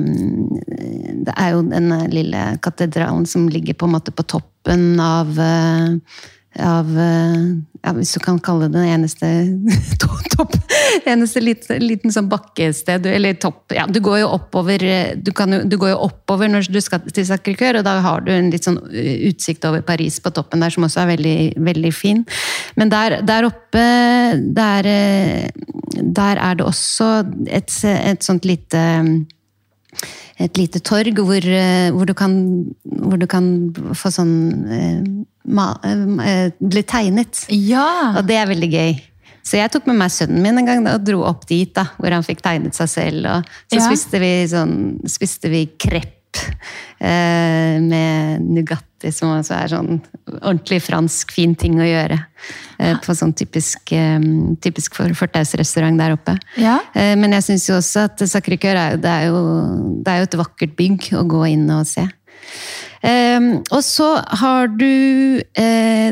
Det 1.27 1.35
er 1.35 1.53
jo 1.55 1.61
den 1.67 1.91
lille 2.13 2.47
katedralen 2.63 3.27
som 3.29 3.49
ligger 3.51 3.77
på 3.77 3.87
en 3.87 3.95
måte 3.97 4.15
på 4.15 4.25
toppen 4.27 4.99
av 5.03 5.37
eh, 5.39 6.25
av 6.59 6.87
ja, 7.83 7.91
Hvis 7.93 8.13
du 8.15 8.21
kan 8.23 8.39
kalle 8.43 8.67
det 8.67 8.77
den 8.77 8.89
eneste 8.89 9.27
topp 10.33 10.55
Eneste 11.07 11.41
liten, 11.43 11.81
liten 11.83 12.13
sånn 12.13 12.29
bakkested 12.31 13.05
Eller 13.09 13.37
topp 13.41 13.75
ja, 13.75 13.85
Du 13.89 13.99
går 14.03 14.21
jo 14.23 14.31
oppover 14.37 14.85
du, 15.15 15.31
kan, 15.35 15.53
du 15.69 15.77
går 15.79 15.93
jo 15.93 15.99
oppover 16.07 16.49
når 16.51 16.69
du 16.71 16.79
skal 16.83 17.03
til 17.13 17.25
Sacré-Cœur, 17.27 17.79
og 17.79 17.85
da 17.87 17.97
har 18.03 18.23
du 18.25 18.31
en 18.33 18.49
litt 18.53 18.65
sånn 18.65 18.79
utsikt 18.87 19.65
over 19.67 19.83
Paris 19.85 20.19
på 20.23 20.31
toppen 20.35 20.63
der, 20.63 20.73
som 20.73 20.85
også 20.85 21.03
er 21.03 21.09
veldig, 21.11 21.37
veldig 21.67 21.91
fin. 21.95 22.23
Men 22.79 22.91
der, 22.91 23.19
der 23.27 23.47
oppe 23.47 23.83
der, 24.57 24.89
der, 25.93 26.41
er 26.49 26.59
det 26.59 26.65
også 26.65 27.09
et, 27.47 27.73
et 27.83 28.25
sånt 28.25 28.47
lite 28.47 28.83
et 30.37 30.57
lite 30.59 30.81
torg 30.85 31.17
hvor, 31.25 31.41
eh, 31.41 31.89
hvor, 31.95 32.05
du 32.05 32.13
kan, 32.17 32.33
hvor 32.85 33.17
du 33.17 33.25
kan 33.29 33.47
få 33.97 34.11
sånn 34.13 34.33
eh, 34.69 34.99
eh, 35.49 36.49
Bli 36.61 36.83
tegnet. 36.85 37.45
Ja! 37.49 38.13
Og 38.19 38.27
det 38.29 38.37
er 38.37 38.51
veldig 38.51 38.69
gøy. 38.73 38.97
Så 39.47 39.55
jeg 39.61 39.71
tok 39.71 39.87
med 39.87 39.95
meg 40.01 40.11
sønnen 40.11 40.43
min 40.43 40.59
en 40.59 40.67
gang 40.67 40.87
og 40.91 41.05
dro 41.07 41.21
opp 41.25 41.45
dit, 41.47 41.71
da, 41.73 41.87
hvor 41.97 42.11
han 42.11 42.25
fikk 42.25 42.41
tegnet 42.43 42.75
seg 42.75 42.91
selv. 42.91 43.29
Og 43.31 43.51
så 43.71 43.79
Ja. 43.79 43.85
spiste 43.87 44.19
vi 44.19 44.31
sånn, 44.51 44.75
spiste 45.07 45.49
vi 45.49 45.63
krepp 45.79 46.41
eh, 46.99 47.79
med 47.79 48.43
Nugatti, 48.97 49.11
som 49.13 49.29
også 49.37 49.53
er 49.53 49.69
sånn 49.69 50.01
ordentlig 50.41 50.81
fransk, 50.81 51.31
fin 51.31 51.55
ting 51.55 51.77
å 51.79 51.85
gjøre. 51.85 52.17
Eh, 52.79 52.97
på 52.97 53.13
sånn 53.13 53.33
typisk, 53.33 53.91
eh, 53.91 54.19
typisk 54.61 54.95
for, 54.95 55.09
fortausrestaurant 55.13 55.97
der 55.97 56.13
oppe. 56.13 56.37
Ja. 56.57 56.79
Eh, 56.95 57.15
men 57.15 57.31
jeg 57.31 57.43
syns 57.43 57.67
jo 57.67 57.75
også 57.77 58.05
at 58.05 58.17
Sacré-Cœur 58.17 58.75
er, 58.75 58.97
det 58.97 59.05
er, 59.05 59.27
er 59.27 60.19
jo 60.19 60.27
et 60.27 60.37
vakkert 60.37 60.75
bygg 60.75 61.13
å 61.13 61.27
gå 61.27 61.45
inn 61.53 61.69
og 61.69 61.85
se. 61.85 62.07
Og 63.07 63.83
så 63.85 64.07
har 64.41 64.67
du 64.67 65.41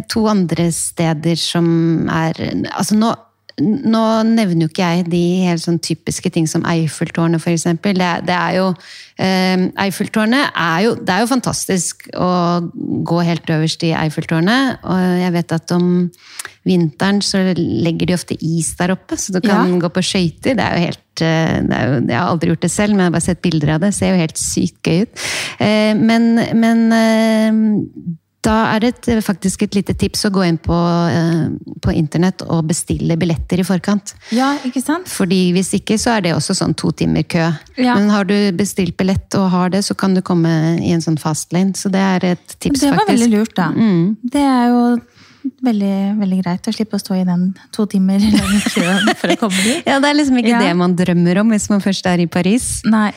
to 0.08 0.28
andre 0.30 0.70
steder 0.72 1.36
som 1.36 2.08
er 2.08 2.38
Altså 2.72 2.96
nå, 2.96 3.10
nå 3.62 4.02
nevner 4.28 4.66
jo 4.66 4.72
ikke 4.72 4.84
jeg 4.90 5.06
de 5.12 5.22
helt 5.48 5.64
sånn 5.64 5.78
typiske 5.80 6.28
ting 6.36 6.48
som 6.52 6.66
Eiffeltårnet, 6.68 7.40
f.eks. 7.40 7.64
Det, 7.86 7.94
det 8.28 8.36
er 8.36 8.58
jo 8.58 8.66
eh, 9.22 9.68
Eiffeltårnet 9.86 10.50
er 10.60 10.82
jo, 10.84 10.96
det 11.00 11.14
er 11.16 11.24
jo 11.24 11.30
fantastisk 11.32 12.10
å 12.20 12.30
gå 13.08 13.22
helt 13.24 13.48
øverst 13.56 13.86
i 13.88 13.94
Eiffeltårnet. 13.96 14.82
Og 14.84 15.06
jeg 15.22 15.36
vet 15.38 15.56
at 15.56 15.72
om 15.78 15.88
vinteren 16.66 17.22
så 17.24 17.46
legger 17.56 18.10
de 18.10 18.18
ofte 18.18 18.36
is 18.44 18.74
der 18.80 18.92
oppe, 18.98 19.16
så 19.22 19.32
du 19.36 19.40
kan 19.46 19.70
Ja. 19.72 19.80
gå 19.86 19.92
på 19.94 20.04
skøyter. 20.04 20.58
Det 20.58 20.66
er 20.66 20.76
jo 20.76 20.86
helt 20.90 21.24
eh, 21.24 21.56
det 21.70 21.78
er 21.80 21.88
jo, 21.94 22.02
Jeg 22.10 22.18
har 22.20 22.28
aldri 22.34 22.50
gjort 22.52 22.66
det 22.68 22.72
selv, 22.74 22.92
men 22.98 23.06
jeg 23.06 23.12
har 23.12 23.16
bare 23.20 23.28
sett 23.30 23.42
bilder 23.46 23.74
av 23.76 23.80
det. 23.86 23.94
Det 23.94 24.00
ser 24.02 24.12
jo 24.16 24.22
helt 24.26 24.42
sykt 24.42 24.82
gøy 24.84 25.02
ut. 25.06 25.26
Eh, 25.64 25.94
Men, 25.96 26.28
men 26.60 26.86
eh, 26.92 27.52
da 28.46 28.56
er 28.76 28.84
det 28.84 28.92
et, 28.94 29.10
faktisk 29.26 29.66
et 29.66 29.76
lite 29.80 29.96
tips 29.98 30.28
å 30.28 30.32
gå 30.36 30.44
inn 30.46 30.60
på, 30.62 30.76
eh, 31.10 31.48
på 31.82 31.94
internett 31.98 32.44
og 32.46 32.68
bestille 32.70 33.18
billetter 33.20 33.62
i 33.62 33.66
forkant. 33.68 34.14
ja, 34.36 34.54
ikke 34.68 34.84
sant? 34.84 35.10
Fordi 35.12 35.52
hvis 35.56 35.74
ikke, 35.80 35.98
så 36.02 36.16
er 36.18 36.22
det 36.28 36.36
også 36.36 36.56
sånn 36.58 36.76
to 36.78 36.92
timer 36.92 37.24
kø. 37.24 37.50
Ja. 37.82 37.96
Men 37.98 38.10
har 38.14 38.30
du 38.30 38.36
bestilt 38.58 38.96
billett 38.98 39.34
og 39.40 39.50
har 39.54 39.74
det, 39.74 39.84
så 39.88 39.98
kan 39.98 40.14
du 40.14 40.22
komme 40.26 40.54
i 40.80 40.94
en 40.96 41.02
sånn 41.04 41.18
fastlane. 41.22 41.74
Så 41.76 41.92
det 41.92 42.02
er 42.02 42.30
et 42.36 42.48
tips, 42.60 42.80
faktisk. 42.80 42.82
Det 42.86 42.92
var 42.94 43.04
faktisk. 43.04 43.12
veldig 43.20 43.32
lurt, 43.38 43.56
da. 43.58 43.68
Mm. 43.74 44.18
Det 44.36 44.46
er 44.46 44.68
jo 44.72 44.86
veldig, 45.66 45.96
veldig 46.20 46.38
greit 46.44 46.68
å 46.70 46.74
slippe 46.74 46.98
å 46.98 47.02
stå 47.02 47.20
i 47.20 47.26
den 47.28 47.50
to 47.76 47.86
timer 47.90 48.20
lange 48.24 48.62
køen 48.74 49.12
for 49.20 49.34
å 49.34 49.36
komme 49.42 49.60
dit. 49.62 49.84
Ja, 49.90 50.00
det 50.02 50.10
er 50.10 50.18
liksom 50.22 50.40
ikke 50.42 50.56
Ja. 50.56 50.62
det 50.64 50.72
man 50.78 50.96
drømmer 50.98 51.42
om 51.44 51.54
hvis 51.54 51.70
man 51.70 51.84
først 51.84 52.06
er 52.10 52.24
i 52.24 52.26
Paris. 52.26 52.82
Nei. 52.86 53.12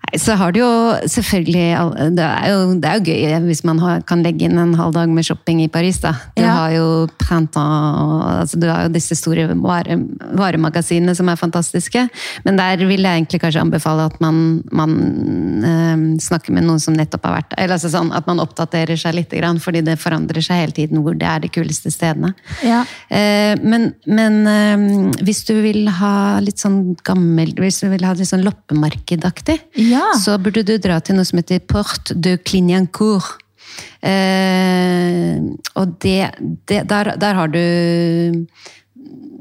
Nei, 0.00 0.16
så 0.18 0.32
har 0.40 0.52
du 0.56 0.60
jo 0.62 0.68
selvfølgelig 1.12 2.14
Det 2.16 2.24
er 2.24 2.46
jo, 2.54 2.60
det 2.80 2.88
er 2.88 2.98
jo 2.98 3.04
gøy 3.12 3.44
hvis 3.50 3.60
man 3.68 3.78
har, 3.82 4.00
kan 4.08 4.22
legge 4.24 4.46
inn 4.48 4.56
en 4.58 4.72
halv 4.78 4.94
dag 4.96 5.10
med 5.12 5.26
shopping 5.26 5.60
i 5.62 5.68
Paris, 5.68 5.98
da. 6.00 6.14
Du 6.36 6.42
Ja. 6.42 6.54
har 6.56 6.70
jo 6.72 6.86
Printemps 7.20 7.56
og 7.60 8.22
altså, 8.40 8.58
Du 8.60 8.66
har 8.70 8.86
jo 8.86 8.92
disse 8.94 9.14
store 9.18 9.44
vare, 9.60 9.98
varemagasinene 10.40 11.14
som 11.16 11.28
er 11.28 11.36
fantastiske. 11.36 12.06
Men 12.44 12.56
der 12.56 12.76
vil 12.88 13.02
jeg 13.04 13.20
egentlig 13.20 13.40
kanskje 13.42 13.60
anbefale 13.62 14.06
at 14.10 14.16
man, 14.24 14.62
man 14.72 14.94
eh, 15.64 16.18
snakker 16.22 16.52
med 16.56 16.64
noen 16.66 16.80
som 16.82 16.96
nettopp 16.96 17.26
har 17.28 17.36
vært. 17.40 17.54
Eller 17.58 17.76
altså 17.76 17.90
sånn 17.92 18.10
at 18.16 18.26
man 18.26 18.40
oppdaterer 18.42 18.96
seg 19.00 19.14
litt, 19.18 19.36
fordi 19.62 19.82
det 19.86 19.98
forandrer 20.00 20.42
seg 20.42 20.62
hele 20.64 20.72
tiden 20.76 21.02
hvor 21.04 21.14
det 21.18 21.28
er 21.28 21.44
de 21.44 21.48
kuleste 21.52 21.92
stedene. 21.92 22.32
Ja. 22.64 22.82
Eh, 23.10 23.54
men 23.62 23.90
men 24.06 24.40
eh, 24.46 25.22
hvis 25.24 25.44
du 25.48 25.54
vil 25.62 25.86
ha 26.00 26.40
litt 26.40 26.58
sånn 26.58 26.96
gammel 27.06 27.52
Hvis 27.60 27.80
du 27.82 27.88
vil 27.92 28.04
ha 28.04 28.12
litt 28.16 28.28
sånn 28.28 28.44
loppemarkedaktig, 28.46 29.58
Ja. 29.90 30.12
så 30.14 30.38
burde 30.38 30.62
du 30.66 30.76
dra 30.78 31.00
til 31.02 31.18
noe 31.18 31.26
som 31.28 31.40
heter 31.42 31.62
Porte 31.66 32.14
de 32.14 32.36
Clignancourt. 32.38 33.38
Eh, 34.00 35.36
og 35.76 35.96
det, 36.02 36.30
det 36.70 36.84
der, 36.90 37.14
der 37.20 37.36
har 37.38 37.50
du 37.52 37.64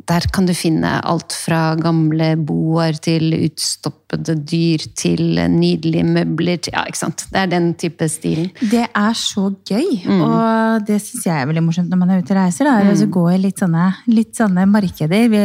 der 0.10 0.26
kan 0.34 0.48
du 0.50 0.54
finne 0.58 0.96
alt 1.06 1.36
fra 1.38 1.76
gamle 1.80 2.32
boer 2.42 2.98
til 3.06 3.30
utstoppede 3.38 4.34
dyr 4.50 4.82
til 4.98 5.38
nydelige 5.54 6.06
møbler. 6.08 6.58
Til, 6.66 6.74
ja, 6.74 6.84
ikke 6.90 6.98
sant? 7.04 7.26
Det 7.30 7.44
er 7.44 7.52
den 7.52 7.68
type 7.80 8.08
stilen. 8.10 8.50
Det 8.60 8.88
er 8.90 9.14
så 9.18 9.50
gøy, 9.70 9.86
Mm. 10.10 10.22
og 10.26 10.86
det 10.88 10.98
syns 11.04 11.26
jeg 11.28 11.36
er 11.44 11.46
veldig 11.50 11.62
morsomt 11.68 11.90
når 11.92 12.00
man 12.02 12.10
er 12.16 12.24
ute 12.24 12.34
og 12.34 12.40
reiser. 12.40 12.66
Da, 12.66 12.80
er 12.82 12.90
å 13.06 13.10
gå 13.14 13.26
i 13.36 13.38
litt 13.44 13.60
sånne, 13.62 13.86
litt 14.10 14.34
sånne 14.40 14.66
markeder. 14.70 15.30
Vi, 15.30 15.44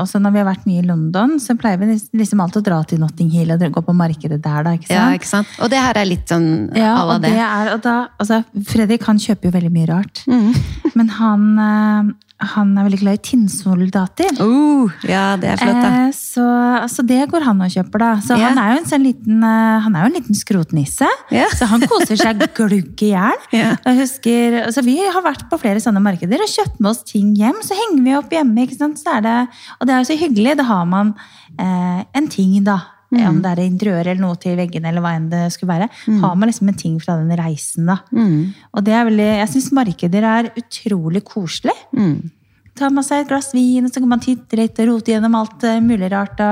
også 0.00 0.20
når 0.24 0.32
vi 0.32 0.38
har 0.42 0.48
vært 0.48 0.66
mye 0.68 0.82
i 0.82 0.86
London, 0.88 1.36
så 1.42 1.56
pleier 1.58 1.78
vi 1.82 1.98
liksom 2.16 2.40
alltid 2.40 2.62
å 2.62 2.66
dra 2.70 2.80
til 2.88 3.00
Notting 3.02 3.30
Hill 3.34 3.52
og 3.52 3.60
gå 3.60 3.84
på 3.84 3.94
markedet 3.96 4.40
der. 4.42 4.62
da, 4.64 4.70
ikke 4.78 4.88
sant? 4.88 4.96
Ja, 4.96 5.08
ikke 5.18 5.28
sant? 5.34 5.48
Og 5.60 5.68
det 5.70 5.78
her 5.84 6.00
er 6.00 6.08
litt 6.08 6.26
sånn 6.32 6.48
Ja, 6.74 6.94
à 6.96 7.04
la 7.06 7.14
og 7.16 7.22
det 7.22 7.32
det. 7.34 7.44
er, 7.44 7.72
og 7.74 7.82
da, 7.84 7.96
altså, 8.18 8.40
Fredrik 8.72 9.04
han 9.04 9.18
kjøper 9.18 9.50
jo 9.50 9.56
veldig 9.58 9.72
mye 9.74 9.88
rart. 9.92 10.24
Mm. 10.26 10.54
Men 10.94 11.08
han, 11.18 11.44
eh, 11.58 12.14
han 12.38 12.68
er 12.78 12.86
veldig 12.86 12.98
glad 13.00 13.16
i 13.18 13.22
tinnsoldater. 13.32 14.36
Uh, 14.38 14.92
ja, 15.08 15.32
det 15.40 15.48
er 15.50 15.58
flott, 15.58 15.78
da. 15.82 15.88
Eh, 16.04 16.12
så, 16.14 16.44
altså, 16.84 17.02
det 17.02 17.24
går 17.32 17.42
han 17.48 17.64
og 17.64 17.72
kjøper, 17.72 18.02
da. 18.04 18.10
Så 18.22 18.36
yeah. 18.36 18.44
han 18.46 18.60
er 18.62 18.70
jo 18.70 18.76
en 18.78 18.86
sånn 18.92 19.02
liten, 19.02 19.40
uh, 19.42 19.88
en 19.88 20.14
liten 20.14 20.38
skrotnisse. 20.38 21.08
Yeah. 21.34 21.50
Så 21.58 21.66
han 21.66 21.82
koser 21.90 22.20
seg 22.20 22.44
glugg 22.58 23.02
i 23.02 23.10
hjel. 23.10 23.42
Yeah. 23.50 23.74
Altså 23.82 24.84
Vi 24.86 25.00
har 25.02 25.24
vært 25.26 25.48
på 25.50 25.58
flere 25.58 25.82
sånne 25.82 26.02
markeder 26.04 26.44
og 26.44 26.52
kjøpt 26.52 26.78
med 26.78 26.92
oss 26.92 27.02
ting 27.08 27.34
hjem. 27.38 27.58
Så 27.66 27.74
henger 27.78 28.06
vi 28.06 28.14
opp 28.20 28.38
hjemme, 28.38 28.68
ikke 28.68 28.78
sant? 28.78 29.02
Så 29.02 29.18
det, 29.24 29.34
og 29.80 29.90
det 29.90 29.96
er 29.96 30.04
jo 30.04 30.10
så 30.12 30.20
hyggelig. 30.22 30.54
Da 30.60 30.68
har 30.70 30.86
man 30.86 31.16
eh, 31.58 32.06
en 32.14 32.30
ting, 32.30 32.54
da. 32.66 32.78
Mm. 33.08 33.22
Om 33.24 33.36
det 33.40 33.50
er 33.50 33.60
interiør 33.64 34.10
eller 34.10 34.20
noe 34.20 34.36
til 34.40 34.56
veggene, 34.58 34.90
eller 34.90 35.04
hva 35.04 35.14
enn 35.16 35.30
det 35.32 35.44
skulle 35.54 35.72
være. 35.78 35.88
Har 36.20 36.34
man 36.36 36.50
liksom 36.50 36.68
en 36.68 36.80
ting 36.80 36.96
fra 37.00 37.16
den 37.16 37.32
reisen, 37.40 37.88
da. 37.88 38.02
Mm. 38.12 38.50
Og 38.76 38.84
det 38.84 38.96
er 38.96 39.06
veldig, 39.08 39.28
jeg 39.40 39.52
syns 39.54 39.68
markeder 39.78 40.26
er 40.28 40.50
utrolig 40.60 41.22
koselig. 41.24 41.76
Mm. 41.96 42.18
Tar 42.78 42.92
man 42.94 43.06
seg 43.06 43.24
et 43.24 43.30
glass 43.30 43.54
vin, 43.56 43.86
og 43.86 43.92
så 43.92 44.02
kan 44.02 44.12
man 44.12 44.22
titte 44.22 44.58
litt 44.60 44.78
og 44.82 44.92
rote 44.92 45.14
gjennom 45.14 45.38
alt 45.38 45.64
eh, 45.66 45.80
mulig 45.82 46.10
rart. 46.12 46.36
Da. 46.38 46.50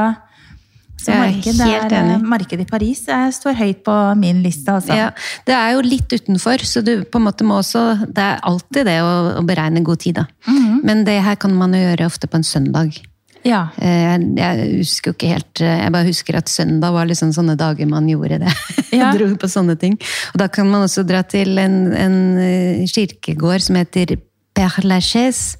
Så 0.97 1.13
marked, 1.13 1.61
er, 1.61 1.93
eh, 1.93 2.23
markedet 2.25 2.65
i 2.65 2.71
Paris 2.71 3.05
er, 3.13 3.29
står 3.35 3.59
høyt 3.61 3.83
på 3.87 3.95
min 4.19 4.41
liste. 4.43 4.73
Altså. 4.73 4.97
Ja, 4.97 5.11
det 5.47 5.55
er 5.55 5.75
jo 5.77 5.85
litt 5.85 6.11
utenfor, 6.11 6.65
så 6.67 6.83
du 6.83 6.95
på 7.05 7.21
en 7.21 7.27
måte 7.29 7.47
må 7.47 7.61
også 7.61 7.85
Det 8.09 8.23
er 8.25 8.41
alltid 8.49 8.89
det 8.89 8.97
å, 9.05 9.13
å 9.37 9.45
beregne 9.47 9.85
god 9.87 10.03
tid, 10.03 10.23
da. 10.23 10.27
Mhm. 10.49 10.81
Men 10.87 11.05
det 11.05 11.21
her 11.23 11.37
kan 11.37 11.55
man 11.55 11.77
jo 11.77 11.85
gjøre 11.85 12.09
ofte 12.09 12.31
på 12.31 12.41
en 12.41 12.47
søndag. 12.47 12.97
Ja. 13.47 13.63
Eh, 13.79 14.05
Jeg, 14.07 14.29
jeg 14.39 14.69
husker 14.83 15.11
jo 15.11 15.17
ikke 15.17 15.33
helt 15.35 15.63
eh, 15.65 15.81
Jeg 15.85 15.95
bare 15.95 16.11
husker 16.11 16.39
at 16.41 16.53
søndag 16.53 16.95
var 16.97 17.09
liksom 17.09 17.33
sånne 17.37 17.57
dager 17.59 17.89
man 17.91 18.09
gjorde 18.11 18.43
det. 18.47 18.55
Ja. 18.97 19.11
Dro 19.13 19.27
på 19.37 19.49
sånne 19.51 19.75
ting. 19.77 19.97
Og 20.33 20.41
da 20.41 20.47
kan 20.49 20.71
man 20.71 20.87
også 20.87 21.03
dra 21.05 21.21
til 21.27 21.59
en, 21.61 21.91
en 21.93 22.17
eh, 22.41 22.87
kirkegård 22.89 23.65
som 23.67 23.77
heter 23.77 24.15
Père 24.57 24.81
Lachaise, 24.87 25.59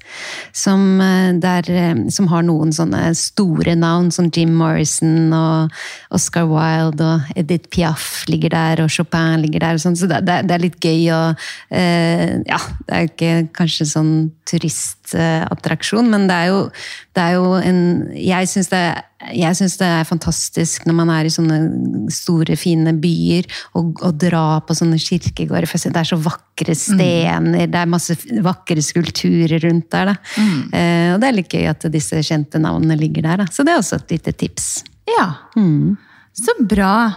som, 0.57 0.97
der, 1.37 1.67
som 2.09 2.29
har 2.31 2.41
noen 2.47 2.71
sånne 2.73 3.11
store 3.13 3.75
navn, 3.77 4.07
som 4.09 4.31
Jim 4.33 4.55
Morrison 4.57 5.29
og 5.37 5.75
Oscar 6.17 6.47
Wilde 6.49 7.05
og 7.05 7.29
Edith 7.37 7.69
Piaf 7.69 8.23
ligger 8.31 8.55
der, 8.55 8.81
og 8.81 8.89
Chopin 8.89 9.43
ligger 9.43 9.67
der. 9.67 9.77
Og 9.77 9.83
sånn. 9.85 9.99
Så 9.99 10.09
det, 10.09 10.23
det, 10.25 10.55
er 10.55 10.65
litt 10.65 10.79
gøy 10.81 11.11
å 11.13 11.21
eh, 11.69 12.39
Ja, 12.47 12.61
det 12.87 12.97
er 12.97 13.11
ikke 13.11 13.35
kanskje 13.59 13.91
sånn 13.91 14.13
turistattraksjon, 15.07 16.09
men 16.11 16.27
det 16.29 16.35
er 16.35 16.47
jo, 16.51 16.63
det 17.15 17.23
er 17.23 17.35
jo 17.37 17.53
en 17.57 17.79
Jeg 18.15 18.47
syns 18.49 18.69
det, 18.69 18.81
det 19.79 19.87
er 19.87 20.03
fantastisk 20.07 20.85
når 20.85 20.93
man 20.93 21.09
er 21.09 21.25
i 21.25 21.31
sånne 21.33 21.57
store, 22.13 22.55
fine 22.55 22.93
byer, 23.01 23.47
og, 23.75 24.01
og 24.05 24.17
dra 24.21 24.59
på 24.61 24.75
sånne 24.77 24.97
kirkegårder. 25.01 25.67
For 25.67 25.77
det 25.81 26.01
er 26.01 26.09
så 26.11 26.19
vakre 26.21 26.75
stener, 26.77 27.67
det 27.67 27.75
er 27.81 27.89
masse 27.89 28.15
vakre 28.45 28.81
skulpturer 28.81 29.59
rundt 29.65 29.89
der. 29.91 30.11
Da. 30.13 30.17
Eh, 30.37 31.13
og 31.15 31.21
det 31.21 31.29
er 31.31 31.37
litt 31.39 31.53
gøy 31.53 31.67
at 31.71 31.87
disse 31.93 32.21
kjente 32.23 32.59
navnene 32.61 32.97
ligger 32.99 33.25
der. 33.27 33.43
Da. 33.43 33.47
Så 33.51 33.65
det 33.65 33.73
er 33.73 33.81
også 33.81 34.01
et 34.01 34.11
lite 34.17 34.35
tips. 34.37 34.83
ja. 35.17 35.31
Mm. 35.57 35.97
Så 36.37 36.53
bra. 36.69 37.11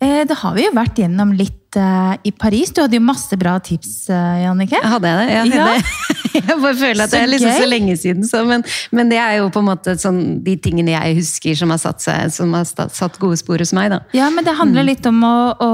Eh, 0.00 0.24
Da 0.24 0.34
har 0.34 0.54
vi 0.56 0.64
jo 0.64 0.72
vært 0.72 0.96
gjennom 0.96 1.34
litt 1.36 1.61
i 1.76 2.30
Paris. 2.32 2.70
Du 2.74 2.80
hadde 2.82 2.98
jo 2.98 3.04
masse 3.04 3.36
bra 3.40 3.58
tips, 3.60 4.08
eh, 4.10 4.42
Jannicke. 4.44 4.80
Hadde 4.82 5.08
jeg 5.08 5.18
det? 5.18 5.34
Ja, 5.34 5.44
Ja. 5.44 5.66
det. 5.76 5.84
Jeg 6.32 6.56
bare 6.62 6.74
føler 6.74 7.02
at 7.04 7.10
Så 7.10 7.16
det 7.18 7.22
er 7.22 7.28
liksom 7.28 7.50
så 7.60 7.66
lenge 7.68 7.94
siden. 8.00 8.24
Så, 8.24 8.38
men, 8.48 8.62
men 8.90 9.10
det 9.10 9.18
er 9.20 9.34
jo 9.42 9.50
på 9.52 9.60
en 9.60 9.66
måte 9.68 9.92
sånn, 10.00 10.38
de 10.42 10.54
tingene 10.64 10.94
jeg 10.94 11.18
husker 11.18 11.54
som 11.58 11.68
har 11.74 11.76
satt, 11.82 12.00
seg, 12.00 12.30
som 12.32 12.54
har 12.56 12.64
satt, 12.64 13.18
gode 13.20 13.36
spor 13.36 13.60
hos 13.60 13.74
meg. 13.76 13.90
da. 13.92 13.98
Ja, 14.16 14.30
men 14.32 14.46
det 14.46 14.54
handler 14.56 14.86
litt 14.88 15.04
om 15.10 15.18
å, 15.28 15.32
å 15.60 15.68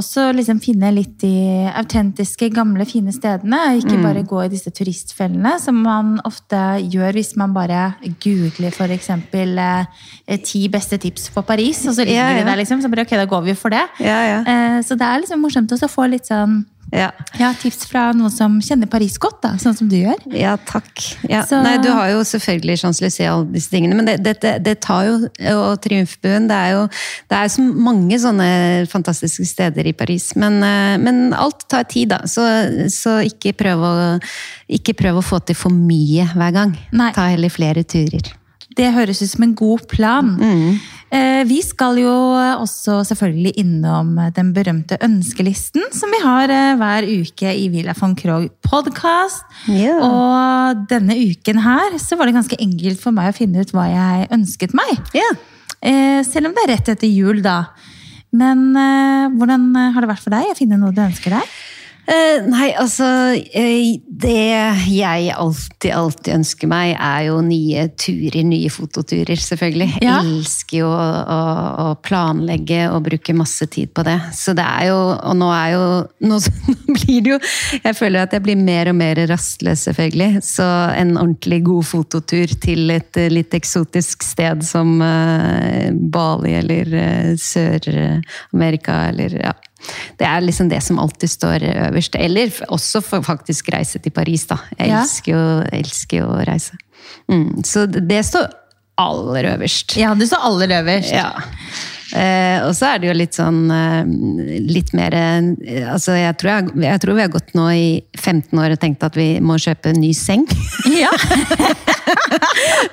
også 0.00 0.30
liksom 0.32 0.62
finne 0.64 0.88
litt 0.96 1.18
de 1.20 1.68
autentiske, 1.76 2.48
gamle, 2.54 2.86
fine 2.88 3.12
stedene. 3.12 3.60
Ikke 3.82 4.00
bare 4.00 4.24
gå 4.24 4.40
i 4.46 4.48
disse 4.54 4.72
turistfellene, 4.72 5.58
som 5.60 5.82
man 5.84 6.16
ofte 6.24 6.56
gjør 6.80 7.12
hvis 7.20 7.34
man 7.36 7.52
bare 7.52 7.90
googler 8.24 8.72
eksempel 8.96 9.58
eh, 9.60 9.84
ti 10.48 10.64
beste 10.72 10.96
tips 10.98 11.28
for 11.34 11.42
Paris, 11.44 11.84
og 11.86 11.92
så 11.98 12.08
ligger 12.08 12.22
Ja, 12.22 12.30
ja. 12.32 12.40
de 12.40 12.48
der 12.48 12.56
liksom. 12.62 12.80
Så 12.80 12.88
bare 12.88 13.04
ok, 13.04 13.10
da 13.20 13.28
går 13.28 13.44
vi 13.50 13.54
for 13.54 13.68
det. 13.68 13.84
Ja, 14.00 14.16
ja. 14.32 14.40
Eh, 14.48 14.80
så 14.80 14.96
det 14.96 15.04
er 15.04 15.20
liksom 15.20 15.29
morsomt 15.38 15.70
også 15.70 15.86
å 15.86 15.92
få 15.92 16.08
litt 16.10 16.26
sånn 16.26 16.64
Ja. 16.92 17.12
Ja, 17.38 17.52
tips 17.54 17.84
fra 17.86 18.08
noen 18.12 18.32
som 18.34 18.56
kjenner 18.60 18.88
Paris 18.90 19.14
godt, 19.22 19.36
da, 19.44 19.50
sånn 19.62 19.76
som 19.78 19.86
du 19.88 19.94
gjør. 19.94 20.16
Ja, 20.34 20.56
takk. 20.56 20.90
Ja. 21.28 21.44
Så- 21.46 21.62
Nei, 21.62 21.76
du 21.78 21.86
har 21.92 22.08
jo 22.10 22.24
selvfølgelig 22.26 22.80
Champs-Élysées 22.80 23.28
og 23.30 23.36
alle 23.44 23.52
disse 23.52 23.70
tingene, 23.70 23.94
men 23.94 24.06
det, 24.06 24.16
det, 24.24 24.40
det, 24.42 24.54
det 24.64 24.80
tar 24.80 25.04
jo 25.06 25.28
Og 25.60 25.80
Triumfbuen. 25.80 26.48
Det 26.48 26.56
er 26.56 26.72
jo 26.72 26.88
det 27.30 27.36
er 27.38 27.46
så 27.54 27.62
mange 27.62 28.18
sånne 28.18 28.88
fantastiske 28.90 29.46
steder 29.46 29.86
i 29.86 29.92
Paris. 29.92 30.34
Men, 30.34 30.58
eh, 30.64 30.96
men 30.98 31.32
alt 31.32 31.68
tar 31.68 31.84
tid, 31.84 32.08
da. 32.08 32.24
Så, 32.26 32.42
så 32.90 33.20
ikke, 33.22 33.52
prøv 33.54 33.78
å, 33.86 33.94
ikke 34.68 34.96
prøv 34.98 35.20
å 35.20 35.22
få 35.22 35.38
til 35.46 35.54
for 35.54 35.70
mye 35.70 36.26
hver 36.34 36.52
gang. 36.52 36.74
Nei. 36.90 37.12
Ta 37.12 37.28
heller 37.30 37.50
flere 37.54 37.84
turer. 37.84 38.34
Det 38.78 38.92
høres 38.94 39.20
ut 39.24 39.30
som 39.32 39.44
en 39.46 39.54
god 39.58 39.86
plan. 39.90 40.28
Mm. 40.38 40.80
Vi 41.50 41.56
skal 41.66 41.98
jo 41.98 42.10
også 42.62 43.00
selvfølgelig 43.08 43.50
innom 43.58 44.12
den 44.36 44.52
berømte 44.54 44.94
ønskelisten 45.02 45.88
som 45.96 46.12
vi 46.14 46.20
har 46.22 46.52
eh, 46.54 46.76
hver 46.78 47.06
uke 47.08 47.50
i 47.50 47.64
Villa 47.72 47.96
von 47.98 48.14
Krogh 48.14 48.46
podcast. 48.62 49.42
Yeah. 49.66 49.98
Og 50.06 50.84
denne 50.92 51.16
uken 51.18 51.58
her 51.64 51.98
så 51.98 52.14
var 52.14 52.30
det 52.30 52.36
ganske 52.38 52.60
enkelt 52.62 53.02
for 53.02 53.16
meg 53.16 53.32
å 53.32 53.36
finne 53.40 53.64
ut 53.64 53.74
hva 53.74 53.88
jeg 53.90 54.30
ønsket 54.38 54.76
meg. 54.78 55.02
Eh, 55.82 56.22
Selv 56.28 56.50
om 56.50 56.54
det 56.54 56.62
er 56.68 56.72
rett 56.76 56.92
etter 56.94 57.10
jul, 57.10 57.42
da. 57.42 57.64
Men 58.30 58.68
eh, 58.78 59.34
hvordan 59.34 59.66
har 59.96 59.98
det 60.04 60.12
vært 60.12 60.22
for 60.28 60.36
deg 60.36 60.52
å 60.52 60.58
finne 60.58 60.78
noe 60.78 60.94
du 60.94 61.02
ønsker 61.02 61.34
deg? 61.40 61.58
Eh, 62.08 62.46
nei, 62.48 62.70
altså 62.80 63.06
eh, 63.36 64.00
Det 64.02 64.32
jeg 64.90 65.28
alltid, 65.34 65.90
alltid 65.94 66.32
ønsker 66.38 66.70
meg, 66.70 66.94
er 66.96 67.26
jo 67.28 67.40
nye 67.44 67.86
turer, 68.00 68.40
nye 68.46 68.70
fototurer, 68.72 69.38
selvfølgelig. 69.40 69.88
Ja. 70.02 70.18
Jeg 70.20 70.40
elsker 70.40 70.80
jo 70.80 70.90
å, 70.90 71.06
å, 71.20 71.40
å 71.84 71.86
planlegge 72.02 72.86
og 72.90 73.04
bruke 73.06 73.36
masse 73.36 73.68
tid 73.70 73.92
på 73.94 74.04
det. 74.06 74.16
Så 74.36 74.54
det 74.56 74.66
er 74.66 74.90
jo 74.90 74.98
Og 75.00 75.36
nå 75.38 75.50
er 75.54 75.74
jo 75.74 75.84
Nå, 76.26 76.38
nå 76.70 76.96
blir 76.96 77.22
det 77.24 77.32
jo 77.34 77.38
Jeg 77.80 77.96
føler 77.98 78.24
at 78.24 78.34
jeg 78.36 78.44
blir 78.44 78.58
mer 78.58 78.90
og 78.92 78.98
mer 78.98 79.20
rastløs, 79.30 79.86
selvfølgelig. 79.88 80.42
Så 80.44 80.66
en 80.96 81.16
ordentlig 81.16 81.62
god 81.68 81.86
fototur 81.88 82.54
til 82.62 82.90
et 82.94 83.20
eh, 83.20 83.30
litt 83.32 83.54
eksotisk 83.56 84.24
sted 84.26 84.64
som 84.66 84.98
uh, 85.02 85.90
Bali 86.12 86.54
eller 86.58 86.94
uh, 86.94 87.32
Sør-Amerika 87.40 89.02
eller 89.10 89.36
ja. 89.40 89.54
Det 90.20 90.26
er 90.28 90.40
liksom 90.44 90.68
det 90.70 90.82
som 90.84 90.98
alltid 90.98 91.30
står 91.30 91.64
øverst. 91.88 92.14
Eller 92.20 92.50
også 92.68 93.00
for 93.02 93.22
faktisk 93.26 93.70
reise 93.74 93.98
til 94.02 94.10
Paris, 94.12 94.46
da. 94.46 94.58
Jeg 94.78 94.88
Ja. 94.88 95.00
elsker, 95.02 95.32
jo, 95.32 95.44
elsker 95.80 96.18
jo 96.20 96.26
å 96.26 96.44
reise. 96.46 96.76
Mm, 97.30 97.62
så 97.64 97.86
det 97.90 98.24
står 98.26 98.50
aller 99.00 99.54
øverst. 99.56 99.96
Ja, 99.96 100.14
det 100.14 100.28
står 100.28 100.44
aller 100.44 100.74
øverst. 100.82 101.12
Ja. 101.12 101.30
Eh, 102.16 102.58
og 102.66 102.74
så 102.76 102.92
er 102.92 103.00
det 103.00 103.10
jo 103.10 103.14
litt 103.14 103.36
sånn 103.38 103.60
eh, 103.70 104.08
Litt 104.66 104.90
mer 104.98 105.14
eh, 105.14 105.84
Altså, 105.86 106.16
jeg 106.18 106.34
tror, 106.40 106.50
jeg, 106.50 106.72
jeg 106.82 107.02
tror 107.04 107.18
vi 107.18 107.22
har 107.22 107.30
gått 107.30 107.54
nå 107.54 107.68
i 107.70 107.88
15 108.18 108.58
år 108.58 108.74
og 108.74 108.82
tenkt 108.82 109.06
at 109.06 109.18
vi 109.18 109.28
må 109.44 109.58
kjøpe 109.60 109.92
en 109.92 110.02
ny 110.02 110.10
seng. 110.16 110.46
Ja. 110.90 111.12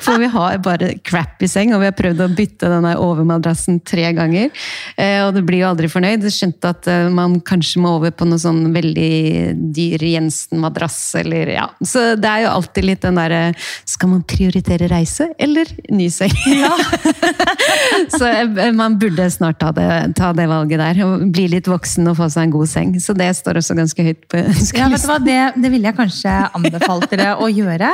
For 0.03 0.19
vi 0.19 0.27
har 0.31 0.57
bare 0.63 0.91
crappy 1.05 1.47
seng, 1.49 1.73
og 1.73 1.81
vi 1.81 1.89
har 1.89 1.95
prøvd 1.97 2.23
å 2.23 2.29
bytte 2.35 2.69
denne 2.71 2.93
overmadrassen 3.01 3.79
tre 3.87 4.09
ganger. 4.15 4.51
Eh, 4.95 5.19
og 5.25 5.33
det 5.35 5.43
blir 5.47 5.63
jo 5.63 5.69
aldri 5.71 5.89
fornøyd. 5.91 6.25
Skjønte 6.33 6.71
at 6.73 6.89
eh, 6.91 7.07
man 7.13 7.39
kanskje 7.45 7.81
må 7.83 7.95
over 7.97 8.13
på 8.15 8.27
noe 8.27 8.41
sånn 8.41 8.73
veldig 8.75 9.11
dyr 9.75 10.05
Jensen-madrass, 10.07 10.99
eller 11.21 11.53
ja. 11.55 11.67
Så 11.81 12.09
det 12.19 12.31
er 12.31 12.45
jo 12.45 12.53
alltid 12.53 12.87
litt 12.87 13.03
den 13.05 13.17
derre 13.17 13.41
Skal 13.87 14.11
man 14.11 14.23
prioritere 14.27 14.89
reise, 14.91 15.29
eller 15.39 15.69
ny 15.93 16.09
seng? 16.13 16.33
Så 18.17 18.23
eh, 18.27 18.71
man 18.75 18.97
burde 18.99 19.06
snart 19.31 19.59
ta 19.59 19.71
det, 19.71 20.15
ta 20.15 20.33
det 20.33 20.47
valget 20.47 20.79
der. 20.79 20.99
Og 21.05 21.31
bli 21.31 21.47
litt 21.47 21.67
voksen 21.67 22.07
og 22.07 22.17
få 22.17 22.27
seg 22.29 22.47
en 22.47 22.51
god 22.51 22.67
seng. 22.67 22.95
Så 22.99 23.15
det 23.17 23.29
står 23.35 23.57
også 23.61 23.75
ganske 23.77 24.03
høyt 24.03 24.27
på 24.29 24.37
Ja, 24.77 24.89
vet 24.89 25.01
du 25.01 25.07
hva? 25.07 25.17
Det, 25.23 25.37
det 25.63 25.71
ville 25.71 25.87
jeg 25.87 25.97
kanskje 25.97 26.35
anbefalt 26.57 27.09
dere 27.11 27.35
å 27.39 27.47
gjøre. 27.47 27.93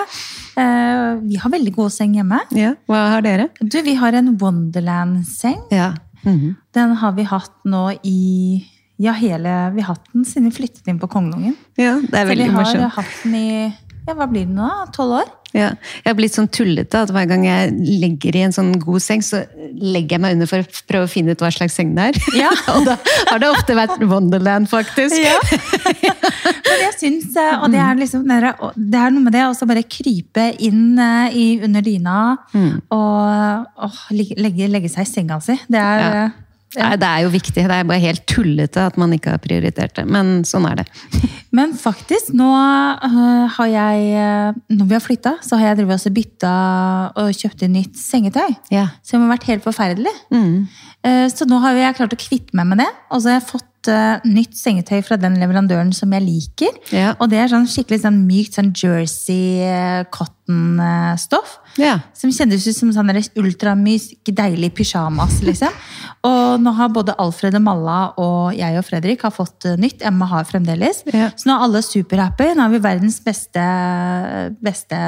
Uh, 0.57 1.21
vi 1.23 1.39
har 1.41 1.49
veldig 1.53 1.73
god 1.75 1.93
seng 1.93 2.17
hjemme. 2.17 2.39
Ja, 2.53 2.73
hva 2.89 3.05
har 3.15 3.25
dere? 3.25 3.49
Du, 3.61 3.79
vi 3.85 3.95
har 3.99 4.13
en 4.13 4.35
Wonderland-seng. 4.37 5.61
Ja. 5.73 5.93
Mhm. 6.23 6.55
Den 6.73 6.93
har 7.01 7.11
vi 7.17 7.23
hatt 7.27 7.55
nå 7.67 7.89
i 8.07 8.63
ja, 9.01 9.11
hele, 9.17 9.71
Vi 9.73 9.81
har 9.81 9.95
hatt 9.95 10.05
den 10.13 10.23
siden 10.23 10.47
vi 10.47 10.55
flyttet 10.61 10.87
inn 10.87 10.99
på 11.01 11.09
Kongelungen. 11.11 11.55
ja, 11.75 11.97
det 11.99 12.13
er 12.19 12.29
veldig 12.29 12.45
Så 12.45 12.51
vi 12.51 12.55
har 12.55 12.61
morsomt. 12.61 12.93
hatt 12.95 13.23
den 13.23 13.35
i 13.35 13.47
ja, 14.03 14.13
hva 14.17 14.27
blir 14.27 14.45
det 14.47 14.55
nå? 14.55 14.69
Tolv 14.95 15.19
år? 15.21 15.29
Ja. 15.53 15.69
Jeg 16.01 16.09
har 16.09 16.15
blitt 16.17 16.33
sånn 16.33 16.47
tullete 16.49 17.03
at 17.05 17.11
hver 17.13 17.27
gang 17.29 17.43
jeg 17.45 17.73
legger 18.01 18.35
i 18.39 18.41
en 18.47 18.55
sånn 18.55 18.71
god 18.81 19.03
seng, 19.05 19.21
så 19.25 19.43
legger 19.77 20.17
jeg 20.17 20.23
meg 20.23 20.35
under 20.37 20.49
for 20.49 20.63
å 20.65 20.81
prøve 20.89 21.05
å 21.07 21.11
finne 21.11 21.35
ut 21.35 21.43
hva 21.45 21.51
slags 21.53 21.77
seng 21.77 21.93
det 21.97 22.07
er. 22.09 22.19
Ja. 22.39 22.49
og 22.73 22.87
da 22.89 22.97
har 23.29 23.43
det 23.43 23.51
ofte 23.53 23.77
vært 23.77 24.01
Wonderland, 24.09 24.69
faktisk. 24.71 25.13
Ja. 25.21 25.37
Men 25.43 26.81
jeg 26.87 26.93
syns, 26.97 27.29
eh, 27.37 27.53
og 27.61 27.69
det 27.73 27.81
er 27.83 27.99
liksom 28.01 28.25
det 28.27 28.39
er- 28.41 29.11
noe 29.13 29.21
med 29.27 29.33
det 29.35 29.43
å 29.45 29.67
bare 29.69 29.83
krype 29.85 30.47
inn 30.63 30.97
eh, 30.99 31.35
i, 31.37 31.45
under 31.63 31.85
dyna 31.85 32.15
og 32.91 33.83
åh, 33.87 33.99
legge, 34.11 34.67
legge 34.71 34.89
seg 34.89 35.05
i 35.05 35.11
senga 35.11 35.39
si. 35.43 35.57
Det 35.69 35.79
er 35.79 36.01
Ja. 36.03 36.29
Eh, 36.77 36.83
Nei, 36.83 36.95
det 37.01 37.09
er 37.09 37.23
jo 37.25 37.31
viktig. 37.33 37.63
Det 37.63 37.77
er 37.77 37.87
bare 37.89 38.03
helt 38.03 38.23
tullete 38.29 38.83
at 38.87 38.97
man 39.01 39.13
ikke 39.15 39.33
har 39.35 39.41
prioritert 39.43 39.95
det. 39.99 40.05
Men 40.09 40.43
sånn 40.47 40.67
er 40.69 40.81
det. 40.81 40.85
Men 41.57 41.75
faktisk, 41.77 42.31
nå 42.33 42.47
øh, 42.49 43.43
har 43.57 43.67
jeg 43.69 44.05
øh, 44.17 44.55
Når 44.73 44.87
vi 44.89 44.95
har 44.97 45.03
flytta, 45.05 45.35
så 45.45 45.59
har 45.61 45.69
jeg 45.69 45.83
drevet 45.83 45.99
også 45.99 46.13
bytta 46.15 46.53
og 47.21 47.29
kjøpt 47.37 47.61
inn 47.67 47.75
nytt 47.77 47.99
sengetøy. 48.01 48.55
Ja. 48.73 48.87
Som 49.05 49.25
har 49.25 49.35
vært 49.35 49.45
helt 49.51 49.67
forferdelig. 49.67 50.13
Mm. 50.33 50.65
Eh, 51.05 51.27
Så 51.29 51.45
nå 51.49 51.61
har 51.61 51.77
jeg 51.77 51.99
klart 51.99 52.15
å 52.17 52.19
kvitte 52.23 52.57
meg 52.57 52.71
med 52.71 52.81
det. 52.81 52.89
Og 53.11 53.21
så 53.21 53.33
har 53.33 53.39
jeg 53.41 53.49
fått 53.51 53.69
nytt 54.23 54.53
sengetøy 54.55 55.01
fra 55.03 55.17
den 55.19 55.33
leverandøren 55.41 55.89
som 55.91 56.13
jeg 56.15 56.23
liker. 56.23 56.77
Ja. 56.95 57.09
Og 57.19 57.27
det 57.33 57.41
er 57.43 57.49
sånn 57.51 57.65
skikkelig 57.67 58.05
sånn 58.05 58.21
mykt 58.29 58.55
sånn 58.55 58.69
jersey 58.71 59.59
cotton-stoff. 60.15 61.57
Ja. 61.79 61.97
Som 62.17 62.31
kjennes 62.33 62.65
ut 62.67 62.77
som 62.77 62.91
sånn 62.93 63.11
ultramyk, 63.39 64.21
deilig 64.29 64.73
pysjamas, 64.77 65.41
liksom. 65.45 65.73
Og 66.29 66.61
nå 66.63 66.71
har 66.77 66.91
både 66.93 67.15
Alfred 67.19 67.57
og 67.59 67.63
Malla 67.65 67.97
og 68.21 68.53
jeg 68.55 68.77
og 68.79 68.85
Fredrik 68.87 69.25
har 69.25 69.33
fått 69.35 69.65
eh, 69.67 69.79
nytt. 69.79 70.05
Emma 70.07 70.27
har 70.31 70.47
fremdeles. 70.47 71.01
Ja. 71.11 71.31
Så 71.35 71.49
nå 71.49 71.57
er 71.57 71.65
alle 71.65 71.81
superhappy. 71.83 72.53
Nå 72.55 72.63
har 72.63 72.71
vi 72.71 72.79
verdens 72.83 73.19
beste, 73.25 73.63
beste 74.63 74.99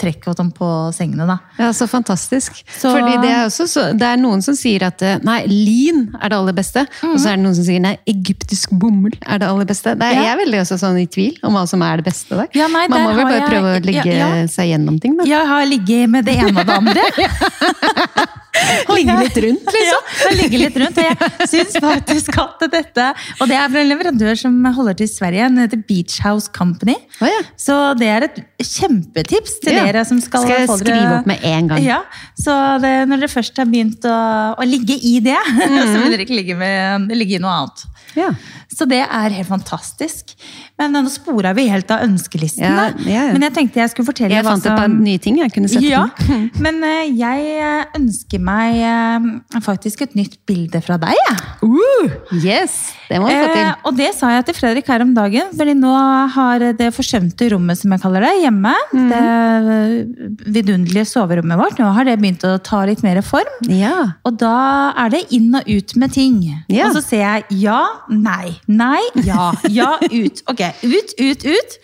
trekkvåton 0.00 0.50
på 0.56 0.66
sengene, 0.96 1.26
da. 1.28 1.36
Ja, 1.58 1.68
så 1.76 1.86
fantastisk. 1.90 2.62
Så- 2.66 2.90
Fordi 2.94 3.18
det 3.22 3.30
er 3.30 3.44
også 3.46 3.66
så, 3.68 3.84
det 3.96 4.06
er 4.08 4.16
noen 4.20 4.42
som 4.42 4.54
sier 4.56 4.82
at 4.88 5.02
eh, 5.06 5.18
nei, 5.22 5.42
lin 5.46 6.06
er 6.20 6.28
det 6.32 6.38
aller 6.38 6.56
beste. 6.56 6.86
Og 7.04 7.18
så 7.20 7.32
er 7.32 7.36
det 7.36 7.44
noen 7.44 7.54
som 7.58 7.64
sier 7.68 7.80
nei, 7.84 7.96
egyptisk 8.08 8.72
bomull 8.80 9.12
er 9.26 9.38
det 9.42 9.48
aller 9.48 9.68
beste. 9.68 9.94
Det 9.94 10.02
er, 10.08 10.14
Ja. 10.20 10.22
Jeg 10.30 10.32
er 10.34 10.40
veldig 10.44 10.60
også 10.64 10.78
sånn 10.80 10.98
i 11.00 11.06
tvil 11.06 11.36
om 11.44 11.54
hva 11.54 11.66
som 11.68 11.82
er 11.82 11.96
det 12.00 12.04
beste 12.10 12.36
der. 12.36 12.48
Ja, 12.56 12.66
nei, 12.72 12.86
Man 12.88 13.02
må 13.04 13.14
vel 13.14 13.24
bare 13.24 13.40
jeg- 13.40 13.50
prøve 13.50 13.76
å 13.76 14.04
ja. 14.16 14.46
seg 14.48 14.72
gjennom 14.72 15.00
ting, 15.00 15.16
da. 15.16 15.24
Jeg 15.24 15.46
har 15.46 15.64
ligget 15.66 16.08
med 16.10 16.24
det 16.24 16.36
ene 16.38 16.60
og 16.60 16.66
det 16.66 16.76
andre. 16.80 17.02
Ligge 18.96 19.16
litt 19.20 19.38
rundt, 19.44 19.70
liksom. 19.74 20.08
Ja, 20.20 20.32
ligge 20.36 20.60
litt 20.60 20.76
rundt. 20.82 20.98
Og 21.00 21.06
jeg 21.06 21.48
syns 21.50 21.76
faktisk 21.82 22.38
at 22.42 22.64
dette 22.72 23.06
Og 23.40 23.50
det 23.50 23.56
er 23.58 23.70
fra 23.72 23.82
en 23.82 23.90
leverandør 23.90 24.38
som 24.38 24.56
holder 24.76 24.98
til 25.00 25.08
i 25.08 25.12
Sverige. 25.12 25.48
Den 25.50 25.62
heter 25.64 25.82
Beach 25.88 26.20
House 26.24 26.50
Company. 26.54 26.96
Oh, 27.20 27.28
ja. 27.30 27.40
Så 27.60 27.78
det 28.00 28.10
er 28.10 28.28
et 28.28 28.40
kjempetips 28.60 29.58
til 29.64 29.78
Ja. 29.78 29.84
dere 29.88 30.04
som 30.08 30.20
skal, 30.20 30.44
Skal 30.46 30.64
jeg 30.64 30.68
skrive 30.68 30.96
dere- 30.96 31.18
opp 31.20 31.30
med 31.30 31.44
en 31.44 31.70
gang? 31.72 31.84
Ja, 31.84 32.02
Så 32.38 32.52
det, 32.82 32.94
når 33.08 33.24
dere 33.24 33.32
først 33.32 33.56
har 33.56 33.68
begynt 33.70 34.04
å, 34.08 34.18
å 34.58 34.66
ligge 34.68 34.96
i 34.96 35.18
det, 35.24 35.38
så 35.92 35.96
vil 36.00 36.10
dere 36.12 36.26
ikke 36.26 36.36
ligge, 36.36 36.56
med, 36.58 37.10
ligge 37.16 37.38
i 37.38 37.42
noe 37.42 37.56
annet. 37.62 37.86
Ja. 38.18 38.32
Så 38.70 38.86
det 38.88 39.00
er 39.04 39.34
helt 39.34 39.48
fantastisk. 39.48 40.32
Men 40.78 40.94
nå 40.94 41.02
spora 41.12 41.52
vi 41.56 41.66
helt 41.70 41.90
av 41.92 42.04
ønskelisten. 42.06 42.64
Ja, 42.64 42.86
ja. 43.06 43.24
Men 43.34 43.44
jeg 43.48 43.54
tenkte 43.56 43.82
jeg 43.82 43.92
skulle 43.92 44.08
fortelle 44.08 44.34
Jeg 44.34 44.46
fant 44.46 44.64
et 44.66 44.78
par 44.78 44.88
nye 44.90 45.20
ting 45.22 45.38
jeg 45.42 45.52
kunne 45.54 45.70
sette 45.70 45.90
ja, 45.90 46.06
på. 46.16 46.38
men 46.64 46.80
eh, 46.86 47.10
jeg 47.18 47.50
eh, 47.60 47.98
ønsker 47.98 48.38
meg 48.40 48.49
eh, 48.50 49.26
faktisk 49.64 50.02
et 50.06 50.14
nytt 50.18 50.38
bilde 50.48 50.80
fra 50.82 50.96
deg. 51.00 51.14
Ja. 51.28 51.34
Uh, 51.62 52.10
yes! 52.42 52.92
Det 53.10 53.18
må 53.20 53.28
vi 53.30 53.34
få 53.36 53.48
til. 53.50 53.62
Eh, 53.66 53.84
og 53.88 53.96
det 53.98 54.08
sa 54.16 54.30
jeg 54.36 54.46
til 54.48 54.56
Fredrik 54.56 54.88
her 54.90 55.02
om 55.04 55.12
dagen, 55.16 55.50
fordi 55.56 55.74
nå 55.78 55.92
har 56.36 56.64
det 56.78 56.90
forsømte 56.96 57.48
rommet, 57.52 57.78
som 57.80 57.92
jeg 57.94 58.02
kaller 58.04 58.26
det, 58.26 58.32
hjemme, 58.44 58.74
Mhm. 58.92 59.08
det 59.10 59.20
eh, 59.20 60.50
vidunderlige 60.56 61.06
soverommet 61.10 61.58
vårt, 61.60 61.78
nå 61.78 61.90
har 61.94 62.04
det 62.08 62.18
begynt 62.22 62.44
å 62.48 62.54
ta 62.62 62.84
litt 62.88 63.02
mer 63.06 63.20
form. 63.26 63.50
Ja. 63.68 64.12
Og 64.24 64.38
da 64.40 64.92
er 64.96 65.10
det 65.10 65.24
inn 65.36 65.54
og 65.54 65.66
ut 65.68 65.96
med 65.96 66.12
ting. 66.12 66.38
Ja. 66.68 66.86
Og 66.88 66.96
så 66.96 67.02
ser 67.04 67.24
jeg 67.24 67.44
ja, 67.66 67.80
nei, 68.08 68.56
nei, 68.68 69.00
ja, 69.26 69.52
ja, 69.68 69.96
ut. 70.10 70.42
Ok, 70.50 70.62
ut, 70.84 71.14
ut, 71.18 71.44
ut. 71.44 71.80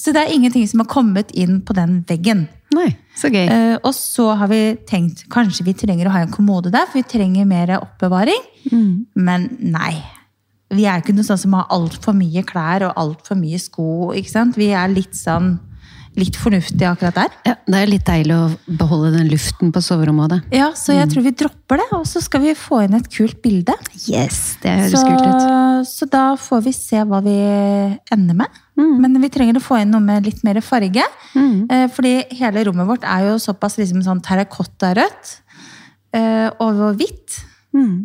Så 0.00 0.14
det 0.16 0.22
er 0.24 0.32
ingenting 0.32 0.66
som 0.68 0.80
har 0.80 0.88
kommet 0.88 1.30
inn 1.36 1.60
på 1.60 1.74
den 1.76 2.00
veggen. 2.08 2.48
Nei, 2.74 2.88
så 3.18 3.30
gøy. 3.32 3.46
Uh, 3.50 3.76
og 3.82 3.94
så 3.96 4.28
har 4.38 4.50
vi 4.52 4.60
tenkt 4.88 5.24
kanskje 5.32 5.66
vi 5.66 5.74
trenger 5.74 6.06
å 6.06 6.14
ha 6.14 6.22
en 6.24 6.34
kommode 6.34 6.70
der, 6.70 6.86
for 6.86 7.00
vi 7.00 7.06
trenger 7.10 7.48
mer 7.48 7.76
oppbevaring. 7.80 8.46
Men 9.18 9.48
nei. 9.58 9.96
Vi 10.70 10.84
er 10.86 11.02
ikke 11.02 11.16
noe 11.16 11.26
sånn 11.26 11.40
som 11.40 11.56
har 11.58 11.66
altfor 11.74 12.14
mye 12.14 12.44
klær 12.46 12.84
og 12.86 13.00
altfor 13.00 13.38
mye 13.40 13.58
sko. 13.58 14.12
ikke 14.14 14.30
sant? 14.30 14.58
Vi 14.60 14.70
er 14.70 14.92
litt 14.92 15.18
sånn 15.18 15.56
litt 16.18 16.36
fornuftig 16.40 16.86
akkurat 16.88 17.14
der. 17.14 17.34
Ja, 17.46 17.54
det 17.70 17.80
er 17.80 17.90
litt 17.90 18.06
deilig 18.08 18.34
å 18.34 18.76
beholde 18.80 19.12
den 19.14 19.28
luften 19.30 19.70
på 19.74 19.82
soverommet. 19.84 20.40
Ja, 20.54 20.72
Så 20.74 20.94
jeg 20.96 21.10
tror 21.12 21.22
vi 21.26 21.30
dropper 21.30 21.78
det, 21.78 21.86
og 21.94 22.06
så 22.08 22.22
skal 22.22 22.42
vi 22.42 22.54
få 22.58 22.82
inn 22.84 22.96
et 22.98 23.08
kult 23.12 23.38
bilde. 23.42 23.76
Yes, 24.08 24.56
det 24.62 24.74
høres 24.74 24.96
Så, 24.96 25.04
kult 25.06 25.26
ut. 25.26 25.86
så 25.90 26.10
da 26.10 26.24
får 26.36 26.64
vi 26.66 26.72
se 26.74 27.04
hva 27.06 27.22
vi 27.22 27.36
ender 28.10 28.34
med. 28.42 28.60
Men 29.00 29.20
vi 29.22 29.30
trenger 29.32 29.58
å 29.58 29.62
få 29.64 29.80
inn 29.82 29.90
noe 29.94 30.00
med 30.04 30.26
litt 30.28 30.42
mer 30.46 30.60
farge. 30.64 31.04
Eh, 31.70 31.86
fordi 31.92 32.14
hele 32.38 32.64
rommet 32.68 32.88
vårt 32.88 33.04
er 33.04 33.28
jo 33.30 33.38
såpass 33.42 33.78
liksom 33.80 34.02
sånn 34.06 34.22
terrakottarødt 34.26 35.32
eh, 36.16 36.48
og 36.58 36.84
hvitt 36.98 37.40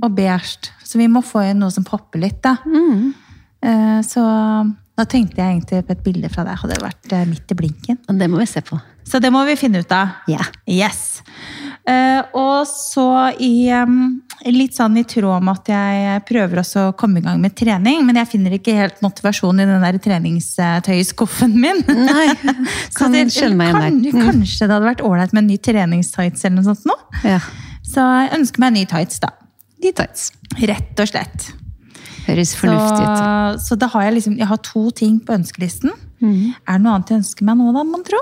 og 0.04 0.12
beige. 0.16 0.72
Så 0.86 1.00
vi 1.02 1.08
må 1.10 1.24
få 1.26 1.42
inn 1.50 1.60
noe 1.64 1.74
som 1.74 1.84
popper 1.88 2.22
litt, 2.22 2.42
da. 2.46 2.58
Eh, 3.66 4.02
så 4.06 4.24
da 4.96 5.04
tenkte 5.12 5.42
jeg 5.42 5.58
egentlig 5.58 5.82
på 5.88 5.92
et 5.96 6.04
bilde 6.06 6.30
fra 6.32 6.46
deg. 6.48 6.60
Hadde 6.62 6.78
vært 6.84 7.16
eh, 7.16 7.26
midt 7.28 7.52
i 7.52 7.58
blinken. 7.60 7.98
Og 8.08 8.20
det 8.20 8.30
må 8.32 8.40
vi 8.40 8.46
se 8.48 8.62
på. 8.64 8.78
Så 9.06 9.20
det 9.20 9.32
må 9.34 9.42
vi 9.46 9.58
finne 9.60 9.82
ut 9.84 9.92
av. 9.92 10.22
Ja. 10.32 10.46
Yes. 10.70 11.22
Eh, 11.86 12.22
og 12.34 12.66
så 12.66 13.04
i 13.38 13.70
litt 14.50 14.74
sånn 14.74 14.96
i 14.98 15.04
tråd 15.06 15.44
med 15.46 15.60
at 15.60 15.70
jeg 15.70 16.22
prøver 16.26 16.62
også 16.64 16.88
å 16.90 16.94
komme 16.98 17.20
i 17.22 17.26
gang 17.26 17.38
med 17.42 17.54
trening, 17.58 18.02
men 18.08 18.18
jeg 18.18 18.32
finner 18.32 18.56
ikke 18.58 18.74
helt 18.78 19.02
motivasjon 19.06 19.62
i 19.62 19.68
den 19.70 19.84
der 19.86 20.00
treningstøyskuffen 20.02 21.54
min. 21.62 21.84
Nei, 21.88 22.28
Så 22.94 22.98
kan 23.04 23.14
det- 23.14 23.28
skjønne 23.34 23.58
meg 23.60 23.70
igjen 23.76 24.02
der. 24.02 24.16
Mm. 24.18 24.26
Kanskje 24.32 24.66
det 24.68 24.74
hadde 24.76 24.90
vært 24.90 25.04
ålreit 25.06 25.34
med 25.34 25.44
en 25.44 25.52
ny 25.54 25.58
treningstights 25.58 26.46
eller 26.46 26.56
noe 26.62 26.70
sånt 26.72 26.86
nå. 26.90 26.98
Ja. 27.24 27.40
Så 27.86 28.02
jeg 28.02 28.34
ønsker 28.40 28.60
meg 28.66 28.74
en 28.74 28.80
ny 28.82 28.86
tights, 28.90 29.20
da. 29.22 29.30
Ny 29.84 29.92
tights. 29.94 30.32
Rett 30.66 31.00
og 31.06 31.12
slett. 31.12 31.52
Høres 32.26 32.56
Så, 32.56 32.64
fornuftig 32.64 33.06
ut. 33.06 33.62
så 33.62 33.76
da 33.78 33.86
har 33.94 34.08
jeg 34.08 34.14
liksom 34.16 34.38
Jeg 34.40 34.48
har 34.50 34.58
to 34.66 34.88
ting 34.98 35.20
på 35.22 35.36
ønskelisten. 35.38 35.92
Mm. 36.24 36.56
Er 36.66 36.80
det 36.80 36.82
noe 36.82 36.96
annet 36.98 37.12
jeg 37.14 37.20
ønsker 37.22 37.46
meg 37.46 37.60
nå, 37.60 37.70
da, 37.76 37.84
mon 37.86 38.02
tro? 38.08 38.18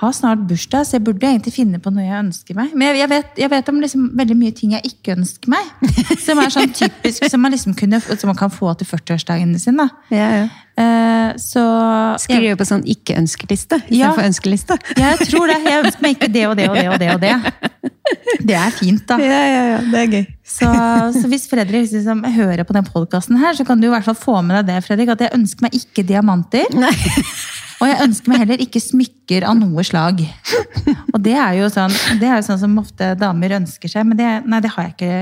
Har 0.00 0.14
snart 0.16 0.46
bursdag, 0.48 0.86
så 0.88 0.96
jeg 0.96 1.04
burde 1.04 1.28
egentlig 1.28 1.52
finne 1.52 1.80
på 1.82 1.90
noe 1.92 2.06
jeg 2.06 2.16
ønsker 2.22 2.56
meg. 2.56 2.72
Men 2.72 2.88
jeg, 2.88 3.02
jeg, 3.02 3.10
vet, 3.12 3.40
jeg 3.42 3.52
vet 3.52 3.68
om 3.68 3.80
liksom 3.82 4.06
veldig 4.16 4.36
mye 4.40 4.54
ting 4.56 4.72
jeg 4.72 4.92
ikke 4.94 5.12
ønsker 5.18 5.52
meg. 5.52 5.68
Som 6.24 6.40
er 6.40 6.52
sånn 6.54 6.72
typisk 6.72 7.26
som 7.28 7.42
man, 7.44 7.52
liksom 7.52 7.74
kunne, 7.76 8.00
som 8.00 8.30
man 8.30 8.38
kan 8.38 8.52
få 8.52 8.72
til 8.80 8.88
40-årsdagen 8.88 9.52
sin. 9.60 9.80
Ja, 10.12 10.26
ja. 10.40 10.48
Uh, 10.80 11.36
så 11.36 11.62
Skriver 12.22 12.56
på 12.56 12.64
sånn 12.64 12.86
ikke-ønskeliste 12.88 13.82
Ja. 13.92 14.14
for 14.16 14.24
ønskeliste. 14.24 14.78
Ja, 14.96 15.12
jeg 15.12 15.28
tror 15.28 15.50
det. 15.50 15.58
Jeg 15.66 15.84
ønsker 15.84 16.06
meg 16.06 16.16
ikke 16.16 16.30
det 16.32 16.46
og 16.48 16.56
det 16.56 16.70
og 16.70 16.78
det 16.80 16.88
og 16.88 17.00
det. 17.02 17.10
og 17.12 17.20
det. 17.20 17.80
Det 18.40 18.56
er 18.56 18.72
fint, 18.74 19.02
da. 19.06 19.18
Ja, 19.20 19.40
ja, 19.46 19.62
ja, 19.74 19.80
det 19.92 20.00
er 20.00 20.14
gøy. 20.16 20.22
Så, 20.50 20.68
så 21.14 21.28
hvis 21.30 21.44
Fredrik 21.50 21.92
liksom 21.92 22.24
hører 22.34 22.64
på 22.66 22.74
den 22.74 22.88
podkasten 22.88 23.38
her, 23.38 23.54
så 23.58 23.66
kan 23.68 23.80
du 23.80 23.86
i 23.86 23.92
hvert 23.92 24.06
fall 24.08 24.18
få 24.18 24.40
med 24.42 24.56
deg 24.58 24.72
det, 24.72 24.84
Fredrik, 24.88 25.12
at 25.12 25.26
jeg 25.26 25.36
ønsker 25.36 25.68
meg 25.68 25.76
ikke 25.76 26.06
diamanter. 26.08 26.72
Nei. 26.74 26.94
Og 27.80 27.88
jeg 27.88 28.00
ønsker 28.04 28.28
meg 28.32 28.42
heller 28.42 28.60
ikke 28.60 28.80
smykker 28.82 29.44
av 29.48 29.56
noe 29.56 29.84
slag. 29.86 30.20
Og 31.14 31.20
det 31.24 31.32
er 31.40 31.54
jo 31.60 31.68
sånn, 31.72 31.94
det 32.20 32.28
er 32.28 32.40
jo 32.40 32.46
sånn 32.50 32.58
som 32.60 32.74
ofte 32.82 33.14
damer 33.18 33.54
ønsker 33.60 33.88
seg, 33.92 34.04
men 34.08 34.18
det, 34.20 34.28
nei, 34.44 34.60
det 34.60 34.72
har 34.74 34.88
jeg 34.90 34.96
ikke. 34.98 35.14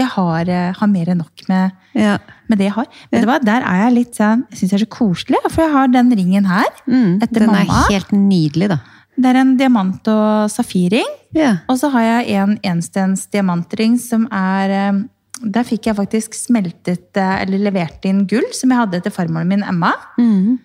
Jeg 0.00 0.08
har, 0.14 0.48
eh, 0.48 0.72
har 0.78 0.88
mer 0.88 1.10
enn 1.12 1.18
nok 1.20 1.42
med, 1.50 1.72
Ja. 1.98 2.16
med 2.48 2.58
det 2.58 2.66
jeg 2.70 2.74
har. 2.74 2.86
Du 3.12 3.18
hva, 3.28 3.38
Der 3.44 3.62
er 3.62 3.82
jeg 3.84 3.94
litt 3.94 4.14
sånn, 4.16 4.44
jeg 4.50 4.58
syns 4.58 4.70
det 4.70 4.78
er 4.80 4.84
så 4.86 4.90
koselig, 4.96 5.40
for 5.50 5.62
jeg 5.66 5.72
har 5.74 5.88
den 5.88 6.10
ringen 6.16 6.46
her. 6.46 6.70
Mm, 6.88 7.20
etter 7.22 7.40
den 7.44 7.50
mamma. 7.52 7.82
er 7.86 7.92
helt 7.98 8.10
nydelig, 8.14 8.68
da. 8.68 8.78
Det 9.20 9.26
er 9.34 9.40
en 9.40 9.56
diamant- 9.58 10.08
og 10.08 10.48
safirring. 10.50 11.10
Ja. 11.34 11.58
Og 11.68 11.76
så 11.78 11.90
har 11.92 12.00
jeg 12.02 12.30
en 12.40 12.58
enstens 12.64 13.26
diamantring 13.30 13.98
som 14.00 14.26
er 14.32 14.70
eh, 14.70 15.02
Der 15.42 15.64
fikk 15.64 15.86
jeg 15.88 15.96
faktisk 15.96 16.34
smeltet 16.36 17.16
eh, 17.16 17.42
eller 17.42 17.58
levert 17.70 18.04
inn 18.04 18.26
gull 18.26 18.44
som 18.52 18.68
jeg 18.70 18.78
hadde 18.78 19.02
til 19.02 19.12
farmoren 19.12 19.48
min 19.48 19.62
Emma. 19.62 19.92
Mm. 20.18 20.58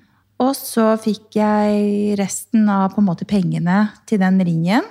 Og 0.43 0.51
så 0.57 0.91
fikk 0.99 1.37
jeg 1.39 2.17
resten 2.19 2.67
av 2.69 2.97
måte 2.99 3.23
pengene 3.29 3.85
til 4.09 4.19
den 4.19 4.39
ringen 4.43 4.83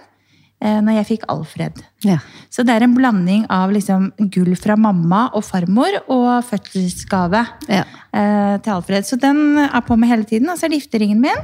eh, 0.62 0.78
når 0.80 0.96
jeg 1.02 1.06
fikk 1.10 1.26
Alfred. 1.28 1.82
ja. 2.06 2.18
Så 2.54 2.62
det 2.62 2.70
er 2.76 2.84
en 2.86 2.94
blanding 2.94 3.44
av 3.50 3.72
liksom 3.74 4.12
gull 4.30 4.54
fra 4.56 4.76
mamma 4.78 5.24
og 5.34 5.42
farmor 5.42 5.90
og 6.06 6.44
fødselsgave 6.46 7.40
Ja. 7.68 7.80
eh, 8.14 8.54
til 8.62 8.72
Alfred. 8.76 9.02
Så 9.04 9.18
den 9.20 9.58
er 9.58 9.80
på 9.82 9.96
meg 9.98 10.08
hele 10.12 10.24
tiden. 10.24 10.48
Og 10.48 10.56
så 10.56 10.64
er 10.66 10.70
det 10.70 10.78
gifteringen 10.84 11.20
min. 11.20 11.42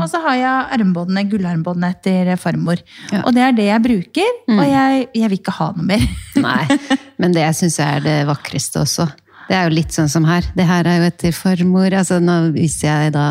Og 0.00 0.08
så 0.08 0.22
har 0.24 0.34
jeg 0.40 0.80
armbåndene, 0.80 1.26
gullarmbåndene 1.28 1.90
etter 1.92 2.32
farmor. 2.40 2.80
Ja. 3.12 3.20
Og 3.26 3.34
det 3.36 3.42
er 3.44 3.52
det 3.52 3.66
jeg 3.68 3.82
bruker. 3.84 4.30
Og 4.48 4.64
jeg, 4.64 5.06
jeg 5.14 5.28
vil 5.30 5.38
ikke 5.42 5.52
ha 5.58 5.68
noe 5.76 5.84
mer. 5.92 6.06
Nei, 6.40 6.78
men 7.20 7.36
det 7.36 7.44
syns 7.60 7.76
jeg 7.78 8.00
er 8.00 8.06
det 8.08 8.16
vakreste 8.32 8.80
også. 8.80 9.06
Det 9.46 9.56
er 9.56 9.68
jo 9.68 9.76
litt 9.76 9.94
sånn 9.94 10.10
som 10.10 10.26
her. 10.28 10.46
Det 10.56 10.66
her 10.66 10.88
er 10.88 11.00
jo 11.00 11.08
etter 11.10 11.34
formor. 11.36 11.92
altså 11.94 12.18
Nå 12.22 12.38
viser 12.56 12.88
jeg 12.88 13.14
da 13.16 13.26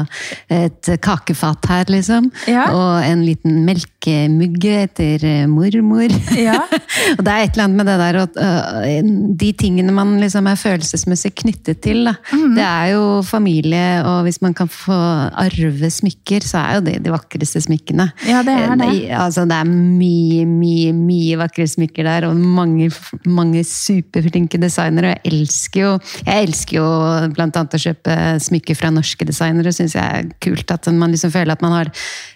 et 0.51 0.91
kakefat 1.03 1.67
her, 1.71 1.91
liksom. 1.91 2.31
Ja. 2.47 2.69
Og 2.71 3.03
en 3.03 3.25
liten 3.25 3.63
melkemugge 4.05 4.73
etter 4.85 5.23
eh, 5.25 5.47
mormor. 5.49 6.11
Ja. 6.37 6.61
og 7.17 7.23
det 7.25 7.31
er 7.31 7.43
et 7.45 7.55
eller 7.55 7.65
annet 7.65 7.77
med 7.79 7.87
det 7.89 7.97
der 7.99 8.19
at 8.21 8.37
øh, 8.37 9.09
De 9.39 9.51
tingene 9.57 9.93
man 9.95 10.19
liksom 10.21 10.47
er 10.47 10.59
følelsesmessig 10.59 11.33
knyttet 11.41 11.81
til, 11.81 12.05
da. 12.05 12.15
Mhm. 12.31 12.55
Det 12.55 12.65
er 12.65 12.87
jo 12.93 13.21
familie, 13.25 14.03
og 14.05 14.23
hvis 14.23 14.41
man 14.41 14.53
kan 14.53 14.69
få 14.69 14.93
arve 14.95 15.89
smykker, 15.91 16.45
så 16.45 16.61
er 16.61 16.79
jo 16.79 16.85
det 16.85 16.97
de 17.05 17.13
vakreste 17.13 17.61
smykkene. 17.65 18.09
Ja, 18.27 18.43
det 18.45 18.53
er 18.53 18.75
det. 18.75 18.91
Eh, 19.09 19.23
Altså, 19.25 19.45
det 19.45 19.55
er 19.55 19.65
mye, 19.65 20.45
mye, 20.45 20.91
mye 20.93 21.37
vakre 21.39 21.65
smykker 21.67 22.05
der, 22.05 22.27
og 22.29 22.35
mange, 22.35 22.91
mange 23.25 23.63
superflinke 23.65 24.59
designere. 24.61 25.15
Og 25.15 25.31
jeg 25.31 25.33
elsker 25.33 25.81
jo 25.81 25.93
jeg 26.25 26.47
elsker 26.47 26.77
jo 26.77 26.87
blant 27.35 27.55
annet 27.57 27.77
å 27.77 27.81
kjøpe 27.81 28.15
smykker 28.43 28.77
fra 28.77 28.91
norske 28.93 29.25
designere. 29.27 29.73
Syns 29.75 29.95
jeg 29.97 30.03
er 30.03 30.29
kult 30.43 30.71
at 30.71 30.87
man 30.93 31.13
liksom 31.13 31.33
føler 31.33 31.55
at 31.55 31.63
man 31.65 31.75
har 31.79 31.91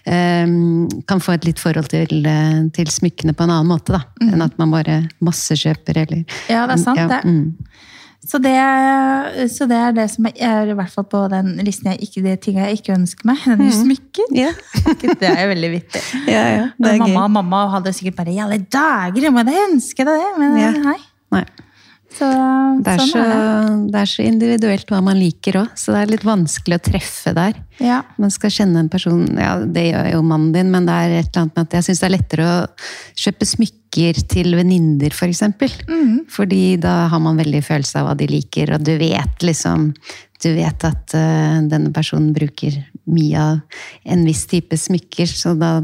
eh, 0.08 0.46
kan 1.10 1.22
få 1.22 1.36
et 1.36 1.46
litt 1.48 1.59
forhold 1.60 1.88
til, 1.92 2.24
eh, 2.26 2.58
til 2.76 2.90
smykkene 2.92 3.34
på 3.36 3.44
en 3.46 3.52
annen 3.54 3.70
måte, 3.70 3.94
da. 3.96 4.02
Enn 4.24 4.42
at 4.44 4.56
man 4.60 4.72
bare 4.74 5.02
massekjøper 5.20 6.02
eller 6.06 6.24
Ja, 6.50 6.66
det 6.66 6.78
er 6.78 6.82
sant, 6.82 7.00
det. 7.12 7.22
mm. 7.24 7.54
Så 8.30 8.36
det, 8.44 8.52
så 9.48 9.64
det 9.66 9.76
er 9.80 9.94
det 9.96 10.04
som 10.12 10.26
er 10.28 10.68
i 10.68 10.74
hvert 10.76 10.92
fall 10.92 11.06
på 11.08 11.22
den 11.32 11.54
listen 11.64 11.88
jeg 11.88 12.02
ikke, 12.04 12.20
de 12.26 12.34
tingene 12.36 12.66
jeg 12.68 12.80
ikke 12.82 12.92
ønsker 12.98 13.30
meg. 13.30 13.38
Den 13.62 13.72
smykken, 13.72 14.34
Ja. 14.36 14.50
Det 15.00 15.24
er 15.30 15.38
jo 15.46 15.48
veldig 15.54 15.70
vittig. 15.72 16.02
ja, 16.28 16.42
ja. 16.58 16.66
Det 16.76 16.92
er 16.92 16.98
mamma, 17.00 17.22
gøy. 17.24 17.32
mamma 17.38 17.62
hadde 17.78 17.94
sikkert 17.96 18.18
bare 18.20 18.34
I 18.34 18.42
alle 18.44 18.58
dager, 18.60 19.22
jeg 19.24 19.32
må 19.32 19.44
jeg 19.48 19.64
ønske 19.70 20.04
deg 20.04 20.20
det! 20.20 20.30
Men 20.38 20.58
Ja. 20.60 20.70
nei. 20.84 20.98
Nei. 21.32 21.44
Så, 22.10 22.26
Det 22.82 22.90
er, 22.90 22.98
sånn 22.98 23.10
så, 23.12 23.20
er 23.22 23.28
det. 23.30 23.74
det 23.94 23.98
er 24.00 24.08
så 24.10 24.24
individuelt 24.26 24.88
hva 24.90 24.98
man 25.04 25.18
liker 25.20 25.60
òg, 25.60 25.74
så 25.78 25.94
det 25.94 26.00
er 26.00 26.10
litt 26.10 26.24
vanskelig 26.26 26.78
å 26.80 26.82
treffe 26.90 27.32
der. 27.36 27.58
Ja. 27.80 28.00
Man 28.20 28.32
skal 28.34 28.52
kjenne 28.52 28.82
en 28.82 28.90
person 28.92 29.22
Ja, 29.38 29.54
det 29.62 29.86
gjør 29.86 30.08
jo 30.16 30.22
mannen 30.26 30.50
din, 30.56 30.72
men 30.72 30.88
det 30.88 30.96
er 30.96 31.14
et 31.20 31.30
eller 31.30 31.46
annet 31.46 31.60
med 31.60 31.68
at 31.68 31.76
jeg 31.78 31.86
syns 31.86 32.02
det 32.02 32.08
er 32.08 32.14
lettere 32.16 32.48
å 32.48 32.56
kjøpe 33.22 33.48
smykker 33.48 34.20
til 34.30 34.58
venninner, 34.58 35.14
f.eks. 35.14 35.20
For 35.20 35.30
eksempel. 35.30 35.76
Fordi 36.30 36.64
da 36.82 36.96
har 37.12 37.22
man 37.22 37.38
veldig 37.40 37.62
følelse 37.66 38.02
av 38.02 38.10
hva 38.10 38.18
de 38.18 38.28
liker, 38.30 38.74
og 38.74 38.84
du 38.86 38.96
vet 39.00 39.46
liksom 39.46 39.92
Du 40.40 40.48
vet 40.56 40.84
at 40.88 41.12
uh, 41.12 41.60
denne 41.68 41.90
personen 41.92 42.30
bruker 42.32 42.78
mye 43.12 43.36
av 43.36 43.80
en 44.08 44.22
viss 44.24 44.46
type 44.48 44.72
smykker, 44.72 45.28
så 45.28 45.52
da 45.52 45.82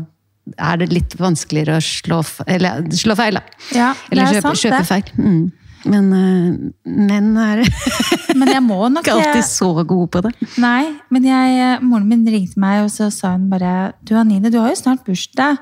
er 0.57 0.81
det 0.81 0.89
litt 0.95 1.16
vanskeligere 1.18 1.77
å 1.77 1.85
slå, 1.85 2.22
eller, 2.47 2.87
slå 2.95 3.16
feil, 3.18 3.37
da. 3.37 3.43
Ja, 3.74 3.91
Eller 4.11 4.29
er 4.29 4.39
kjøpe, 4.39 4.53
sant, 4.55 4.62
kjøpe 4.62 4.85
feil. 4.89 5.11
Mm. 5.18 5.66
Men 5.87 6.07
eh, 6.12 6.70
menn 6.84 7.32
er 7.39 7.61
Men 8.37 8.49
jeg 8.51 8.62
må 8.66 8.78
nok 8.93 9.05
ikke 9.07 9.16
alltid 9.16 9.47
så 9.49 9.72
gode 9.87 10.09
på 10.16 10.22
det. 10.26 10.32
Nei, 10.62 10.93
men 11.14 11.28
jeg, 11.28 11.76
moren 11.87 12.09
min 12.11 12.24
ringte 12.26 12.59
meg, 12.62 12.84
og 12.87 12.91
så 12.95 13.11
sa 13.14 13.34
hun 13.37 13.49
bare 13.53 13.93
Du 14.05 14.16
Anine, 14.18 14.51
du 14.53 14.59
har 14.61 14.72
jo 14.74 14.80
snart 14.80 15.05
bursdag. 15.07 15.61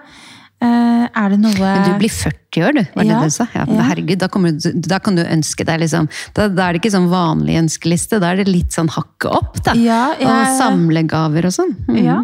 Eh, 0.65 1.05
er 1.11 1.33
det 1.35 1.39
noe 1.43 1.59
Men 1.61 1.83
du 1.85 1.97
blir 2.01 2.13
40 2.15 2.63
år, 2.65 2.73
du, 2.79 2.83
var 2.95 3.05
det 3.05 3.11
Ja, 3.11 3.23
du 3.27 3.33
sa? 3.35 3.45
Ja, 3.53 3.65
ja. 3.69 3.83
Herregud, 3.91 4.19
da, 4.23 4.29
kommer 4.33 4.55
du, 4.55 4.69
da 4.87 5.01
kan 5.03 5.19
du 5.19 5.25
ønske 5.27 5.67
deg 5.69 5.83
liksom 5.83 6.07
da, 6.37 6.47
da 6.49 6.69
er 6.71 6.77
det 6.77 6.81
ikke 6.81 6.93
sånn 6.95 7.11
vanlig 7.11 7.59
ønskeliste, 7.61 8.21
da 8.23 8.31
er 8.33 8.41
det 8.41 8.47
litt 8.49 8.73
sånn 8.73 8.89
hakket 8.95 9.29
opp, 9.35 9.59
da. 9.67 9.75
Ja, 9.77 9.99
jeg- 10.17 10.31
Og 10.31 10.55
samlegaver 10.57 11.51
og 11.51 11.57
sånn. 11.59 11.75
Mm. 11.91 11.99
Ja. 12.07 12.17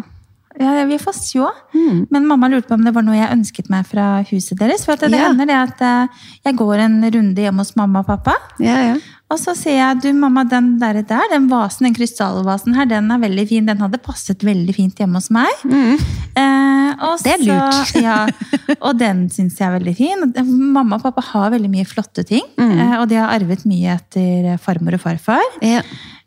Ja, 0.61 0.85
vi 0.89 0.97
får 1.01 1.13
se. 1.17 1.47
Men 2.11 2.27
mamma 2.29 2.47
lurte 2.51 2.67
på 2.69 2.77
om 2.77 2.83
det 2.85 2.93
var 2.95 3.03
noe 3.07 3.15
jeg 3.17 3.31
ønsket 3.33 3.69
meg 3.73 3.85
fra 3.89 4.21
huset 4.29 4.57
deres. 4.59 4.85
For 4.85 4.93
at 4.93 4.99
det 5.05 5.11
Ja. 5.17 5.27
hender 5.29 5.45
det 5.49 5.57
at 5.57 5.81
eh, 5.81 6.07
jeg 6.45 6.55
går 6.59 6.79
en 6.85 7.01
runde 7.03 7.41
hjemme 7.41 7.63
hos 7.65 7.75
mamma 7.75 7.99
og 8.03 8.07
pappa. 8.07 8.35
Ja, 8.59 8.77
ja. 8.91 8.95
Og 9.31 9.39
så 9.39 9.53
sier 9.55 9.77
jeg 9.79 10.01
du 10.03 10.09
mamma, 10.13 10.43
den 10.43 10.73
der, 10.77 10.97
der 11.07 11.21
den 11.31 11.45
vasen, 11.47 11.85
den 11.87 11.93
krystallvasen 11.95 12.75
her, 12.75 12.85
den 12.85 13.09
er 13.11 13.17
veldig 13.21 13.45
fin. 13.47 13.65
Den 13.65 13.79
hadde 13.79 13.97
passet 14.03 14.43
veldig 14.43 14.75
fint 14.75 14.97
hjemme 14.99 15.15
hos 15.21 15.29
meg. 15.31 15.47
Eh, 16.35 16.91
og 16.99 17.19
Det 17.23 17.33
er 17.33 17.43
så- 17.43 17.47
lurt. 17.47 17.95
ja, 18.07 18.27
og 18.81 18.97
den 18.99 19.29
syns 19.29 19.57
jeg 19.57 19.67
er 19.69 19.79
veldig 19.79 19.95
fin. 19.95 20.33
Mamma 20.73 20.95
og 20.99 21.03
pappa 21.03 21.21
har 21.31 21.51
veldig 21.51 21.69
mye 21.71 21.87
flotte 21.87 22.25
ting. 22.27 22.43
Eh, 22.59 22.95
og 22.99 23.07
de 23.09 23.15
har 23.21 23.31
arvet 23.39 23.63
mye 23.65 23.95
etter 23.97 24.57
farmor 24.59 24.93
og 24.99 25.01
farfar. 25.07 25.41
ja. 25.61 25.81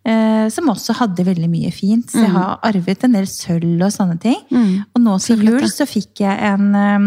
Eh, 0.04 0.50
som 0.52 0.66
også 0.68 0.92
hadde 0.98 1.24
veldig 1.24 1.46
mye 1.48 1.70
fint. 1.72 2.10
Så 2.12 2.20
jeg 2.20 2.28
har 2.34 2.58
arvet 2.68 3.06
en 3.06 3.14
del 3.16 3.24
sølv 3.30 3.80
og 3.86 3.92
sånne 3.94 4.18
ting. 4.20 4.36
Mm. 4.52 4.82
Og 4.92 5.00
nå 5.00 5.14
til 5.24 5.40
jul 5.48 5.64
så 5.72 5.86
fikk 5.88 6.20
jeg 6.20 6.36
en 6.50 6.66
um, 6.76 7.06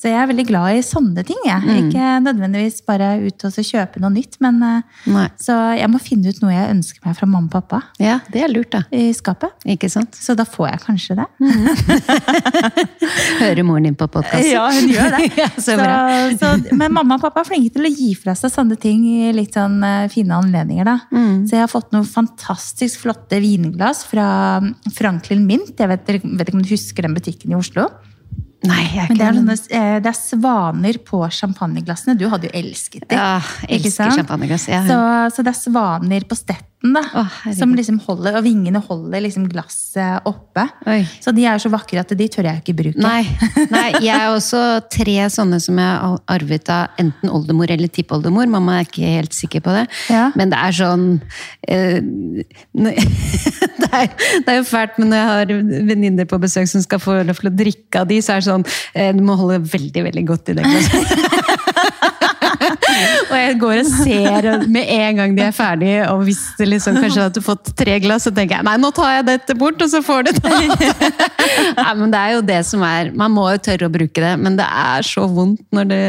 Så 0.00 0.08
jeg 0.08 0.16
er 0.16 0.28
veldig 0.30 0.46
glad 0.48 0.78
i 0.78 0.82
sånne 0.84 1.22
ting. 1.28 1.40
Jeg. 1.44 1.74
Ikke 1.82 2.04
nødvendigvis 2.24 2.78
bare 2.88 3.10
ut 3.20 3.44
og 3.44 3.52
så 3.52 3.64
kjøpe 3.66 4.00
noe 4.00 4.12
nytt, 4.14 4.38
men 4.40 4.62
eh, 4.64 5.02
Nei. 5.12 5.26
så 5.40 5.56
jeg 5.76 5.90
må 5.92 6.00
finne 6.00 6.32
ut 6.32 6.40
noe 6.40 6.54
jeg 6.54 6.70
ønsker 6.72 7.04
meg 7.04 7.18
fra 7.18 7.28
mamma 7.28 7.50
og 7.50 7.52
pappa 7.52 7.80
ja, 8.00 8.18
det 8.32 8.44
er 8.44 8.52
lurt, 8.52 8.70
da. 8.72 8.80
i 8.94 9.10
skapet. 9.16 9.52
Ikke 9.68 9.90
sant? 9.92 10.16
Så 10.16 10.36
da 10.38 10.46
får 10.48 10.70
jeg 10.70 10.80
kanskje 10.86 11.16
det. 11.18 11.26
Hører 13.42 13.62
moren 13.66 13.90
din 13.90 13.96
på 13.98 14.08
podkasten? 14.08 14.48
Ja, 14.52 14.66
hun 14.72 14.88
gjør 14.92 15.16
det. 15.16 15.18
Ja, 15.40 15.46
så 15.62 15.76
bra. 15.78 15.96
så, 16.36 16.48
men 16.76 16.92
mamma 16.92 17.16
og 17.16 17.22
pappa 17.22 17.40
er 17.44 17.48
flinke 17.48 17.70
til 17.72 17.86
å 17.86 17.90
gi 17.92 18.10
fra 18.18 18.34
seg 18.36 18.50
sånne 18.52 18.76
ting 18.80 19.04
i 19.08 19.30
litt 19.36 19.54
sånn 19.56 19.78
eh, 19.86 20.08
fine 20.12 20.36
anledninger. 20.36 20.84
da. 20.88 20.96
Mm. 21.12 21.44
Så 21.48 21.56
jeg 21.56 21.64
har 21.64 21.70
fått 21.72 21.92
noen 21.94 22.08
fantastisk 22.08 23.00
flotte 23.04 23.38
vinglass 23.42 24.02
fra 24.08 24.26
mm, 24.64 24.72
Franklin 25.40 25.46
Mint. 25.46 25.78
Jeg 25.78 25.88
vet, 25.88 26.06
vet 26.06 26.48
ikke 26.48 26.58
om 26.58 26.62
du 26.62 26.70
husker 26.70 27.06
den 27.06 27.14
butikken 27.16 27.52
i 27.52 27.58
Oslo? 27.58 27.88
Nei, 28.60 28.82
jeg 28.92 29.06
er 29.06 29.08
Men 29.08 29.16
det 29.16 29.24
er, 29.24 29.36
sånne, 29.38 29.54
eh, 29.72 30.00
det 30.04 30.10
er 30.10 30.18
svaner 30.18 30.98
på 31.04 31.20
champagneglassene. 31.32 32.16
Du 32.18 32.28
hadde 32.28 32.50
jo 32.50 32.52
elsket 32.52 33.08
det. 33.08 33.16
Ja, 33.16 33.40
ikke 33.64 33.88
elsker 33.88 34.12
champagneglass. 34.18 34.68
Ja. 34.68 34.82
Så, 34.84 34.98
så 35.36 35.44
det 35.46 35.54
er 35.54 35.60
svaner 35.60 36.26
på 36.28 36.36
stetten, 36.36 36.68
da. 36.80 37.02
Å, 37.12 37.24
som 37.56 37.74
liksom 37.76 37.98
holder, 38.06 38.38
og 38.38 38.44
vingene 38.46 38.80
holder 38.80 39.20
liksom 39.26 39.44
glasset 39.52 40.24
oppe. 40.28 40.64
Oi. 40.88 41.02
Så 41.20 41.34
de 41.36 41.44
er 41.44 41.58
jo 41.58 41.66
så 41.66 41.72
vakre 41.72 42.00
at 42.00 42.14
de 42.16 42.28
tør 42.32 42.48
jeg 42.48 42.62
ikke 42.62 42.76
bruke. 42.78 43.02
Nei, 43.04 43.20
nei, 43.74 43.88
jeg 44.00 44.14
har 44.14 44.32
også 44.32 44.62
tre 44.92 45.16
sånne 45.32 45.60
som 45.60 45.76
jeg 45.80 45.98
har 46.00 46.16
arvet 46.32 46.72
av 46.72 47.02
enten 47.02 47.32
oldemor 47.32 47.70
eller 47.70 47.92
tippoldemor. 47.92 48.48
Mamma 48.48 48.78
er 48.78 48.88
ikke 48.88 49.12
helt 49.18 49.36
sikker 49.36 49.64
på 49.66 49.76
det. 49.76 49.84
Ja. 50.08 50.30
Men 50.40 50.54
det 50.54 50.62
er 50.64 50.78
sånn 50.80 51.06
eh, 51.68 52.00
det, 52.80 53.90
er, 53.92 54.08
det 54.46 54.48
er 54.48 54.60
jo 54.62 54.66
fælt, 54.70 54.96
men 55.02 55.12
når 55.12 55.20
jeg 55.20 55.30
har 55.34 55.54
venninner 55.92 56.30
på 56.30 56.40
besøk 56.40 56.70
som 56.70 56.84
skal 56.84 57.02
få 57.02 57.20
lov 57.28 57.42
til 57.42 57.52
å 57.52 57.56
drikke 57.60 58.04
av 58.04 58.08
de, 58.08 58.22
så 58.24 58.38
er 58.38 58.40
det 58.40 58.48
sånn 58.48 58.66
eh, 58.94 59.12
Du 59.16 59.20
må 59.26 59.36
holde 59.36 59.60
veldig, 59.68 60.08
veldig 60.08 60.26
godt 60.32 60.54
i 60.54 60.56
det 60.56 60.64
glasset. 60.64 61.58
jeg 63.50 63.58
går 63.60 63.80
og 63.82 63.90
ser 63.90 64.48
med 64.70 64.90
en 64.96 65.20
gang 65.20 65.34
de 65.36 65.44
er 65.44 65.54
ferdige, 65.54 66.04
og 66.12 66.24
hvis 66.26 66.40
det 66.58 66.68
liksom 66.68 66.98
kanskje 67.00 67.26
hadde 67.26 67.42
fått 67.44 67.72
tre 67.78 67.98
glass, 68.02 68.26
så 68.28 68.32
tenker 68.34 68.58
jeg 68.58 68.66
nei, 68.66 68.76
nå 68.80 68.92
tar 68.96 69.18
jeg 69.18 69.26
dette 69.28 69.56
bort, 69.58 69.80
og 69.82 69.92
så 69.92 70.02
får 70.04 70.28
du 70.28 70.32
det. 70.38 70.90
Nei, 71.80 71.92
men 71.98 72.12
det 72.12 72.20
er 72.20 72.34
jo 72.36 72.40
det 72.46 72.58
som 72.66 72.82
er 72.86 73.10
Man 73.16 73.32
må 73.34 73.46
jo 73.52 73.58
tørre 73.62 73.88
å 73.88 73.92
bruke 73.92 74.22
det, 74.22 74.32
men 74.40 74.56
det 74.58 74.66
er 74.66 75.06
så 75.06 75.26
vondt 75.30 75.62
når 75.74 75.88
det 75.90 76.00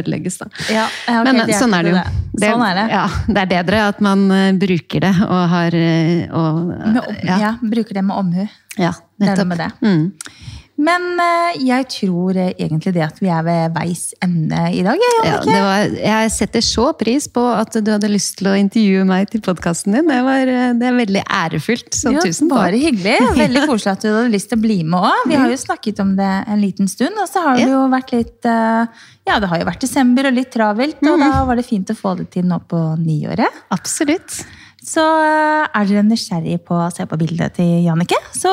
ødelegges, 0.00 0.38
da. 0.40 0.48
Ja, 0.72 0.86
okay, 0.88 1.22
men 1.26 1.42
helt 1.42 1.56
sånn 1.58 1.76
er 1.76 1.86
det 1.86 1.92
jo. 1.92 2.02
det. 2.32 2.50
Sånn 2.50 2.66
er 2.66 2.78
det. 2.80 2.86
Ja, 2.92 3.04
det 3.28 3.44
er 3.44 3.50
bedre 3.52 3.82
at 3.92 4.02
man 4.04 4.26
eh, 4.34 4.50
bruker 4.56 5.06
det 5.06 5.14
og 5.26 5.40
har 5.52 5.76
eh, 5.78 6.26
og, 6.30 6.60
om, 6.74 7.00
ja. 7.22 7.40
ja, 7.42 7.54
bruker 7.62 8.00
det 8.00 8.04
med 8.06 8.16
omhu. 8.16 8.44
ja, 8.76 8.92
Det 9.16 9.26
er 9.26 9.32
nettopp. 9.32 9.42
noe 9.44 9.50
med 9.52 9.62
det. 9.64 9.70
Mm. 9.86 10.54
Men 10.76 11.16
eh, 11.22 11.56
jeg 11.64 11.86
tror 11.88 12.36
eh, 12.36 12.50
egentlig 12.52 12.92
det 12.92 13.04
at 13.06 13.20
vi 13.22 13.30
er 13.32 13.44
ved 13.46 13.72
veis 13.72 14.10
ende 14.24 14.58
i 14.76 14.82
dag. 14.84 15.00
Jeg, 15.00 15.22
Ja, 15.24 15.38
det 15.40 15.60
var, 15.64 15.94
jeg 15.96 16.32
setter 16.34 16.64
så 16.64 16.90
pris 16.98 17.28
på 17.32 17.44
at 17.48 17.78
du 17.80 17.88
hadde 17.94 18.10
lyst 18.12 18.36
til 18.40 18.50
å 18.50 18.56
intervjue 18.60 19.06
meg 19.08 19.30
til 19.32 19.40
podkasten 19.44 19.96
din. 19.96 20.10
Det, 20.12 20.18
var, 20.26 20.52
eh, 20.52 20.74
det 20.76 20.90
er 20.90 20.98
veldig 20.98 21.22
ærefullt. 21.24 21.88
Så 21.96 22.12
Jo, 22.12 22.24
tusen 22.26 22.52
Bare 22.52 22.76
hyggelig. 22.80 23.16
Veldig 23.46 23.64
koselig 23.70 23.94
at 23.94 24.04
du 24.04 24.10
hadde 24.10 24.34
lyst 24.34 24.50
til 24.52 24.60
å 24.60 24.64
bli 24.66 24.78
med 24.84 25.08
òg. 25.08 25.24
Vi 25.30 25.40
har 25.40 25.52
jo 25.52 25.58
snakket 25.60 26.04
om 26.04 26.12
det 26.18 26.28
en 26.44 26.60
liten 26.60 26.90
stund, 26.92 27.16
og 27.22 27.30
så 27.30 27.44
har 27.46 27.60
det 27.60 27.70
jo 27.72 27.82
vært 27.92 28.12
litt 28.12 28.46
Ja, 28.46 29.40
det 29.40 29.48
har 29.50 29.60
jo 29.60 29.68
vært 29.68 29.82
desember 29.84 30.28
og 30.28 30.36
litt 30.36 30.52
travelt, 30.54 31.00
og 31.02 31.20
da 31.20 31.42
var 31.48 31.58
det 31.58 31.66
fint 31.66 31.90
å 31.92 31.96
få 31.96 32.14
det 32.20 32.28
til 32.36 32.46
nå 32.48 32.60
på 32.68 32.80
nyåret. 33.00 33.64
Absolutt. 33.74 34.42
Så 34.86 35.02
er 35.02 35.88
dere 35.88 36.04
nysgjerrig 36.06 36.60
på 36.68 36.76
å 36.78 36.90
se 36.94 37.08
på 37.08 37.18
bildet 37.18 37.56
til 37.58 37.80
Jannicke, 37.88 38.20
så 38.36 38.52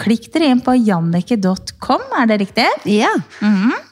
klikk 0.00 0.30
dere 0.32 0.48
inn 0.54 0.60
på 0.64 0.72
jannike.com, 0.80 2.04
er 2.20 2.30
det 2.30 2.38
riktig? 2.46 2.66
Ja. 2.88 3.10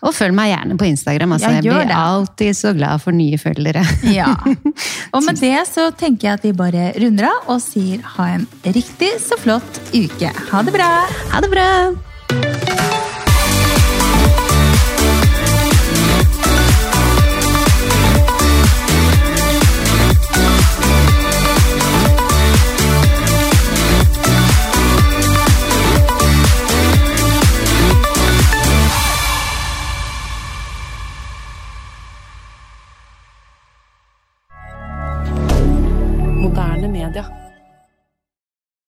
Og 0.01 0.15
følg 0.17 0.35
meg 0.37 0.51
gjerne 0.55 0.79
på 0.81 0.89
Instagram. 0.89 1.35
Altså, 1.37 1.51
Ja, 1.53 1.61
jeg 1.61 1.67
blir 1.69 1.89
det. 1.91 1.99
alltid 1.99 2.57
så 2.57 2.73
glad 2.77 3.03
for 3.05 3.13
nye 3.17 3.39
følgere. 3.41 3.85
Ja. 4.09 4.33
Og 5.15 5.23
med 5.27 5.41
det 5.43 5.55
så 5.69 5.91
tenker 5.93 6.29
jeg 6.31 6.39
at 6.41 6.47
vi 6.49 6.53
bare 6.57 6.91
runder 6.99 7.29
av 7.31 7.53
og 7.55 7.61
sier 7.65 8.01
ha 8.17 8.31
en 8.39 8.49
riktig 8.65 9.15
så 9.25 9.39
flott 9.41 9.83
uke. 9.93 10.33
Ha 10.53 10.63
det 10.67 10.75
bra! 10.77 10.91
Ha 11.35 11.45
det 11.45 11.53
bra! 11.53 13.08